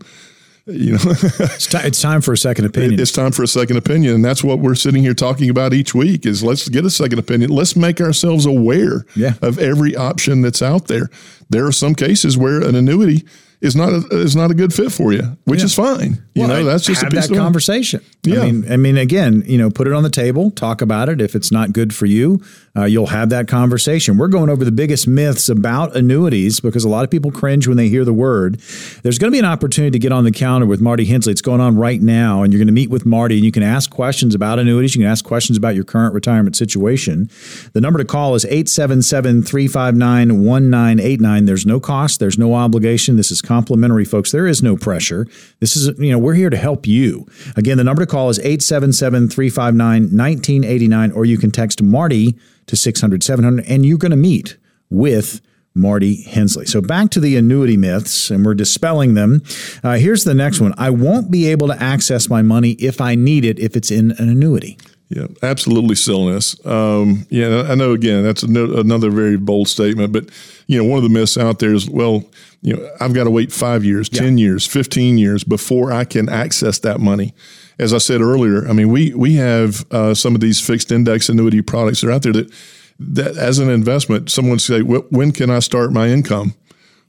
you 0.68 0.92
know 0.92 1.00
it's, 1.06 1.68
t- 1.68 1.78
it's, 1.78 2.02
time 2.02 2.22
for 2.22 2.34
a 2.34 2.38
second 2.38 2.66
opinion 2.66 3.00
it's 3.00 3.12
time 3.12 3.32
for 3.32 3.44
a 3.44 3.48
second 3.48 3.78
opinion 3.78 4.16
and 4.16 4.26
that's 4.26 4.44
what 4.44 4.60
we're 4.60 4.76
sitting 4.76 5.02
here 5.02 5.14
talking 5.14 5.50
about 5.50 5.74
each 5.74 5.96
week 5.96 6.26
is 6.26 6.44
let's 6.44 6.68
get 6.70 6.86
a 6.86 6.90
second 6.90 7.20
opinion 7.20 7.50
let's 7.50 7.76
make 7.76 8.02
ourselves 8.02 8.46
aware 8.46 9.06
yeah. 9.16 9.34
of 9.42 9.58
every 9.60 9.96
option 9.96 10.42
that's 10.42 10.62
out 10.62 10.88
there 10.88 11.10
there 11.50 11.66
are 11.66 11.72
some 11.72 11.96
cases 11.96 12.38
where 12.38 12.62
an 12.62 12.76
annuity 12.76 13.24
is 13.60 13.76
not 13.76 13.90
a, 13.90 14.20
is 14.20 14.36
not 14.36 14.52
a 14.52 14.54
good 14.54 14.74
fit 14.74 14.92
for 14.92 15.14
you, 15.14 15.36
which 15.46 15.60
yeah. 15.60 15.66
is 15.66 15.74
fine. 15.74 16.24
You 16.36 16.42
well, 16.42 16.48
know, 16.50 16.64
that's 16.64 16.86
just 16.86 17.02
have 17.02 17.12
a 17.12 17.16
piece 17.16 17.28
that 17.28 17.36
of 17.36 17.40
conversation. 17.40 18.04
Yeah. 18.24 18.42
I 18.42 18.52
mean, 18.52 18.72
I 18.72 18.78
mean, 18.78 18.98
again, 18.98 19.44
you 19.48 19.58
know, 19.58 19.72
put 19.72 19.88
it 19.88 19.94
on 19.94 20.04
the 20.04 20.12
table, 20.12 20.52
talk 20.52 20.82
about 20.82 21.10
it. 21.10 21.22
If 21.22 21.36
it's 21.36 21.52
not 21.52 21.74
good 21.74 21.94
for 21.94 22.06
you, 22.06 22.42
uh, 22.78 22.86
you'll 22.86 23.08
have 23.08 23.30
that 23.30 23.48
conversation. 23.48 24.18
We're 24.18 24.28
going 24.28 24.50
over 24.50 24.64
the 24.64 24.72
biggest 24.72 25.08
myths 25.08 25.50
about 25.50 25.96
annuities 25.96 26.60
because 26.60 26.84
a 26.84 26.90
lot 26.90 27.04
of 27.04 27.10
people 27.10 27.32
cringe 27.32 27.68
when 27.68 27.78
they 27.78 27.90
hear 27.90 28.06
the 28.06 28.14
word. 28.14 28.60
There's 29.02 29.18
going 29.18 29.32
to 29.32 29.36
be 29.36 29.40
an 29.40 29.46
opportunity 29.46 29.92
to 29.92 30.00
get 30.00 30.12
on 30.12 30.24
the 30.24 30.32
counter 30.32 30.68
with 30.68 30.80
Marty 30.80 31.06
Hensley. 31.06 31.32
It's 31.32 31.42
going 31.42 31.62
on 31.62 31.76
right 31.76 32.02
now, 32.02 32.44
and 32.44 32.54
you're 32.54 32.60
going 32.60 32.68
to 32.68 32.74
meet 32.74 32.90
with 32.90 33.06
Marty, 33.06 33.36
and 33.36 33.46
you 33.46 33.52
can 33.52 33.64
ask 33.64 33.90
questions 33.90 34.36
about 34.36 34.60
annuities. 34.60 34.96
You 34.96 35.02
can 35.02 35.12
ask 35.12 35.26
questions 35.26 35.58
about 35.58 35.76
your 35.76 35.84
current 35.84 36.14
retirement 36.14 36.56
situation. 36.56 37.30
The 37.74 37.82
number 37.82 37.98
to 37.98 38.06
call 38.06 38.36
is 38.36 38.46
877 38.46 39.44
359 39.44 40.46
1989. 40.46 41.46
There's 41.46 41.66
no 41.66 41.80
cost, 41.80 42.20
there's 42.20 42.38
no 42.38 42.54
obligation. 42.54 43.16
This 43.16 43.32
is 43.32 43.42
complimentary, 43.42 44.06
folks. 44.06 44.32
There 44.32 44.48
is 44.48 44.62
no 44.62 44.78
pressure. 44.78 45.26
This 45.60 45.76
is, 45.76 45.98
you 46.00 46.12
know, 46.12 46.20
we're 46.20 46.36
here 46.36 46.50
to 46.50 46.58
help 46.58 46.86
you. 46.86 47.26
Again, 47.56 47.78
the 47.78 47.84
number 47.84 48.04
to 48.04 48.12
call 48.12 48.30
is 48.30 48.40
877 48.40 49.30
359 49.30 50.02
1989, 50.04 51.12
or 51.14 51.26
you 51.26 51.38
can 51.38 51.50
text 51.50 51.82
Marty 51.82 52.38
to 52.68 52.76
600 52.76 53.24
700, 53.24 53.66
and 53.66 53.86
you're 53.86 53.98
going 53.98 54.12
to 54.12 54.18
meet 54.18 54.58
with 54.90 55.42
Marty 55.78 56.24
Hensley. 56.24 56.66
So 56.66 56.82
back 56.82 57.10
to 57.12 57.20
the 57.20 57.38
annuity 57.38 57.78
myths, 57.78 58.32
and 58.32 58.46
we're 58.46 58.56
dispelling 58.56 59.14
them. 59.14 59.42
Uh, 59.84 59.96
here's 59.96 60.24
the 60.24 60.34
next 60.34 60.60
one 60.60 60.74
I 60.78 60.90
won't 60.90 61.32
be 61.32 61.48
able 61.48 61.68
to 61.68 61.82
access 61.82 62.30
my 62.30 62.42
money 62.42 62.72
if 62.74 63.00
I 63.00 63.16
need 63.16 63.46
it 63.46 63.60
if 63.60 63.76
it's 63.76 63.92
in 63.92 64.12
an 64.12 64.30
annuity. 64.30 64.78
Yeah, 65.10 65.28
absolutely 65.42 65.96
silliness. 65.96 66.64
Um, 66.66 67.26
yeah, 67.30 67.64
I 67.70 67.76
know. 67.76 67.94
Again, 67.94 68.24
that's 68.24 68.44
another 68.44 69.10
very 69.10 69.38
bold 69.38 69.70
statement, 69.70 70.12
but 70.12 70.30
you 70.68 70.78
know, 70.78 70.84
one 70.84 70.98
of 70.98 71.04
the 71.04 71.10
myths 71.10 71.38
out 71.38 71.60
there 71.60 71.74
is, 71.74 71.90
well, 71.90 72.26
you 72.62 72.76
know, 72.76 72.90
I've 73.00 73.14
got 73.14 73.24
to 73.24 73.32
wait 73.32 73.54
five 73.54 73.86
years, 73.86 74.10
yeah. 74.12 74.20
ten 74.20 74.38
years, 74.38 74.68
fifteen 74.68 75.18
years 75.18 75.46
before 75.46 75.94
I 75.94 76.04
can 76.04 76.28
access 76.28 76.80
that 76.80 77.00
money. 77.00 77.34
As 77.80 77.94
I 77.94 78.00
said 78.00 78.20
earlier, 78.20 78.68
I 78.68 78.74
mean, 78.74 78.90
we 78.90 79.14
we 79.14 79.36
have 79.36 79.86
uh, 79.92 80.14
some 80.14 80.36
of 80.36 80.42
these 80.42 80.60
fixed 80.60 80.92
index 80.92 81.30
annuity 81.30 81.62
products 81.62 82.02
that 82.02 82.10
are 82.10 82.12
out 82.12 82.24
there 82.24 82.34
that 82.34 82.52
that 83.00 83.38
as 83.38 83.60
an 83.60 83.70
investment, 83.70 84.30
someone 84.30 84.60
say, 84.60 84.82
when 84.82 85.32
can 85.32 85.50
I 85.50 85.60
start 85.60 85.94
my 85.94 86.10
income? 86.10 86.54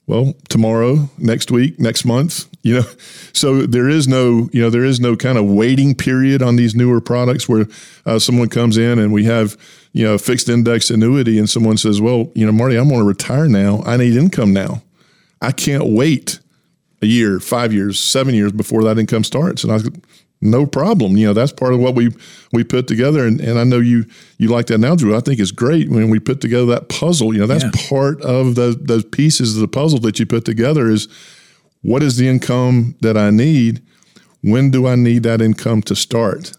Well 0.09 0.35
tomorrow 0.49 1.09
next 1.19 1.51
week 1.53 1.79
next 1.79 2.05
month 2.05 2.49
you 2.63 2.75
know. 2.75 2.85
So 3.35 3.67
there 3.67 3.89
is 3.89 4.09
no 4.09 4.49
you 4.53 4.61
know 4.61 4.69
there 4.69 4.85
is 4.85 4.99
no 4.99 5.15
kind 5.15 5.39
of 5.39 5.45
waiting 5.45 5.95
period 5.95 6.43
on 6.43 6.57
these 6.57 6.75
newer 6.75 7.01
products 7.01 7.49
where 7.49 7.67
uh, 8.05 8.19
someone 8.19 8.49
comes 8.49 8.77
in 8.77 8.99
and 8.99 9.13
we 9.13 9.25
have 9.27 9.57
you 9.93 10.05
know 10.05 10.19
fixed 10.19 10.49
index 10.49 10.91
annuity 10.91 11.39
and 11.39 11.49
someone 11.49 11.77
says 11.77 12.01
well 12.01 12.33
you 12.35 12.45
know 12.45 12.51
marty 12.51 12.77
i 12.77 12.81
want 12.81 12.97
to 12.97 13.05
retire 13.05 13.47
now. 13.47 13.83
I 13.87 13.97
need 13.97 14.17
income 14.17 14.53
now. 14.53 14.83
I 15.41 15.53
can't 15.53 15.87
wait 15.87 16.41
a 17.01 17.07
year 17.07 17.39
five 17.39 17.73
years 17.73 18.01
seven 18.01 18.35
years 18.35 18.51
before 18.51 18.83
that 18.85 18.99
income 18.99 19.23
starts. 19.23 19.63
And 19.63 19.73
i 19.73 19.79
no 20.41 20.66
problem. 20.66 21.16
You 21.16 21.26
know, 21.26 21.32
that's 21.32 21.53
part 21.53 21.74
of 21.74 21.80
what 21.80 21.95
we 21.95 22.14
we 22.53 22.64
put 22.64 22.86
together. 22.86 23.26
And, 23.26 23.41
and 23.41 23.59
I 23.59 23.64
know 23.64 23.78
you 23.78 24.07
you 24.39 24.49
like 24.49 24.66
that 24.66 24.74
analogy. 24.74 25.12
I 25.12 25.20
think 25.20 25.41
it's 25.41 25.51
great 25.51 25.89
when 25.89 26.11
we 26.11 26.18
put 26.18 26.41
together 26.41 26.66
that 26.66 26.89
puzzle. 26.89 27.32
You 27.32 27.41
know, 27.41 27.47
that's 27.47 27.64
yeah. 27.64 27.89
part 27.89 28.20
of 28.22 28.55
those 28.55 28.76
those 28.76 29.05
pieces 29.05 29.57
of 29.57 29.61
the 29.61 29.68
puzzle 29.68 29.99
that 30.01 30.18
you 30.18 30.26
put 30.26 30.45
together 30.45 30.89
is 30.89 31.09
what 31.82 32.03
is 32.03 32.16
the 32.16 32.28
income 32.28 32.97
that 33.01 33.16
I 33.16 33.30
need? 33.30 33.82
When 34.43 34.70
do 34.70 34.86
I 34.86 34.95
need 34.95 35.24
that 35.24 35.41
income 35.41 35.82
to 35.82 35.97
start? 35.97 36.53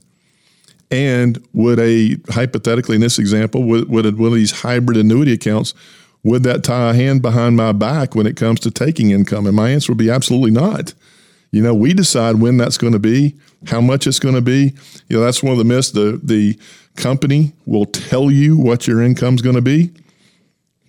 And 0.91 1.45
would 1.53 1.79
a 1.79 2.17
hypothetically 2.29 2.95
in 2.95 3.01
this 3.01 3.19
example, 3.19 3.63
would, 3.63 3.89
would 3.89 4.17
one 4.17 4.29
of 4.29 4.35
these 4.35 4.61
hybrid 4.61 4.97
annuity 4.97 5.33
accounts, 5.33 5.73
would 6.23 6.43
that 6.43 6.63
tie 6.63 6.89
a 6.89 6.93
hand 6.93 7.21
behind 7.21 7.55
my 7.55 7.71
back 7.71 8.15
when 8.15 8.25
it 8.25 8.35
comes 8.35 8.59
to 8.61 8.71
taking 8.71 9.11
income? 9.11 9.45
And 9.45 9.55
my 9.55 9.69
answer 9.69 9.91
would 9.91 9.99
be 9.99 10.09
absolutely 10.09 10.51
not. 10.51 10.93
You 11.51 11.63
know, 11.63 11.73
we 11.73 11.93
decide 11.93 12.35
when 12.35 12.57
that's 12.57 12.77
going 12.77 12.93
to 12.93 12.99
be, 12.99 13.35
how 13.67 13.81
much 13.81 14.05
it's 14.05 14.19
going 14.19 14.35
to 14.35 14.41
be. 14.41 14.73
You 15.07 15.17
know, 15.17 15.21
that's 15.21 15.41
one 15.41 15.51
of 15.51 15.57
the 15.57 15.63
myths. 15.63 15.91
The 15.91 16.19
the 16.23 16.59
company 16.95 17.53
will 17.65 17.85
tell 17.85 18.29
you 18.29 18.57
what 18.57 18.87
your 18.87 19.01
income's 19.01 19.41
going 19.41 19.55
to 19.55 19.61
be. 19.61 19.91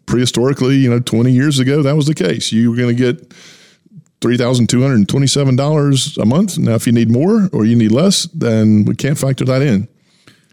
Prehistorically, 0.06 0.76
you 0.80 0.90
know, 0.90 0.98
20 0.98 1.30
years 1.30 1.60
ago, 1.60 1.82
that 1.82 1.94
was 1.94 2.06
the 2.06 2.14
case. 2.14 2.50
You 2.52 2.70
were 2.70 2.76
going 2.76 2.94
to 2.94 3.02
get 3.02 3.32
$3,227 4.20 6.18
a 6.18 6.26
month. 6.26 6.58
Now, 6.58 6.74
if 6.74 6.86
you 6.86 6.92
need 6.92 7.10
more 7.10 7.48
or 7.52 7.64
you 7.64 7.76
need 7.76 7.92
less, 7.92 8.24
then 8.34 8.84
we 8.84 8.96
can't 8.96 9.16
factor 9.16 9.44
that 9.44 9.62
in 9.62 9.88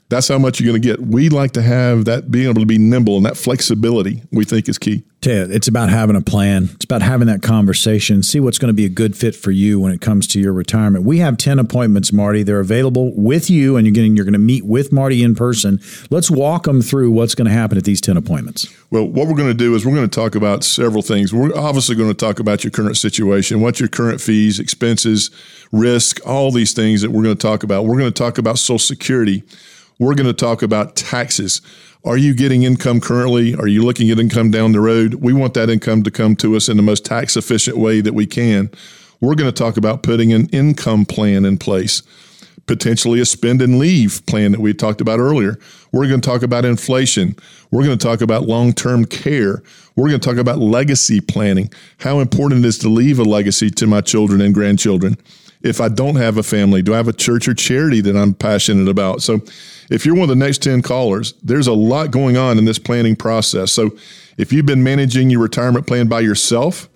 that's 0.10 0.28
how 0.28 0.38
much 0.38 0.60
you're 0.60 0.72
going 0.72 0.82
to 0.82 0.88
get. 0.88 1.02
We 1.02 1.30
like 1.30 1.52
to 1.54 1.62
have 1.62 2.06
that 2.06 2.32
being 2.32 2.50
able 2.50 2.62
to 2.62 2.66
be 2.66 2.78
nimble 2.78 3.18
and 3.18 3.26
that 3.26 3.36
flexibility 3.36 4.24
we 4.32 4.46
think 4.46 4.70
is 4.70 4.78
key. 4.78 5.04
Ted, 5.20 5.50
it's 5.50 5.68
about 5.68 5.90
having 5.90 6.16
a 6.16 6.22
plan. 6.22 6.70
It's 6.76 6.86
about 6.86 7.02
having 7.02 7.28
that 7.28 7.42
conversation, 7.42 8.22
see 8.22 8.40
what's 8.40 8.60
going 8.60 8.70
to 8.70 8.74
be 8.74 8.86
a 8.86 8.90
good 8.90 9.18
fit 9.18 9.36
for 9.36 9.50
you 9.50 9.80
when 9.80 9.92
it 9.92 10.00
comes 10.00 10.28
to 10.28 10.40
your 10.40 10.54
retirement. 10.54 11.06
We 11.06 11.18
have 11.18 11.38
10 11.38 11.58
appointments, 11.58 12.14
Marty. 12.14 12.44
They're 12.44 12.60
available 12.60 13.14
with 13.16 13.50
you 13.50 13.76
and 13.76 13.86
you're 13.86 13.94
getting 13.94 14.16
you're 14.16 14.26
going 14.26 14.34
to 14.34 14.40
meet 14.40 14.66
with 14.66 14.94
Marty 14.94 15.24
in 15.24 15.34
person. 15.34 15.80
Let's 16.12 16.30
walk 16.30 16.64
them 16.64 16.82
through 16.82 17.12
what's 17.12 17.34
going 17.36 17.48
to 17.48 17.52
happen 17.52 17.78
at 17.78 17.84
these 17.84 18.00
10 18.00 18.16
appointments. 18.16 18.68
Well, 18.92 19.06
what 19.06 19.28
we're 19.28 19.36
going 19.36 19.50
to 19.50 19.56
do 19.56 19.76
is 19.76 19.86
we're 19.86 19.96
going 19.96 20.10
to 20.10 20.20
talk 20.20 20.36
about 20.36 20.64
several 20.64 21.02
things. 21.02 21.34
We're 21.34 21.54
obviously 21.58 21.96
going 21.96 22.10
to 22.10 22.16
talk 22.16 22.40
about 22.40 22.64
your 22.64 22.72
current 22.72 22.96
situation, 22.96 23.60
what 23.60 23.80
your 23.80 23.90
current 23.90 24.22
fees, 24.22 24.60
expenses, 24.60 25.32
risk, 25.72 26.26
all 26.26 26.52
these 26.52 26.74
things 26.74 27.02
that 27.02 27.12
we're 27.12 27.24
going 27.24 27.36
to 27.36 27.42
talk 27.42 27.64
about. 27.64 27.86
We're 27.86 27.98
going 27.98 28.14
to 28.14 28.24
talk 28.24 28.38
about 28.38 28.60
social 28.60 28.80
security 28.80 29.44
we're 30.00 30.16
going 30.16 30.28
to 30.28 30.34
talk 30.34 30.62
about 30.62 30.96
taxes. 30.96 31.62
Are 32.06 32.18
you 32.18 32.34
getting 32.34 32.64
income 32.64 33.02
currently? 33.02 33.56
Are 33.56 33.68
you 33.68 33.84
looking 33.84 34.10
at 34.12 34.20
income 34.20 34.52
down 34.52 34.72
the 34.72 34.80
road? 34.80 35.16
We 35.16 35.34
want 35.34 35.56
that 35.56 35.70
income 35.70 36.04
to 36.04 36.12
come 36.12 36.36
to 36.38 36.56
us 36.56 36.70
in 36.70 36.78
the 36.78 36.84
most 36.84 37.04
tax 37.04 37.36
efficient 37.36 37.78
way 37.78 38.02
that 38.02 38.14
we 38.14 38.26
can. 38.26 38.70
We're 39.20 39.36
going 39.36 39.52
to 39.52 39.64
talk 39.64 39.78
about 39.78 40.04
putting 40.04 40.32
an 40.32 40.48
income 40.50 41.06
plan 41.06 41.44
in 41.44 41.58
place, 41.58 42.04
potentially 42.68 43.20
a 43.20 43.26
spend 43.26 43.62
and 43.62 43.80
leave 43.80 44.24
plan 44.28 44.52
that 44.52 44.62
we 44.62 44.74
talked 44.74 45.02
about 45.02 45.20
earlier. 45.20 45.58
We're 45.92 46.08
going 46.08 46.22
to 46.22 46.30
talk 46.30 46.44
about 46.44 46.66
inflation. 46.66 47.36
We're 47.72 47.84
going 47.84 47.98
to 47.98 48.06
talk 48.06 48.22
about 48.22 48.44
long 48.44 48.74
term 48.74 49.06
care. 49.06 49.64
We're 49.96 50.10
going 50.10 50.20
to 50.20 50.30
talk 50.30 50.38
about 50.38 50.60
legacy 50.60 51.20
planning, 51.20 51.72
how 51.98 52.20
important 52.20 52.64
it 52.64 52.68
is 52.68 52.78
to 52.80 52.90
leave 52.90 53.18
a 53.18 53.24
legacy 53.24 53.72
to 53.72 53.88
my 53.88 54.02
children 54.02 54.42
and 54.42 54.54
grandchildren 54.54 55.18
if 55.62 55.82
I 55.82 55.90
don't 55.90 56.16
have 56.16 56.38
a 56.38 56.44
family? 56.44 56.82
Do 56.82 56.94
I 56.94 56.98
have 56.98 57.08
a 57.08 57.14
church 57.14 57.48
or 57.48 57.54
charity 57.54 58.02
that 58.02 58.16
I'm 58.16 58.34
passionate 58.34 58.90
about? 58.90 59.22
So, 59.22 59.42
if 59.90 60.06
you're 60.06 60.16
one 60.16 60.24
of 60.24 60.30
the 60.30 60.36
next 60.36 60.62
10 60.64 60.82
callers, 60.82 61.34
there's 61.44 61.68
a 61.68 61.74
lot 61.74 62.12
going 62.12 62.36
on 62.36 62.58
in 62.58 62.66
this 62.66 62.80
planning 62.80 63.16
process. 63.16 63.72
So, 63.72 63.92
if 64.38 64.54
you've 64.54 64.66
been 64.66 64.84
managing 64.84 65.30
your 65.30 65.42
retirement 65.42 65.88
plan 65.88 66.08
by 66.08 66.20
yourself, 66.20 66.90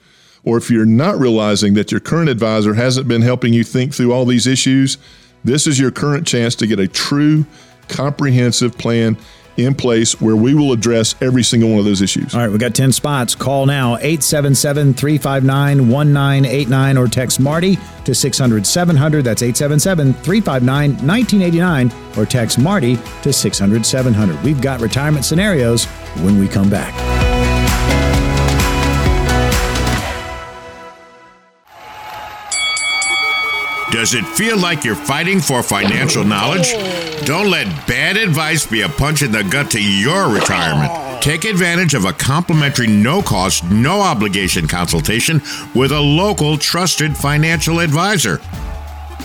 or 0.43 0.57
if 0.57 0.69
you're 0.69 0.85
not 0.85 1.19
realizing 1.19 1.73
that 1.75 1.91
your 1.91 1.99
current 1.99 2.29
advisor 2.29 2.73
hasn't 2.73 3.07
been 3.07 3.21
helping 3.21 3.53
you 3.53 3.63
think 3.63 3.93
through 3.93 4.11
all 4.11 4.25
these 4.25 4.47
issues, 4.47 4.97
this 5.43 5.67
is 5.67 5.79
your 5.79 5.91
current 5.91 6.27
chance 6.27 6.55
to 6.55 6.67
get 6.67 6.79
a 6.79 6.87
true, 6.87 7.45
comprehensive 7.87 8.77
plan 8.77 9.17
in 9.57 9.75
place 9.75 10.19
where 10.21 10.35
we 10.35 10.53
will 10.53 10.71
address 10.71 11.15
every 11.21 11.43
single 11.43 11.69
one 11.69 11.79
of 11.79 11.85
those 11.85 12.01
issues. 12.01 12.33
All 12.33 12.41
right, 12.41 12.51
we 12.51 12.57
got 12.57 12.73
10 12.73 12.91
spots. 12.91 13.35
Call 13.35 13.65
now 13.65 13.95
877 13.97 14.93
359 14.93 15.89
1989 15.89 16.97
or 16.97 17.07
text 17.07 17.39
Marty 17.39 17.77
to 18.05 18.15
600 18.15 18.65
700. 18.65 19.23
That's 19.23 19.41
877 19.41 20.13
359 20.13 20.91
1989 21.07 21.91
or 22.17 22.25
text 22.25 22.59
Marty 22.59 22.97
to 23.21 23.33
600 23.33 23.85
700. 23.85 24.41
We've 24.43 24.61
got 24.61 24.81
retirement 24.81 25.25
scenarios 25.25 25.85
when 26.23 26.39
we 26.39 26.47
come 26.47 26.69
back. 26.69 27.20
Does 33.91 34.13
it 34.13 34.25
feel 34.25 34.57
like 34.57 34.85
you're 34.85 34.95
fighting 34.95 35.41
for 35.41 35.61
financial 35.61 36.23
knowledge? 36.23 36.71
Don't 37.25 37.51
let 37.51 37.67
bad 37.87 38.15
advice 38.15 38.65
be 38.65 38.83
a 38.83 38.89
punch 38.89 39.21
in 39.21 39.33
the 39.33 39.43
gut 39.43 39.69
to 39.71 39.83
your 39.83 40.33
retirement. 40.33 41.21
Take 41.21 41.43
advantage 41.43 41.93
of 41.93 42.05
a 42.05 42.13
complimentary, 42.13 42.87
no 42.87 43.21
cost, 43.21 43.65
no 43.65 43.99
obligation 43.99 44.65
consultation 44.65 45.41
with 45.75 45.91
a 45.91 45.99
local 45.99 46.57
trusted 46.57 47.17
financial 47.17 47.79
advisor. 47.79 48.39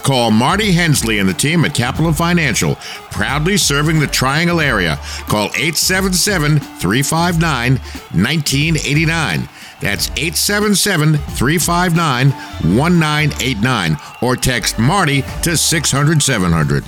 Call 0.03 0.33
Marty 0.33 0.73
Hensley 0.73 1.21
and 1.21 1.29
the 1.29 1.35
team 1.35 1.65
at 1.65 1.73
Capital 1.73 2.13
Financial, 2.13 2.75
proudly 3.13 3.57
serving 3.57 4.01
the 4.01 4.07
Triangle 4.09 4.61
area. 4.61 4.99
Call 5.29 5.47
877 5.55 6.59
359 6.59 7.73
1989. 7.73 9.49
That's 9.81 10.09
877 10.11 11.17
359 11.17 12.31
1989 12.77 13.97
or 14.23 14.37
text 14.37 14.79
Marty 14.79 15.23
to 15.43 15.57
600 15.57 16.23
700. 16.23 16.85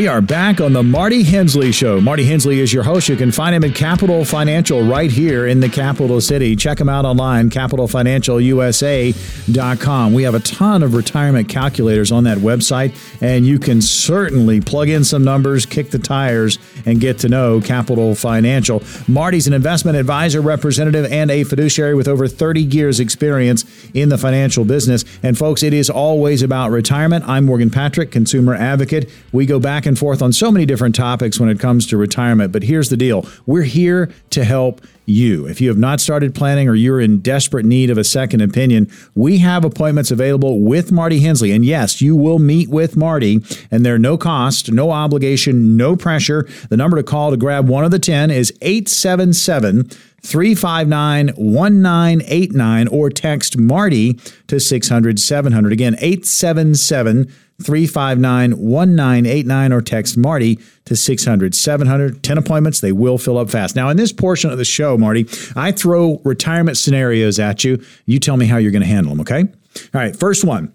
We 0.00 0.08
are 0.08 0.22
back 0.22 0.62
on 0.62 0.72
the 0.72 0.82
Marty 0.82 1.22
Hensley 1.22 1.72
Show. 1.72 2.00
Marty 2.00 2.24
Hensley 2.24 2.60
is 2.60 2.72
your 2.72 2.82
host. 2.82 3.10
You 3.10 3.16
can 3.16 3.30
find 3.30 3.54
him 3.54 3.62
at 3.64 3.74
Capital 3.74 4.24
Financial 4.24 4.82
right 4.82 5.10
here 5.10 5.46
in 5.46 5.60
the 5.60 5.68
capital 5.68 6.22
city. 6.22 6.56
Check 6.56 6.80
him 6.80 6.88
out 6.88 7.04
online, 7.04 7.50
capitalfinancialusa.com. 7.50 10.14
We 10.14 10.22
have 10.22 10.34
a 10.34 10.40
ton 10.40 10.82
of 10.82 10.94
retirement 10.94 11.50
calculators 11.50 12.10
on 12.10 12.24
that 12.24 12.38
website, 12.38 12.96
and 13.20 13.44
you 13.44 13.58
can 13.58 13.82
certainly 13.82 14.62
plug 14.62 14.88
in 14.88 15.04
some 15.04 15.22
numbers, 15.22 15.66
kick 15.66 15.90
the 15.90 15.98
tires, 15.98 16.58
and 16.86 16.98
get 16.98 17.18
to 17.18 17.28
know 17.28 17.60
Capital 17.60 18.14
Financial. 18.14 18.82
Marty's 19.06 19.46
an 19.46 19.52
investment 19.52 19.98
advisor, 19.98 20.40
representative, 20.40 21.12
and 21.12 21.30
a 21.30 21.44
fiduciary 21.44 21.94
with 21.94 22.08
over 22.08 22.26
30 22.26 22.62
years' 22.62 23.00
experience 23.00 23.66
in 23.92 24.08
the 24.08 24.16
financial 24.16 24.64
business. 24.64 25.04
And 25.22 25.36
folks, 25.36 25.62
it 25.62 25.74
is 25.74 25.90
always 25.90 26.40
about 26.40 26.70
retirement. 26.70 27.28
I'm 27.28 27.44
Morgan 27.44 27.68
Patrick, 27.68 28.10
consumer 28.10 28.54
advocate. 28.54 29.10
We 29.30 29.44
go 29.44 29.60
back 29.60 29.89
and 29.90 29.98
forth 29.98 30.22
on 30.22 30.32
so 30.32 30.50
many 30.52 30.64
different 30.64 30.94
topics 30.94 31.40
when 31.40 31.48
it 31.48 31.58
comes 31.58 31.84
to 31.88 31.96
retirement. 31.96 32.52
But 32.52 32.62
here's 32.62 32.88
the 32.88 32.96
deal 32.96 33.26
we're 33.44 33.62
here 33.62 34.10
to 34.30 34.44
help 34.44 34.80
you. 35.04 35.46
If 35.46 35.60
you 35.60 35.68
have 35.68 35.76
not 35.76 36.00
started 36.00 36.32
planning 36.32 36.68
or 36.68 36.74
you're 36.74 37.00
in 37.00 37.18
desperate 37.18 37.66
need 37.66 37.90
of 37.90 37.98
a 37.98 38.04
second 38.04 38.40
opinion, 38.40 38.90
we 39.16 39.38
have 39.38 39.64
appointments 39.64 40.12
available 40.12 40.60
with 40.60 40.92
Marty 40.92 41.20
Hensley. 41.20 41.50
And 41.50 41.64
yes, 41.64 42.00
you 42.00 42.14
will 42.14 42.38
meet 42.38 42.68
with 42.68 42.96
Marty, 42.96 43.40
and 43.70 43.84
there 43.84 43.96
are 43.96 43.98
no 43.98 44.16
cost, 44.16 44.70
no 44.70 44.92
obligation, 44.92 45.76
no 45.76 45.96
pressure. 45.96 46.48
The 46.68 46.76
number 46.76 46.96
to 46.96 47.02
call 47.02 47.32
to 47.32 47.36
grab 47.36 47.68
one 47.68 47.84
of 47.84 47.90
the 47.90 47.98
10 47.98 48.30
is 48.30 48.52
877 48.62 49.90
359 50.22 51.28
1989 51.28 52.88
or 52.88 53.10
text 53.10 53.58
Marty 53.58 54.14
to 54.46 54.60
600 54.60 55.18
700. 55.18 55.72
Again, 55.72 55.96
877 55.98 57.32
359 57.64 58.52
1989 58.52 59.72
or 59.72 59.80
text 59.80 60.16
Marty 60.16 60.58
to 60.84 60.96
600 60.96 61.54
700. 61.54 62.22
10 62.22 62.38
appointments, 62.38 62.80
they 62.80 62.92
will 62.92 63.18
fill 63.18 63.38
up 63.38 63.50
fast. 63.50 63.76
Now, 63.76 63.88
in 63.88 63.96
this 63.96 64.12
portion 64.12 64.50
of 64.50 64.58
the 64.58 64.64
show, 64.64 64.96
Marty, 64.96 65.26
I 65.56 65.72
throw 65.72 66.20
retirement 66.24 66.76
scenarios 66.76 67.38
at 67.38 67.64
you. 67.64 67.82
You 68.06 68.18
tell 68.18 68.36
me 68.36 68.46
how 68.46 68.56
you're 68.56 68.72
going 68.72 68.82
to 68.82 68.88
handle 68.88 69.10
them, 69.10 69.20
okay? 69.20 69.40
All 69.42 70.00
right, 70.00 70.14
first 70.14 70.44
one. 70.44 70.72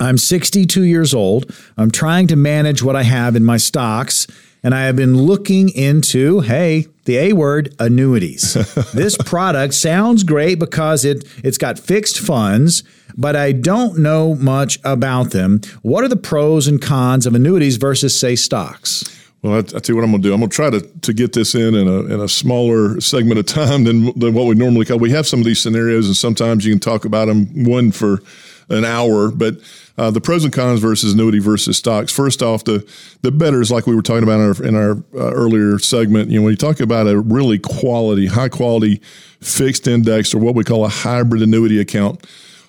I'm 0.00 0.18
62 0.18 0.82
years 0.82 1.14
old. 1.14 1.54
I'm 1.76 1.90
trying 1.90 2.26
to 2.28 2.36
manage 2.36 2.82
what 2.82 2.96
I 2.96 3.02
have 3.04 3.36
in 3.36 3.44
my 3.44 3.56
stocks, 3.56 4.26
and 4.62 4.74
I 4.74 4.84
have 4.84 4.96
been 4.96 5.16
looking 5.16 5.68
into, 5.68 6.40
hey, 6.40 6.86
the 7.04 7.18
A 7.18 7.32
word, 7.32 7.74
annuities. 7.78 8.54
this 8.94 9.16
product 9.16 9.74
sounds 9.74 10.24
great 10.24 10.58
because 10.58 11.04
it 11.04 11.24
it's 11.44 11.58
got 11.58 11.78
fixed 11.78 12.18
funds, 12.18 12.82
but 13.16 13.36
I 13.36 13.52
don't 13.52 13.98
know 13.98 14.34
much 14.34 14.78
about 14.84 15.30
them. 15.30 15.60
What 15.82 16.04
are 16.04 16.08
the 16.08 16.16
pros 16.16 16.66
and 16.66 16.80
cons 16.80 17.26
of 17.26 17.34
annuities 17.34 17.76
versus 17.76 18.18
say 18.18 18.36
stocks? 18.36 19.04
Well, 19.42 19.54
I, 19.54 19.58
I 19.58 19.62
tell 19.62 19.82
you 19.88 19.96
what 19.96 20.04
I'm 20.04 20.10
going 20.10 20.22
to 20.22 20.28
do. 20.28 20.32
I'm 20.32 20.40
going 20.40 20.50
to 20.50 20.56
try 20.56 20.70
to, 20.70 20.80
to 20.80 21.12
get 21.12 21.34
this 21.34 21.54
in 21.54 21.74
in 21.74 21.86
a, 21.86 22.14
in 22.14 22.20
a 22.20 22.28
smaller 22.28 22.98
segment 23.00 23.38
of 23.38 23.46
time 23.46 23.84
than, 23.84 24.18
than 24.18 24.32
what 24.32 24.46
we 24.46 24.54
normally 24.54 24.86
call. 24.86 24.98
We 24.98 25.10
have 25.10 25.26
some 25.26 25.40
of 25.40 25.44
these 25.44 25.60
scenarios, 25.60 26.06
and 26.06 26.16
sometimes 26.16 26.64
you 26.64 26.72
can 26.72 26.80
talk 26.80 27.04
about 27.04 27.26
them 27.26 27.64
one 27.64 27.92
for 27.92 28.22
an 28.70 28.86
hour. 28.86 29.30
But 29.30 29.56
uh, 29.98 30.10
the 30.10 30.20
pros 30.20 30.44
and 30.44 30.52
cons 30.52 30.80
versus 30.80 31.12
annuity 31.12 31.38
versus 31.38 31.76
stocks. 31.76 32.10
First 32.10 32.42
off, 32.42 32.64
the 32.64 32.90
the 33.22 33.30
better 33.30 33.60
is 33.60 33.70
like 33.70 33.86
we 33.86 33.94
were 33.94 34.02
talking 34.02 34.24
about 34.24 34.40
in 34.40 34.46
our, 34.46 34.64
in 34.64 34.74
our 34.76 34.92
uh, 35.14 35.32
earlier 35.34 35.78
segment. 35.78 36.30
You 36.30 36.38
know, 36.38 36.44
when 36.44 36.52
you 36.52 36.56
talk 36.56 36.80
about 36.80 37.06
a 37.06 37.20
really 37.20 37.58
quality, 37.58 38.26
high 38.26 38.48
quality 38.48 39.02
fixed 39.40 39.86
index 39.86 40.34
or 40.34 40.38
what 40.38 40.54
we 40.54 40.64
call 40.64 40.84
a 40.84 40.88
hybrid 40.88 41.42
annuity 41.42 41.78
account, 41.78 42.26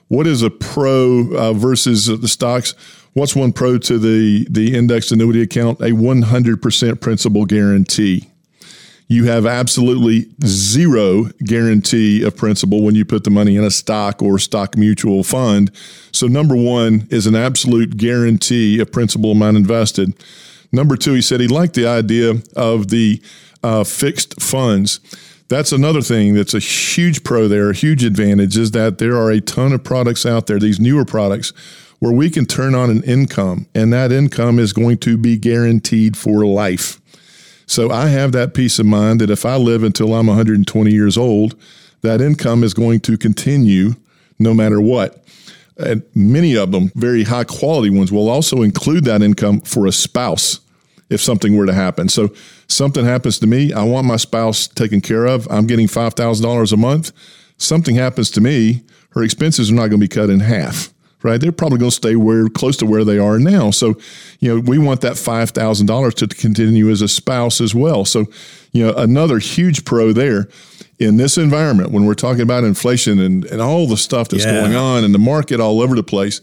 what 0.07 0.27
is 0.27 0.41
a 0.41 0.49
pro 0.49 1.33
uh, 1.35 1.53
versus 1.53 2.07
the 2.07 2.27
stocks? 2.27 2.75
What's 3.13 3.35
one 3.35 3.53
pro 3.53 3.77
to 3.79 3.97
the 3.97 4.45
the 4.49 4.75
indexed 4.75 5.11
annuity 5.11 5.41
account? 5.41 5.79
A 5.79 5.91
100% 5.91 7.01
principal 7.01 7.45
guarantee. 7.45 8.29
You 9.07 9.25
have 9.25 9.45
absolutely 9.45 10.27
zero 10.43 11.25
guarantee 11.43 12.23
of 12.23 12.35
principal 12.35 12.81
when 12.83 12.95
you 12.95 13.05
put 13.05 13.23
the 13.23 13.29
money 13.29 13.55
in 13.55 13.63
a 13.63 13.69
stock 13.69 14.21
or 14.21 14.39
stock 14.39 14.75
mutual 14.75 15.23
fund. 15.23 15.71
So, 16.11 16.25
number 16.25 16.55
one 16.55 17.07
is 17.11 17.27
an 17.27 17.35
absolute 17.35 17.97
guarantee 17.97 18.79
of 18.79 18.91
principal 18.91 19.31
amount 19.31 19.57
invested. 19.57 20.13
Number 20.71 20.97
two, 20.97 21.13
he 21.13 21.21
said 21.21 21.39
he 21.39 21.47
liked 21.47 21.75
the 21.75 21.87
idea 21.87 22.33
of 22.55 22.89
the 22.89 23.21
uh, 23.63 23.83
fixed 23.83 24.41
funds. 24.41 24.99
That's 25.47 25.71
another 25.71 26.01
thing 26.01 26.33
that's 26.33 26.55
a 26.55 26.59
huge 26.59 27.23
pro 27.23 27.47
there, 27.47 27.69
a 27.69 27.75
huge 27.75 28.03
advantage 28.03 28.57
is 28.57 28.71
that 28.71 28.97
there 28.97 29.15
are 29.15 29.29
a 29.29 29.39
ton 29.39 29.73
of 29.73 29.83
products 29.83 30.25
out 30.25 30.47
there, 30.47 30.59
these 30.59 30.79
newer 30.79 31.05
products 31.05 31.53
where 31.99 32.11
we 32.11 32.29
can 32.29 32.45
turn 32.45 32.73
on 32.73 32.89
an 32.89 33.03
income, 33.03 33.67
and 33.75 33.93
that 33.93 34.11
income 34.11 34.57
is 34.57 34.73
going 34.73 34.97
to 34.97 35.17
be 35.17 35.37
guaranteed 35.37 36.17
for 36.17 36.45
life. 36.45 36.99
So 37.67 37.91
I 37.91 38.07
have 38.07 38.31
that 38.31 38.53
peace 38.53 38.79
of 38.79 38.85
mind 38.85 39.21
that 39.21 39.29
if 39.29 39.45
I 39.45 39.55
live 39.55 39.83
until 39.83 40.13
I'm 40.13 40.27
120 40.27 40.91
years 40.91 41.17
old, 41.17 41.55
that 42.01 42.21
income 42.21 42.63
is 42.63 42.73
going 42.73 42.99
to 43.01 43.17
continue 43.17 43.95
no 44.39 44.53
matter 44.53 44.81
what. 44.81 45.23
And 45.77 46.03
many 46.13 46.55
of 46.55 46.71
them, 46.71 46.91
very 46.95 47.23
high 47.23 47.43
quality 47.43 47.89
ones, 47.89 48.11
will 48.11 48.29
also 48.29 48.61
include 48.61 49.05
that 49.05 49.21
income 49.21 49.61
for 49.61 49.85
a 49.85 49.91
spouse 49.91 50.59
if 51.09 51.21
something 51.21 51.55
were 51.55 51.65
to 51.65 51.73
happen. 51.73 52.09
So 52.09 52.33
something 52.67 53.05
happens 53.05 53.39
to 53.39 53.47
me, 53.47 53.73
I 53.73 53.83
want 53.83 54.07
my 54.07 54.17
spouse 54.17 54.67
taken 54.67 55.01
care 55.01 55.25
of. 55.25 55.47
I'm 55.51 55.67
getting 55.67 55.87
$5,000 55.87 56.73
a 56.73 56.77
month. 56.77 57.11
Something 57.57 57.95
happens 57.95 58.31
to 58.31 58.41
me, 58.41 58.83
her 59.11 59.23
expenses 59.23 59.71
are 59.71 59.75
not 59.75 59.87
going 59.87 59.91
to 59.91 59.97
be 59.97 60.07
cut 60.07 60.29
in 60.29 60.41
half 60.41 60.93
right? 61.25 61.41
They're 61.41 61.51
probably 61.51 61.79
going 61.79 61.89
to 61.89 61.95
stay 61.95 62.15
where 62.15 62.47
close 62.47 62.77
to 62.77 62.85
where 62.85 63.03
they 63.03 63.17
are 63.17 63.39
now. 63.39 63.71
So, 63.71 63.95
you 64.39 64.53
know, 64.53 64.61
we 64.61 64.77
want 64.77 65.01
that 65.01 65.17
five 65.17 65.49
thousand 65.49 65.87
dollars 65.87 66.13
to 66.15 66.27
continue 66.27 66.89
as 66.91 67.01
a 67.01 67.07
spouse 67.07 67.59
as 67.59 67.73
well. 67.73 68.05
So, 68.05 68.27
you 68.71 68.85
know, 68.85 68.93
another 68.93 69.39
huge 69.39 69.85
pro 69.85 70.13
there 70.13 70.47
in 70.99 71.17
this 71.17 71.37
environment 71.37 71.91
when 71.91 72.05
we're 72.05 72.13
talking 72.13 72.41
about 72.41 72.63
inflation 72.63 73.19
and, 73.19 73.43
and 73.45 73.59
all 73.59 73.87
the 73.87 73.97
stuff 73.97 74.29
that's 74.29 74.45
yeah. 74.45 74.61
going 74.61 74.75
on 74.75 75.03
and 75.03 75.15
the 75.15 75.19
market 75.19 75.59
all 75.59 75.81
over 75.81 75.95
the 75.95 76.03
place, 76.03 76.41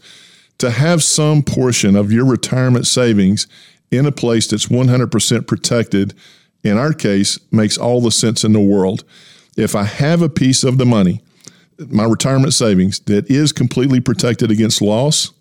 to 0.57 0.69
have 0.69 1.01
some 1.01 1.41
portion 1.43 1.95
of 1.95 2.11
your 2.11 2.25
retirement 2.25 2.85
savings 2.85 3.47
in 3.93 4.05
a 4.05 4.11
place 4.11 4.47
that's 4.47 4.67
100% 4.67 5.47
protected, 5.47 6.13
in 6.63 6.77
our 6.77 6.93
case, 6.93 7.39
makes 7.51 7.77
all 7.77 8.01
the 8.01 8.11
sense 8.11 8.43
in 8.43 8.53
the 8.53 8.59
world. 8.59 9.03
If 9.55 9.75
I 9.75 9.83
have 9.83 10.21
a 10.21 10.29
piece 10.29 10.63
of 10.63 10.77
the 10.77 10.85
money 10.85 11.21
my 11.89 12.05
retirement 12.05 12.53
savings 12.53 12.99
that 13.01 13.29
is 13.29 13.51
completely 13.51 13.99
protected 13.99 14.51
against 14.51 14.81
loss, 14.81 15.31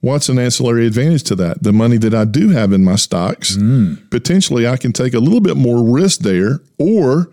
what's 0.00 0.28
an 0.28 0.38
ancillary 0.38 0.86
advantage 0.86 1.22
to 1.24 1.34
that? 1.36 1.62
The 1.62 1.72
money 1.72 1.98
that 1.98 2.14
I 2.14 2.24
do 2.24 2.50
have 2.50 2.72
in 2.72 2.84
my 2.84 2.96
stocks, 2.96 3.56
mm. 3.56 4.10
potentially 4.10 4.66
I 4.66 4.76
can 4.76 4.92
take 4.92 5.14
a 5.14 5.20
little 5.20 5.40
bit 5.40 5.56
more 5.56 5.84
risk 5.84 6.20
there, 6.20 6.60
or 6.78 7.30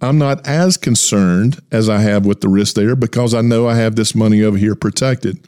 I'm 0.00 0.18
not 0.18 0.46
as 0.46 0.76
concerned 0.76 1.60
as 1.70 1.88
I 1.88 1.98
have 1.98 2.26
with 2.26 2.40
the 2.40 2.48
risk 2.48 2.74
there 2.74 2.96
because 2.96 3.34
I 3.34 3.40
know 3.40 3.66
I 3.66 3.76
have 3.76 3.96
this 3.96 4.14
money 4.14 4.42
over 4.42 4.56
here 4.56 4.74
protected. 4.74 5.46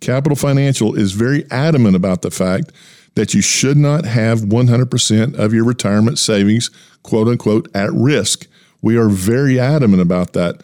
Capital 0.00 0.36
Financial 0.36 0.94
is 0.94 1.12
very 1.12 1.48
adamant 1.50 1.94
about 1.94 2.22
the 2.22 2.30
fact 2.30 2.72
that 3.14 3.34
you 3.34 3.42
should 3.42 3.76
not 3.76 4.04
have 4.04 4.40
100% 4.40 5.34
of 5.34 5.52
your 5.52 5.64
retirement 5.64 6.18
savings, 6.18 6.70
quote 7.02 7.28
unquote, 7.28 7.68
at 7.74 7.92
risk. 7.92 8.46
We 8.80 8.96
are 8.96 9.08
very 9.08 9.60
adamant 9.60 10.02
about 10.02 10.32
that 10.32 10.62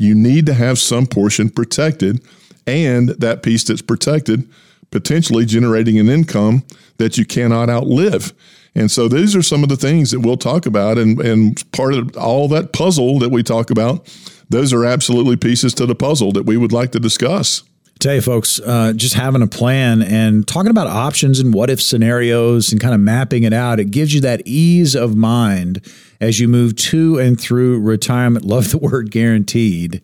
you 0.00 0.14
need 0.14 0.46
to 0.46 0.54
have 0.54 0.78
some 0.78 1.06
portion 1.06 1.50
protected 1.50 2.24
and 2.66 3.10
that 3.10 3.42
piece 3.42 3.64
that's 3.64 3.82
protected 3.82 4.48
potentially 4.90 5.44
generating 5.44 5.98
an 5.98 6.08
income 6.08 6.64
that 6.96 7.18
you 7.18 7.24
cannot 7.26 7.68
outlive. 7.68 8.32
And 8.74 8.90
so 8.90 9.08
these 9.08 9.36
are 9.36 9.42
some 9.42 9.62
of 9.62 9.68
the 9.68 9.76
things 9.76 10.10
that 10.10 10.20
we'll 10.20 10.38
talk 10.38 10.64
about 10.64 10.96
and, 10.96 11.20
and 11.20 11.70
part 11.72 11.92
of 11.92 12.16
all 12.16 12.48
that 12.48 12.72
puzzle 12.72 13.18
that 13.18 13.28
we 13.28 13.42
talk 13.42 13.70
about, 13.70 14.08
those 14.48 14.72
are 14.72 14.86
absolutely 14.86 15.36
pieces 15.36 15.74
to 15.74 15.86
the 15.86 15.94
puzzle 15.94 16.32
that 16.32 16.46
we 16.46 16.56
would 16.56 16.72
like 16.72 16.92
to 16.92 16.98
discuss 16.98 17.62
tell 18.00 18.14
you 18.14 18.20
folks, 18.22 18.58
uh, 18.60 18.92
just 18.94 19.14
having 19.14 19.42
a 19.42 19.46
plan 19.46 20.02
and 20.02 20.48
talking 20.48 20.70
about 20.70 20.86
options 20.86 21.38
and 21.38 21.52
what 21.52 21.70
if 21.70 21.80
scenarios 21.80 22.72
and 22.72 22.80
kind 22.80 22.94
of 22.94 23.00
mapping 23.00 23.42
it 23.44 23.52
out, 23.52 23.78
it 23.78 23.90
gives 23.90 24.14
you 24.14 24.20
that 24.22 24.42
ease 24.46 24.94
of 24.96 25.14
mind 25.14 25.86
as 26.20 26.40
you 26.40 26.48
move 26.48 26.74
to 26.76 27.18
and 27.18 27.40
through 27.40 27.78
retirement. 27.78 28.44
Love 28.44 28.70
the 28.70 28.78
word 28.78 29.10
guaranteed. 29.10 30.02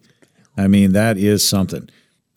I 0.57 0.69
mean, 0.69 0.93
that 0.93 1.17
is 1.17 1.49
something. 1.49 1.89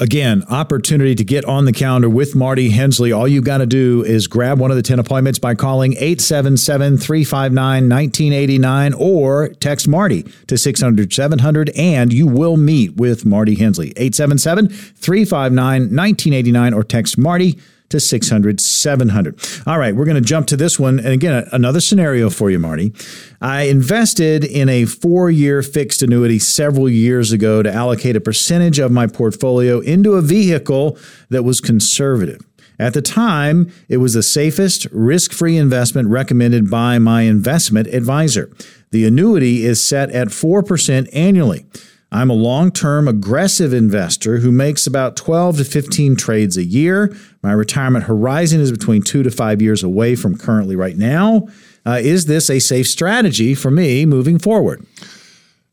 Again, 0.02 0.45
opportunity 0.50 1.14
to 1.14 1.26
get 1.26 1.43
on 1.43 1.66
the 1.66 1.74
calendar 1.74 2.08
with 2.08 2.34
Marty 2.34 2.70
Hensley. 2.70 3.12
All 3.12 3.28
you 3.28 3.41
got 3.41 3.58
to 3.58 3.66
do 3.66 4.02
is 4.06 4.28
grab 4.28 4.58
one 4.58 4.72
of 4.72 4.78
the 4.78 4.84
10 4.84 4.97
appointments 4.97 5.39
by 5.39 5.56
calling 5.56 5.91
877 5.93 6.97
359 6.97 7.89
1989 7.89 8.93
or 8.93 9.50
text 9.50 9.89
Marty 9.89 10.24
to 10.47 10.58
600 10.58 11.12
700 11.12 11.72
and 11.72 12.14
you 12.14 12.28
will 12.28 12.56
meet 12.56 12.95
with 12.95 13.26
Marty 13.26 13.56
Hensley. 13.56 13.89
877 13.97 14.70
359 14.70 15.82
1989 15.82 16.74
or 16.74 16.84
text 16.86 17.18
Marty 17.18 17.60
to 17.90 18.00
600 18.00 18.62
700. 18.62 19.40
All 19.68 19.78
right, 19.80 19.96
we're 19.96 20.06
going 20.06 20.16
to 20.16 20.22
jump 20.22 20.48
to 20.48 20.58
this 20.58 20.80
one. 20.80 21.00
And 21.00 21.10
again, 21.10 21.48
another 21.52 21.82
scenario 21.82 22.30
for 22.30 22.50
you, 22.50 22.60
Marty. 22.60 22.94
I 23.42 23.64
invested 23.64 24.44
in 24.44 24.70
a 24.70 24.86
four 24.86 25.30
year 25.30 25.62
fixed 25.62 26.02
annuity 26.02 26.40
several 26.40 26.90
years 26.90 27.32
ago 27.32 27.64
to 27.64 27.72
allocate 27.72 28.16
a 28.16 28.22
percentage 28.22 28.80
of 28.80 28.92
my 28.92 29.08
portfolio 29.08 29.80
into 29.80 30.14
a 30.14 30.22
vehicle 30.22 30.98
that 31.30 31.44
was 31.44 31.62
conservative. 31.62 32.42
At 32.80 32.94
the 32.94 33.02
time, 33.02 33.72
it 33.90 33.98
was 33.98 34.14
the 34.14 34.24
safest, 34.24 34.88
risk 34.92 35.34
free 35.34 35.58
investment 35.58 36.08
recommended 36.08 36.72
by 36.72 36.98
my 36.98 37.24
investment 37.24 37.88
advisor. 37.88 38.50
The 38.92 39.06
annuity 39.06 39.66
is 39.66 39.84
set 39.84 40.10
at 40.12 40.30
4% 40.30 41.10
annually. 41.14 41.66
I'm 42.12 42.30
a 42.30 42.34
long 42.34 42.72
term 42.72 43.07
aggressive 43.07 43.74
investor 43.74 44.38
who 44.38 44.51
makes 44.51 44.88
about 44.88 45.16
12 45.16 45.57
to 45.57 45.66
15 45.66 46.16
trades 46.16 46.57
a 46.57 46.64
year. 46.64 47.16
My 47.43 47.51
retirement 47.51 48.05
horizon 48.05 48.60
is 48.60 48.72
between 48.72 49.03
two 49.03 49.24
to 49.24 49.32
five 49.32 49.62
years 49.62 49.84
away 49.84 50.16
from 50.16 50.38
currently 50.38 50.76
right 50.76 50.97
now. 50.97 51.47
Uh, 51.86 51.99
is 52.01 52.26
this 52.26 52.49
a 52.49 52.60
safe 52.60 52.88
strategy 52.88 53.55
for 53.55 53.72
me 53.72 54.05
moving 54.05 54.39
forward? 54.39 54.86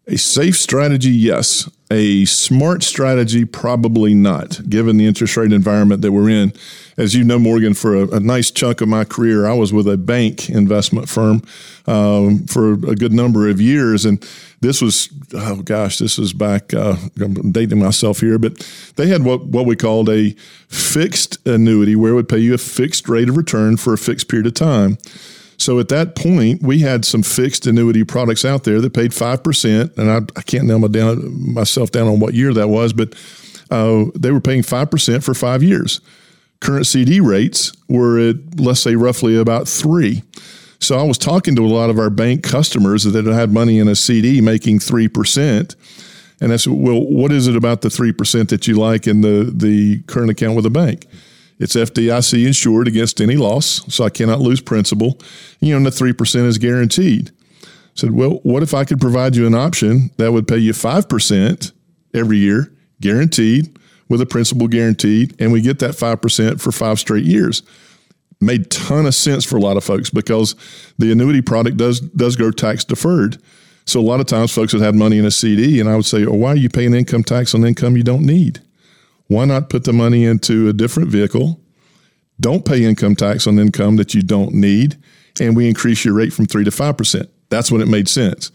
A 0.08 0.16
safe 0.16 0.56
strategy, 0.56 1.10
yes. 1.10 1.68
A 1.90 2.24
smart 2.26 2.84
strategy, 2.84 3.44
probably 3.44 4.14
not, 4.14 4.60
given 4.70 4.98
the 4.98 5.06
interest 5.06 5.36
rate 5.36 5.52
environment 5.52 6.02
that 6.02 6.12
we're 6.12 6.30
in. 6.30 6.52
As 6.96 7.16
you 7.16 7.24
know, 7.24 7.40
Morgan, 7.40 7.74
for 7.74 7.96
a, 7.96 8.08
a 8.16 8.20
nice 8.20 8.52
chunk 8.52 8.80
of 8.80 8.88
my 8.88 9.04
career, 9.04 9.46
I 9.46 9.54
was 9.54 9.72
with 9.72 9.88
a 9.88 9.96
bank 9.96 10.48
investment 10.48 11.08
firm 11.08 11.42
um, 11.88 12.46
for 12.46 12.74
a 12.74 12.94
good 12.94 13.12
number 13.12 13.48
of 13.48 13.60
years. 13.60 14.04
And 14.04 14.24
this 14.60 14.80
was, 14.80 15.08
oh 15.34 15.62
gosh, 15.62 15.98
this 15.98 16.18
was 16.18 16.32
back, 16.32 16.72
uh, 16.72 16.96
I'm 17.20 17.50
dating 17.50 17.80
myself 17.80 18.20
here, 18.20 18.38
but 18.38 18.58
they 18.94 19.08
had 19.08 19.24
what, 19.24 19.46
what 19.46 19.66
we 19.66 19.74
called 19.74 20.08
a 20.08 20.30
fixed 20.68 21.44
annuity 21.48 21.96
where 21.96 22.12
it 22.12 22.14
would 22.14 22.28
pay 22.28 22.38
you 22.38 22.54
a 22.54 22.58
fixed 22.58 23.08
rate 23.08 23.28
of 23.28 23.36
return 23.36 23.76
for 23.76 23.92
a 23.92 23.98
fixed 23.98 24.28
period 24.28 24.46
of 24.46 24.54
time. 24.54 24.98
So 25.58 25.78
at 25.78 25.88
that 25.88 26.14
point, 26.14 26.62
we 26.62 26.80
had 26.80 27.04
some 27.04 27.22
fixed 27.22 27.66
annuity 27.66 28.04
products 28.04 28.44
out 28.44 28.64
there 28.64 28.80
that 28.80 28.92
paid 28.92 29.12
5%. 29.12 29.98
And 29.98 30.10
I, 30.10 30.16
I 30.38 30.42
can't 30.42 30.64
nail 30.64 30.78
my 30.78 30.88
down, 30.88 31.54
myself 31.54 31.90
down 31.90 32.08
on 32.08 32.20
what 32.20 32.34
year 32.34 32.52
that 32.52 32.68
was, 32.68 32.92
but 32.92 33.14
uh, 33.70 34.04
they 34.14 34.30
were 34.30 34.40
paying 34.40 34.62
5% 34.62 35.24
for 35.24 35.34
five 35.34 35.62
years. 35.62 36.00
current 36.60 36.86
CD 36.86 37.20
rates 37.20 37.72
were 37.88 38.18
at, 38.18 38.60
let's 38.60 38.80
say, 38.80 38.96
roughly 38.96 39.36
about 39.36 39.66
three. 39.66 40.22
So 40.78 40.98
I 40.98 41.02
was 41.02 41.18
talking 41.18 41.56
to 41.56 41.64
a 41.64 41.68
lot 41.68 41.90
of 41.90 41.98
our 41.98 42.10
bank 42.10 42.42
customers 42.42 43.04
that 43.04 43.24
had 43.24 43.52
money 43.52 43.78
in 43.78 43.88
a 43.88 43.96
CD 43.96 44.40
making 44.40 44.80
3%. 44.80 45.74
And 46.40 46.52
I 46.52 46.56
said, 46.56 46.74
well, 46.74 47.00
what 47.00 47.32
is 47.32 47.46
it 47.48 47.56
about 47.56 47.80
the 47.80 47.88
3% 47.88 48.48
that 48.50 48.68
you 48.68 48.74
like 48.74 49.06
in 49.06 49.22
the, 49.22 49.50
the 49.54 50.02
current 50.02 50.30
account 50.30 50.54
with 50.54 50.66
a 50.66 50.70
bank? 50.70 51.06
It's 51.58 51.74
FDIC 51.74 52.46
insured 52.46 52.86
against 52.86 53.20
any 53.20 53.36
loss, 53.36 53.82
so 53.92 54.04
I 54.04 54.10
cannot 54.10 54.40
lose 54.40 54.60
principal. 54.60 55.18
You 55.60 55.70
know, 55.70 55.78
and 55.78 55.86
the 55.86 55.90
3% 55.90 56.44
is 56.44 56.58
guaranteed. 56.58 57.30
I 57.62 57.68
said, 57.94 58.10
well, 58.10 58.40
what 58.42 58.62
if 58.62 58.74
I 58.74 58.84
could 58.84 59.00
provide 59.00 59.36
you 59.36 59.46
an 59.46 59.54
option 59.54 60.10
that 60.18 60.32
would 60.32 60.46
pay 60.46 60.58
you 60.58 60.72
5% 60.72 61.72
every 62.14 62.36
year, 62.38 62.72
guaranteed, 63.00 63.78
with 64.08 64.20
a 64.20 64.26
principal 64.26 64.68
guaranteed, 64.68 65.34
and 65.40 65.50
we 65.50 65.62
get 65.62 65.78
that 65.78 65.92
5% 65.92 66.60
for 66.60 66.72
five 66.72 66.98
straight 66.98 67.24
years? 67.24 67.62
Made 68.38 68.70
ton 68.70 69.06
of 69.06 69.14
sense 69.14 69.46
for 69.46 69.56
a 69.56 69.60
lot 69.60 69.78
of 69.78 69.84
folks 69.84 70.10
because 70.10 70.54
the 70.98 71.10
annuity 71.10 71.40
product 71.40 71.78
does 71.78 72.00
does 72.00 72.36
go 72.36 72.50
tax 72.50 72.84
deferred. 72.84 73.38
So 73.86 73.98
a 73.98 74.02
lot 74.02 74.20
of 74.20 74.26
times 74.26 74.52
folks 74.52 74.74
would 74.74 74.82
have 74.82 74.94
money 74.94 75.16
in 75.16 75.24
a 75.24 75.30
CD, 75.30 75.80
and 75.80 75.88
I 75.88 75.96
would 75.96 76.04
say, 76.04 76.26
oh, 76.26 76.34
why 76.34 76.50
are 76.50 76.56
you 76.56 76.68
paying 76.68 76.92
income 76.92 77.22
tax 77.22 77.54
on 77.54 77.64
income 77.64 77.96
you 77.96 78.02
don't 78.02 78.26
need? 78.26 78.60
Why 79.28 79.44
not 79.44 79.70
put 79.70 79.84
the 79.84 79.92
money 79.92 80.24
into 80.24 80.68
a 80.68 80.72
different 80.72 81.08
vehicle? 81.08 81.60
Don't 82.40 82.64
pay 82.64 82.84
income 82.84 83.16
tax 83.16 83.46
on 83.46 83.58
income 83.58 83.96
that 83.96 84.14
you 84.14 84.22
don't 84.22 84.54
need, 84.54 84.96
and 85.40 85.56
we 85.56 85.68
increase 85.68 86.04
your 86.04 86.14
rate 86.14 86.32
from 86.32 86.46
3 86.46 86.64
to 86.64 86.70
5%. 86.70 87.28
That's 87.48 87.72
when 87.72 87.80
it 87.80 87.88
made 87.88 88.08
sense. 88.08 88.50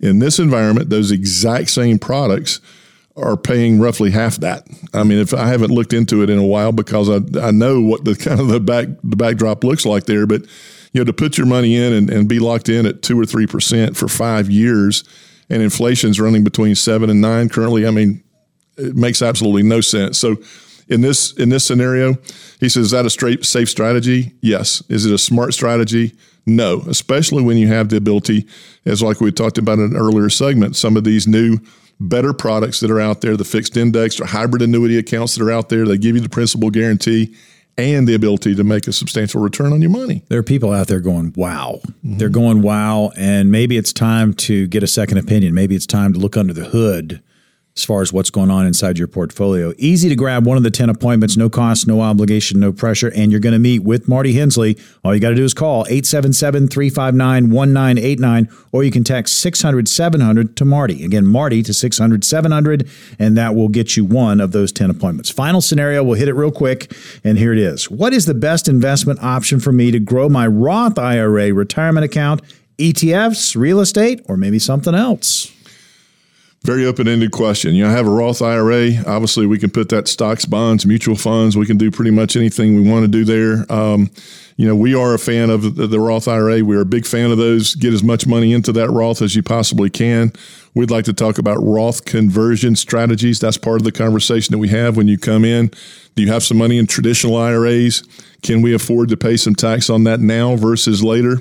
In 0.00 0.18
this 0.18 0.38
environment, 0.38 0.90
those 0.90 1.10
exact 1.10 1.70
same 1.70 1.98
products 1.98 2.60
are 3.16 3.36
paying 3.36 3.80
roughly 3.80 4.10
half 4.10 4.36
that. 4.36 4.66
I 4.94 5.02
mean, 5.02 5.18
if 5.18 5.34
I 5.34 5.48
haven't 5.48 5.70
looked 5.70 5.92
into 5.92 6.22
it 6.22 6.30
in 6.30 6.38
a 6.38 6.46
while 6.46 6.72
because 6.72 7.10
I, 7.10 7.18
I 7.40 7.50
know 7.50 7.80
what 7.80 8.04
the 8.04 8.14
kind 8.20 8.40
of 8.40 8.48
the 8.48 8.60
back 8.60 8.88
the 9.02 9.16
backdrop 9.16 9.64
looks 9.64 9.84
like 9.84 10.06
there, 10.06 10.26
but 10.26 10.42
you 10.92 11.00
know, 11.00 11.04
to 11.04 11.12
put 11.12 11.36
your 11.36 11.46
money 11.46 11.76
in 11.76 11.92
and, 11.92 12.10
and 12.10 12.28
be 12.28 12.38
locked 12.38 12.68
in 12.68 12.86
at 12.86 13.02
two 13.02 13.18
or 13.20 13.26
three 13.26 13.46
percent 13.46 13.96
for 13.96 14.08
five 14.08 14.48
years 14.50 15.04
and 15.50 15.62
inflation's 15.62 16.20
running 16.20 16.44
between 16.44 16.74
seven 16.74 17.10
and 17.10 17.20
nine 17.20 17.48
currently, 17.48 17.86
I 17.86 17.90
mean, 17.90 18.22
it 18.78 18.96
makes 18.96 19.22
absolutely 19.22 19.62
no 19.62 19.80
sense. 19.80 20.18
So 20.18 20.36
in 20.88 21.00
this 21.02 21.32
in 21.32 21.50
this 21.50 21.64
scenario, 21.64 22.14
he 22.60 22.68
says, 22.68 22.86
is 22.86 22.90
that 22.92 23.06
a 23.06 23.10
straight 23.10 23.44
safe 23.44 23.68
strategy? 23.68 24.32
Yes. 24.40 24.82
Is 24.88 25.06
it 25.06 25.12
a 25.12 25.18
smart 25.18 25.54
strategy? 25.54 26.14
No, 26.46 26.82
especially 26.88 27.42
when 27.42 27.58
you 27.58 27.68
have 27.68 27.90
the 27.90 27.98
ability, 27.98 28.46
as 28.86 29.02
like 29.02 29.20
we 29.20 29.30
talked 29.30 29.58
about 29.58 29.78
in 29.78 29.84
an 29.84 29.96
earlier 29.96 30.30
segment, 30.30 30.76
some 30.76 30.96
of 30.96 31.04
these 31.04 31.28
new 31.28 31.58
better 32.00 32.32
products 32.32 32.80
that 32.80 32.90
are 32.90 33.00
out 33.00 33.20
there, 33.20 33.36
the 33.36 33.44
fixed 33.44 33.76
index 33.76 34.18
or 34.18 34.24
hybrid 34.24 34.62
annuity 34.62 34.96
accounts 34.96 35.34
that 35.34 35.44
are 35.44 35.50
out 35.50 35.68
there, 35.68 35.84
they 35.84 35.98
give 35.98 36.14
you 36.14 36.22
the 36.22 36.28
principal 36.28 36.70
guarantee 36.70 37.36
and 37.76 38.08
the 38.08 38.14
ability 38.14 38.54
to 38.54 38.64
make 38.64 38.88
a 38.88 38.92
substantial 38.92 39.42
return 39.42 39.72
on 39.72 39.82
your 39.82 39.90
money. 39.90 40.24
There 40.28 40.38
are 40.38 40.44
people 40.44 40.72
out 40.72 40.86
there 40.86 41.00
going, 41.00 41.34
wow. 41.36 41.80
Mm-hmm. 41.84 42.16
They're 42.18 42.28
going, 42.28 42.62
wow. 42.62 43.12
And 43.16 43.50
maybe 43.50 43.76
it's 43.76 43.92
time 43.92 44.32
to 44.34 44.66
get 44.68 44.82
a 44.82 44.86
second 44.86 45.18
opinion. 45.18 45.54
Maybe 45.54 45.76
it's 45.76 45.86
time 45.86 46.12
to 46.14 46.18
look 46.18 46.36
under 46.36 46.52
the 46.52 46.64
hood 46.64 47.22
as 47.78 47.84
far 47.84 48.02
as 48.02 48.12
what's 48.12 48.30
going 48.30 48.50
on 48.50 48.66
inside 48.66 48.98
your 48.98 49.06
portfolio. 49.06 49.72
Easy 49.78 50.08
to 50.08 50.16
grab 50.16 50.44
one 50.44 50.56
of 50.56 50.64
the 50.64 50.70
10 50.70 50.90
appointments, 50.90 51.36
no 51.36 51.48
cost, 51.48 51.86
no 51.86 52.00
obligation, 52.00 52.58
no 52.58 52.72
pressure, 52.72 53.12
and 53.14 53.30
you're 53.30 53.40
going 53.40 53.52
to 53.52 53.58
meet 53.58 53.84
with 53.84 54.08
Marty 54.08 54.32
Hensley. 54.32 54.76
All 55.04 55.14
you 55.14 55.20
got 55.20 55.30
to 55.30 55.36
do 55.36 55.44
is 55.44 55.54
call 55.54 55.86
877 55.88 56.68
359 56.68 57.50
1989, 57.50 58.48
or 58.72 58.82
you 58.82 58.90
can 58.90 59.04
text 59.04 59.38
600 59.38 59.88
700 59.88 60.56
to 60.56 60.64
Marty. 60.64 61.04
Again, 61.04 61.24
Marty 61.24 61.62
to 61.62 61.72
600 61.72 62.24
700, 62.24 62.88
and 63.18 63.36
that 63.36 63.54
will 63.54 63.68
get 63.68 63.96
you 63.96 64.04
one 64.04 64.40
of 64.40 64.50
those 64.50 64.72
10 64.72 64.90
appointments. 64.90 65.30
Final 65.30 65.60
scenario, 65.60 66.02
we'll 66.02 66.18
hit 66.18 66.28
it 66.28 66.34
real 66.34 66.50
quick, 66.50 66.92
and 67.22 67.38
here 67.38 67.52
it 67.52 67.60
is. 67.60 67.88
What 67.88 68.12
is 68.12 68.26
the 68.26 68.34
best 68.34 68.66
investment 68.66 69.22
option 69.22 69.60
for 69.60 69.70
me 69.70 69.92
to 69.92 70.00
grow 70.00 70.28
my 70.28 70.48
Roth 70.48 70.98
IRA 70.98 71.54
retirement 71.54 72.04
account? 72.04 72.42
ETFs, 72.78 73.56
real 73.56 73.80
estate, 73.80 74.24
or 74.28 74.36
maybe 74.36 74.58
something 74.58 74.94
else? 74.94 75.52
Very 76.62 76.84
open-ended 76.84 77.30
question. 77.30 77.74
You 77.74 77.84
know, 77.84 77.90
I 77.90 77.92
have 77.92 78.06
a 78.06 78.10
Roth 78.10 78.42
IRA. 78.42 79.02
Obviously, 79.06 79.46
we 79.46 79.58
can 79.58 79.70
put 79.70 79.88
that 79.90 80.08
stocks, 80.08 80.44
bonds, 80.44 80.84
mutual 80.84 81.16
funds. 81.16 81.56
We 81.56 81.66
can 81.66 81.78
do 81.78 81.90
pretty 81.90 82.10
much 82.10 82.36
anything 82.36 82.74
we 82.74 82.88
want 82.88 83.04
to 83.04 83.08
do 83.08 83.24
there. 83.24 83.64
Um, 83.72 84.10
you 84.56 84.66
know, 84.66 84.74
we 84.74 84.92
are 84.92 85.14
a 85.14 85.18
fan 85.20 85.50
of 85.50 85.76
the, 85.76 85.86
the, 85.86 86.00
Roth 86.00 86.26
IRA. 86.26 86.64
We're 86.64 86.80
a 86.80 86.84
big 86.84 87.06
fan 87.06 87.30
of 87.30 87.38
those. 87.38 87.76
Get 87.76 87.94
as 87.94 88.02
much 88.02 88.26
money 88.26 88.52
into 88.52 88.72
that 88.72 88.90
Roth 88.90 89.22
as 89.22 89.36
you 89.36 89.42
possibly 89.42 89.88
can. 89.88 90.32
We'd 90.74 90.90
like 90.90 91.04
to 91.04 91.12
talk 91.12 91.38
about 91.38 91.58
Roth 91.58 92.04
conversion 92.04 92.74
strategies. 92.74 93.38
That's 93.38 93.56
part 93.56 93.76
of 93.76 93.84
the 93.84 93.92
conversation 93.92 94.52
that 94.52 94.58
we 94.58 94.68
have 94.68 94.96
when 94.96 95.06
you 95.06 95.16
come 95.16 95.44
in. 95.44 95.70
Do 96.16 96.24
you 96.24 96.32
have 96.32 96.42
some 96.42 96.58
money 96.58 96.76
in 96.76 96.88
traditional 96.88 97.36
IRAs? 97.36 98.02
Can 98.42 98.60
we 98.60 98.74
afford 98.74 99.10
to 99.10 99.16
pay 99.16 99.36
some 99.36 99.54
tax 99.54 99.88
on 99.88 100.02
that 100.04 100.18
now 100.18 100.56
versus 100.56 101.04
later? 101.04 101.40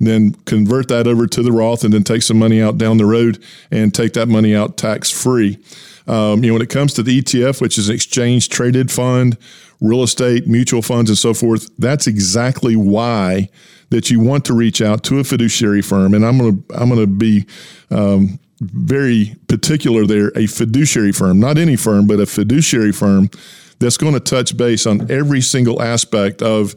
Then 0.00 0.32
convert 0.44 0.88
that 0.88 1.06
over 1.06 1.26
to 1.26 1.42
the 1.42 1.52
Roth 1.52 1.84
and 1.84 1.92
then 1.92 2.04
take 2.04 2.22
some 2.22 2.38
money 2.38 2.60
out 2.60 2.78
down 2.78 2.96
the 2.96 3.06
road 3.06 3.42
and 3.70 3.94
take 3.94 4.12
that 4.14 4.26
money 4.26 4.54
out 4.54 4.76
tax 4.76 5.10
free. 5.10 5.58
Um, 6.06 6.44
you 6.44 6.48
know, 6.48 6.54
when 6.54 6.62
it 6.62 6.68
comes 6.68 6.92
to 6.94 7.02
the 7.02 7.20
ETF, 7.20 7.60
which 7.60 7.78
is 7.78 7.88
an 7.88 7.94
exchange 7.94 8.48
traded 8.48 8.90
fund, 8.90 9.38
real 9.80 10.02
estate, 10.02 10.46
mutual 10.46 10.82
funds, 10.82 11.10
and 11.10 11.18
so 11.18 11.32
forth, 11.32 11.70
that's 11.78 12.06
exactly 12.06 12.76
why 12.76 13.48
that 13.90 14.10
you 14.10 14.20
want 14.20 14.44
to 14.46 14.54
reach 14.54 14.82
out 14.82 15.02
to 15.04 15.18
a 15.18 15.24
fiduciary 15.24 15.82
firm. 15.82 16.14
And 16.14 16.24
I'm 16.24 16.38
to 16.38 16.74
I'm 16.74 16.90
to 16.90 17.06
be 17.06 17.46
um, 17.90 18.38
very 18.60 19.36
particular 19.48 20.06
there. 20.06 20.32
A 20.36 20.46
fiduciary 20.46 21.12
firm, 21.12 21.40
not 21.40 21.58
any 21.58 21.76
firm, 21.76 22.06
but 22.06 22.20
a 22.20 22.26
fiduciary 22.26 22.92
firm 22.92 23.30
that's 23.78 23.96
going 23.96 24.14
to 24.14 24.20
touch 24.20 24.56
base 24.56 24.86
on 24.86 25.10
every 25.10 25.40
single 25.40 25.82
aspect 25.82 26.42
of 26.42 26.74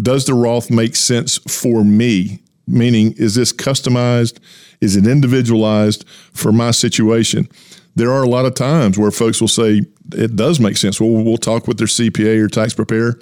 does 0.00 0.26
the 0.26 0.34
Roth 0.34 0.70
make 0.70 0.96
sense 0.96 1.38
for 1.38 1.84
me 1.84 2.43
meaning 2.66 3.12
is 3.16 3.34
this 3.34 3.52
customized? 3.52 4.38
Is 4.80 4.96
it 4.96 5.06
individualized 5.06 6.06
for 6.32 6.52
my 6.52 6.70
situation? 6.70 7.48
There 7.96 8.12
are 8.12 8.22
a 8.22 8.28
lot 8.28 8.44
of 8.44 8.54
times 8.54 8.98
where 8.98 9.10
folks 9.10 9.40
will 9.40 9.48
say 9.48 9.82
it 10.12 10.36
does 10.36 10.60
make 10.60 10.76
sense. 10.76 11.00
Well, 11.00 11.10
we'll 11.10 11.36
talk 11.36 11.68
with 11.68 11.78
their 11.78 11.86
CPA 11.86 12.42
or 12.42 12.48
tax 12.48 12.74
preparer. 12.74 13.18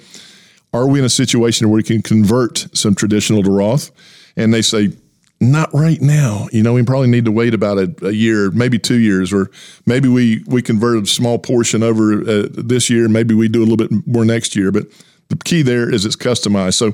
Are 0.73 0.87
we 0.87 0.99
in 0.99 1.05
a 1.05 1.09
situation 1.09 1.69
where 1.69 1.77
we 1.77 1.83
can 1.83 2.01
convert 2.01 2.67
some 2.73 2.95
traditional 2.95 3.43
to 3.43 3.51
Roth? 3.51 3.91
And 4.35 4.51
they 4.51 4.63
say, 4.63 4.93
not 5.39 5.71
right 5.73 6.01
now. 6.01 6.47
You 6.51 6.63
know, 6.63 6.73
we 6.73 6.83
probably 6.83 7.09
need 7.09 7.25
to 7.25 7.31
wait 7.31 7.53
about 7.53 7.77
a, 7.77 7.93
a 8.07 8.11
year, 8.11 8.49
maybe 8.51 8.79
two 8.79 8.97
years, 8.99 9.33
or 9.33 9.51
maybe 9.85 10.07
we 10.07 10.43
we 10.47 10.61
convert 10.61 11.03
a 11.03 11.05
small 11.05 11.37
portion 11.37 11.83
over 11.83 12.21
uh, 12.21 12.47
this 12.49 12.89
year. 12.89 13.07
Maybe 13.09 13.33
we 13.35 13.47
do 13.47 13.59
a 13.59 13.65
little 13.65 13.77
bit 13.77 13.91
more 14.07 14.25
next 14.25 14.55
year. 14.55 14.71
But 14.71 14.85
the 15.29 15.35
key 15.35 15.61
there 15.61 15.89
is 15.93 16.05
it's 16.05 16.15
customized. 16.15 16.75
So, 16.75 16.93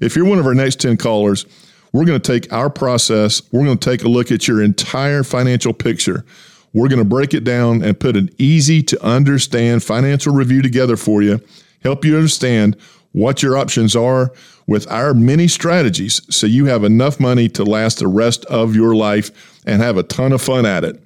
if 0.00 0.16
you're 0.16 0.24
one 0.24 0.38
of 0.38 0.46
our 0.46 0.54
next 0.54 0.80
ten 0.80 0.96
callers, 0.96 1.44
we're 1.92 2.04
going 2.04 2.20
to 2.20 2.32
take 2.32 2.52
our 2.52 2.70
process, 2.70 3.42
we're 3.52 3.64
going 3.64 3.78
to 3.78 3.90
take 3.90 4.04
a 4.04 4.08
look 4.08 4.30
at 4.30 4.46
your 4.46 4.62
entire 4.62 5.22
financial 5.22 5.72
picture. 5.72 6.24
We're 6.72 6.88
going 6.88 7.00
to 7.00 7.04
break 7.04 7.34
it 7.34 7.42
down 7.42 7.82
and 7.82 7.98
put 7.98 8.16
an 8.16 8.30
easy 8.38 8.82
to 8.84 9.04
understand 9.04 9.82
financial 9.82 10.32
review 10.32 10.62
together 10.62 10.96
for 10.96 11.20
you, 11.20 11.40
help 11.82 12.04
you 12.04 12.14
understand 12.14 12.76
what 13.12 13.42
your 13.42 13.56
options 13.56 13.96
are 13.96 14.32
with 14.68 14.88
our 14.88 15.12
many 15.12 15.48
strategies 15.48 16.20
so 16.34 16.46
you 16.46 16.66
have 16.66 16.84
enough 16.84 17.18
money 17.18 17.48
to 17.48 17.64
last 17.64 17.98
the 17.98 18.06
rest 18.06 18.44
of 18.44 18.76
your 18.76 18.94
life 18.94 19.58
and 19.66 19.82
have 19.82 19.96
a 19.96 20.04
ton 20.04 20.32
of 20.32 20.40
fun 20.40 20.64
at 20.64 20.84
it. 20.84 21.02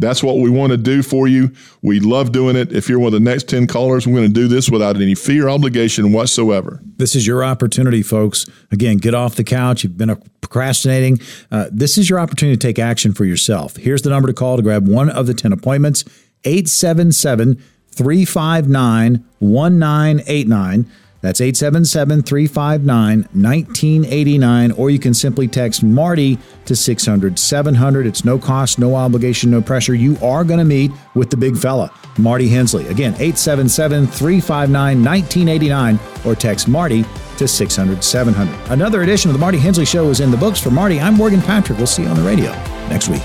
That's 0.00 0.22
what 0.22 0.38
we 0.38 0.48
want 0.48 0.70
to 0.70 0.76
do 0.76 1.02
for 1.02 1.26
you. 1.26 1.52
We 1.82 1.98
love 1.98 2.30
doing 2.30 2.54
it. 2.54 2.72
If 2.72 2.88
you're 2.88 3.00
one 3.00 3.08
of 3.08 3.12
the 3.14 3.20
next 3.20 3.48
10 3.48 3.66
callers, 3.66 4.06
we're 4.06 4.14
going 4.14 4.28
to 4.28 4.32
do 4.32 4.46
this 4.46 4.70
without 4.70 4.96
any 4.96 5.16
fee 5.16 5.40
or 5.40 5.50
obligation 5.50 6.12
whatsoever. 6.12 6.80
This 6.98 7.16
is 7.16 7.26
your 7.26 7.42
opportunity, 7.42 8.02
folks. 8.02 8.46
Again, 8.70 8.98
get 8.98 9.14
off 9.14 9.34
the 9.34 9.42
couch. 9.42 9.82
You've 9.82 9.96
been 9.96 10.14
procrastinating. 10.40 11.18
Uh, 11.50 11.66
this 11.72 11.98
is 11.98 12.08
your 12.08 12.20
opportunity 12.20 12.56
to 12.56 12.66
take 12.66 12.78
action 12.78 13.12
for 13.12 13.24
yourself. 13.24 13.76
Here's 13.76 14.02
the 14.02 14.10
number 14.10 14.28
to 14.28 14.34
call 14.34 14.56
to 14.56 14.62
grab 14.62 14.86
one 14.86 15.10
of 15.10 15.26
the 15.26 15.34
10 15.34 15.52
appointments 15.52 16.04
877 16.44 17.60
359 17.90 19.24
1989. 19.40 20.90
That's 21.20 21.40
877 21.40 22.22
359 22.22 23.18
1989, 23.18 24.72
or 24.72 24.90
you 24.90 24.98
can 24.98 25.14
simply 25.14 25.48
text 25.48 25.82
Marty 25.82 26.38
to 26.66 26.76
600 26.76 27.38
700. 27.38 28.06
It's 28.06 28.24
no 28.24 28.38
cost, 28.38 28.78
no 28.78 28.94
obligation, 28.94 29.50
no 29.50 29.60
pressure. 29.60 29.94
You 29.94 30.16
are 30.22 30.44
going 30.44 30.58
to 30.58 30.64
meet 30.64 30.92
with 31.14 31.30
the 31.30 31.36
big 31.36 31.56
fella, 31.56 31.92
Marty 32.18 32.48
Hensley. 32.48 32.86
Again, 32.86 33.14
877 33.14 34.06
359 34.06 35.04
1989, 35.04 35.98
or 36.24 36.34
text 36.36 36.68
Marty 36.68 37.04
to 37.38 37.48
600 37.48 38.04
700. 38.04 38.70
Another 38.70 39.02
edition 39.02 39.30
of 39.30 39.34
the 39.34 39.40
Marty 39.40 39.58
Hensley 39.58 39.84
Show 39.84 40.10
is 40.10 40.20
in 40.20 40.30
the 40.30 40.36
books. 40.36 40.60
For 40.60 40.70
Marty, 40.70 41.00
I'm 41.00 41.14
Morgan 41.14 41.42
Patrick. 41.42 41.78
We'll 41.78 41.86
see 41.88 42.02
you 42.02 42.08
on 42.08 42.16
the 42.16 42.22
radio 42.22 42.52
next 42.88 43.08
week. 43.08 43.22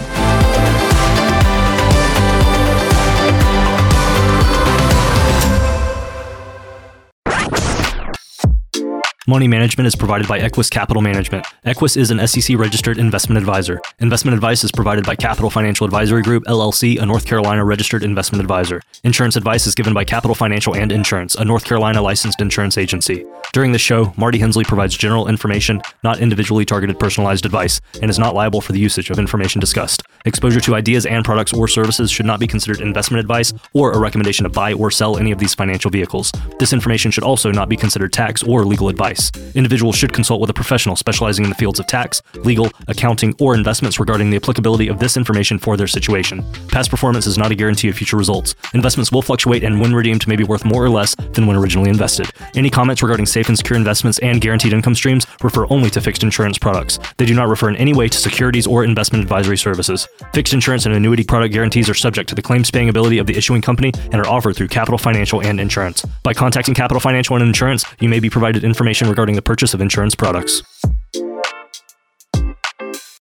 Money 9.26 9.48
management 9.48 9.88
is 9.88 9.96
provided 9.96 10.28
by 10.28 10.38
Equus 10.38 10.70
Capital 10.70 11.02
Management. 11.02 11.48
Equus 11.64 11.96
is 11.96 12.12
an 12.12 12.28
SEC 12.28 12.58
registered 12.58 12.98
investment 12.98 13.38
advisor. 13.38 13.80
Investment 14.00 14.36
advice 14.36 14.66
is 14.66 14.72
provided 14.74 15.06
by 15.06 15.16
Capital 15.16 15.50
Financial 15.50 15.86
Advisory 15.86 16.22
Group, 16.22 16.44
LLC, 16.44 17.00
a 17.00 17.06
North 17.06 17.26
Carolina 17.26 17.64
registered 17.64 18.04
investment 18.04 18.42
advisor. 18.42 18.82
Insurance 19.06 19.38
advice 19.38 19.66
is 19.66 19.76
given 19.76 19.94
by 19.94 20.04
Capital 20.04 20.36
Financial 20.36 20.76
and 20.76 20.92
Insurance, 20.92 21.36
a 21.36 21.46
North 21.46 21.64
Carolina 21.64 22.02
licensed 22.02 22.42
insurance 22.42 22.78
agency. 22.78 23.26
During 23.54 23.72
the 23.72 23.80
show, 23.80 24.14
Marty 24.18 24.40
Hensley 24.40 24.66
provides 24.66 24.98
general 24.98 25.30
information, 25.30 25.82
not 26.04 26.20
individually 26.20 26.66
targeted 26.66 27.00
personalized 27.00 27.46
advice, 27.46 27.80
and 28.02 28.10
is 28.10 28.20
not 28.20 28.36
liable 28.36 28.60
for 28.60 28.74
the 28.74 28.80
usage 28.80 29.10
of 29.10 29.20
information 29.20 29.62
discussed. 29.62 30.04
Exposure 30.26 30.60
to 30.60 30.76
ideas 30.76 31.06
and 31.06 31.24
products 31.24 31.54
or 31.54 31.70
services 31.70 32.12
should 32.12 32.26
not 32.26 32.42
be 32.42 32.48
considered 32.48 32.82
investment 32.82 33.22
advice 33.22 33.54
or 33.72 33.94
a 33.94 34.00
recommendation 34.00 34.44
to 34.44 34.50
buy 34.50 34.74
or 34.74 34.92
sell 34.92 35.18
any 35.18 35.32
of 35.32 35.40
these 35.40 35.56
financial 35.56 35.90
vehicles. 35.90 36.30
This 36.60 36.74
information 36.74 37.10
should 37.10 37.24
also 37.24 37.52
not 37.52 37.70
be 37.70 37.78
considered 37.78 38.12
tax 38.12 38.44
or 38.44 38.66
legal 38.66 38.90
advice 38.90 39.13
advice. 39.14 39.56
Individuals 39.56 39.96
should 39.96 40.14
consult 40.14 40.42
with 40.42 40.50
a 40.50 40.54
professional 40.54 40.96
specializing 40.96 41.46
in 41.46 41.50
the 41.50 41.56
fields 41.56 41.80
of 41.80 41.88
tax, 41.88 42.22
legal, 42.36 42.70
accounting, 42.88 43.36
or 43.40 43.56
investments 43.56 44.00
regarding 44.00 44.30
the 44.30 44.38
applicability 44.38 44.88
of 44.88 45.00
this 45.00 45.18
information 45.18 45.60
for 45.60 45.78
their 45.78 45.88
situation. 45.88 46.44
Past 46.70 46.90
performance 46.90 47.28
is 47.28 47.38
not 47.38 47.52
a 47.52 47.56
guarantee 47.56 47.90
of 47.90 47.96
future 47.96 48.18
results. 48.18 48.56
Investments 48.74 49.12
will 49.12 49.22
fluctuate 49.22 49.64
and 49.64 49.80
when 49.80 49.94
redeemed 49.94 50.28
may 50.28 50.36
be 50.36 50.44
worth 50.44 50.66
more 50.66 50.84
or 50.84 50.90
less 50.90 51.16
than 51.34 51.48
when 51.48 51.58
originally 51.58 51.90
invested. 51.90 52.30
Any 52.56 52.70
comments 52.70 53.04
regarding 53.04 53.26
safe 53.26 53.48
and 53.48 53.58
secure 53.58 53.78
investments 53.78 54.20
and 54.20 54.42
guaranteed 54.42 54.74
income 54.74 54.96
streams 54.96 55.28
refer 55.42 55.66
only 55.70 55.90
to 55.92 56.02
fixed 56.02 56.24
insurance 56.24 56.58
products. 56.58 57.00
They 57.18 57.26
do 57.26 57.36
not 57.36 57.48
refer 57.48 57.70
in 57.70 57.76
any 57.78 57.94
way 57.94 58.08
to 58.10 58.18
securities 58.18 58.68
or 58.68 58.84
investment 58.84 59.24
advisory 59.24 59.58
services. 59.58 60.08
Fixed 60.34 60.54
insurance 60.54 60.86
and 60.86 60.96
annuity 60.96 61.24
product 61.24 61.54
guarantees 61.54 61.90
are 61.90 61.94
subject 61.94 62.30
to 62.30 62.36
the 62.36 62.42
claims 62.42 62.72
paying 62.72 62.90
ability 62.90 63.18
of 63.18 63.28
the 63.28 63.38
issuing 63.38 63.62
company 63.62 63.92
and 64.12 64.16
are 64.16 64.28
offered 64.28 64.56
through 64.56 64.68
Capital 64.68 64.98
Financial 64.98 65.42
and 65.42 65.60
Insurance. 65.60 66.06
By 66.24 66.34
contacting 66.34 66.74
Capital 66.74 67.00
Financial 67.00 67.36
and 67.36 67.46
Insurance, 67.46 67.86
you 68.00 68.10
may 68.10 68.20
be 68.20 68.30
provided 68.30 68.64
information 69.04 69.10
regarding 69.10 69.36
the 69.36 69.42
purchase 69.42 69.74
of 69.74 69.82
insurance 69.82 70.16
products. 70.16 70.64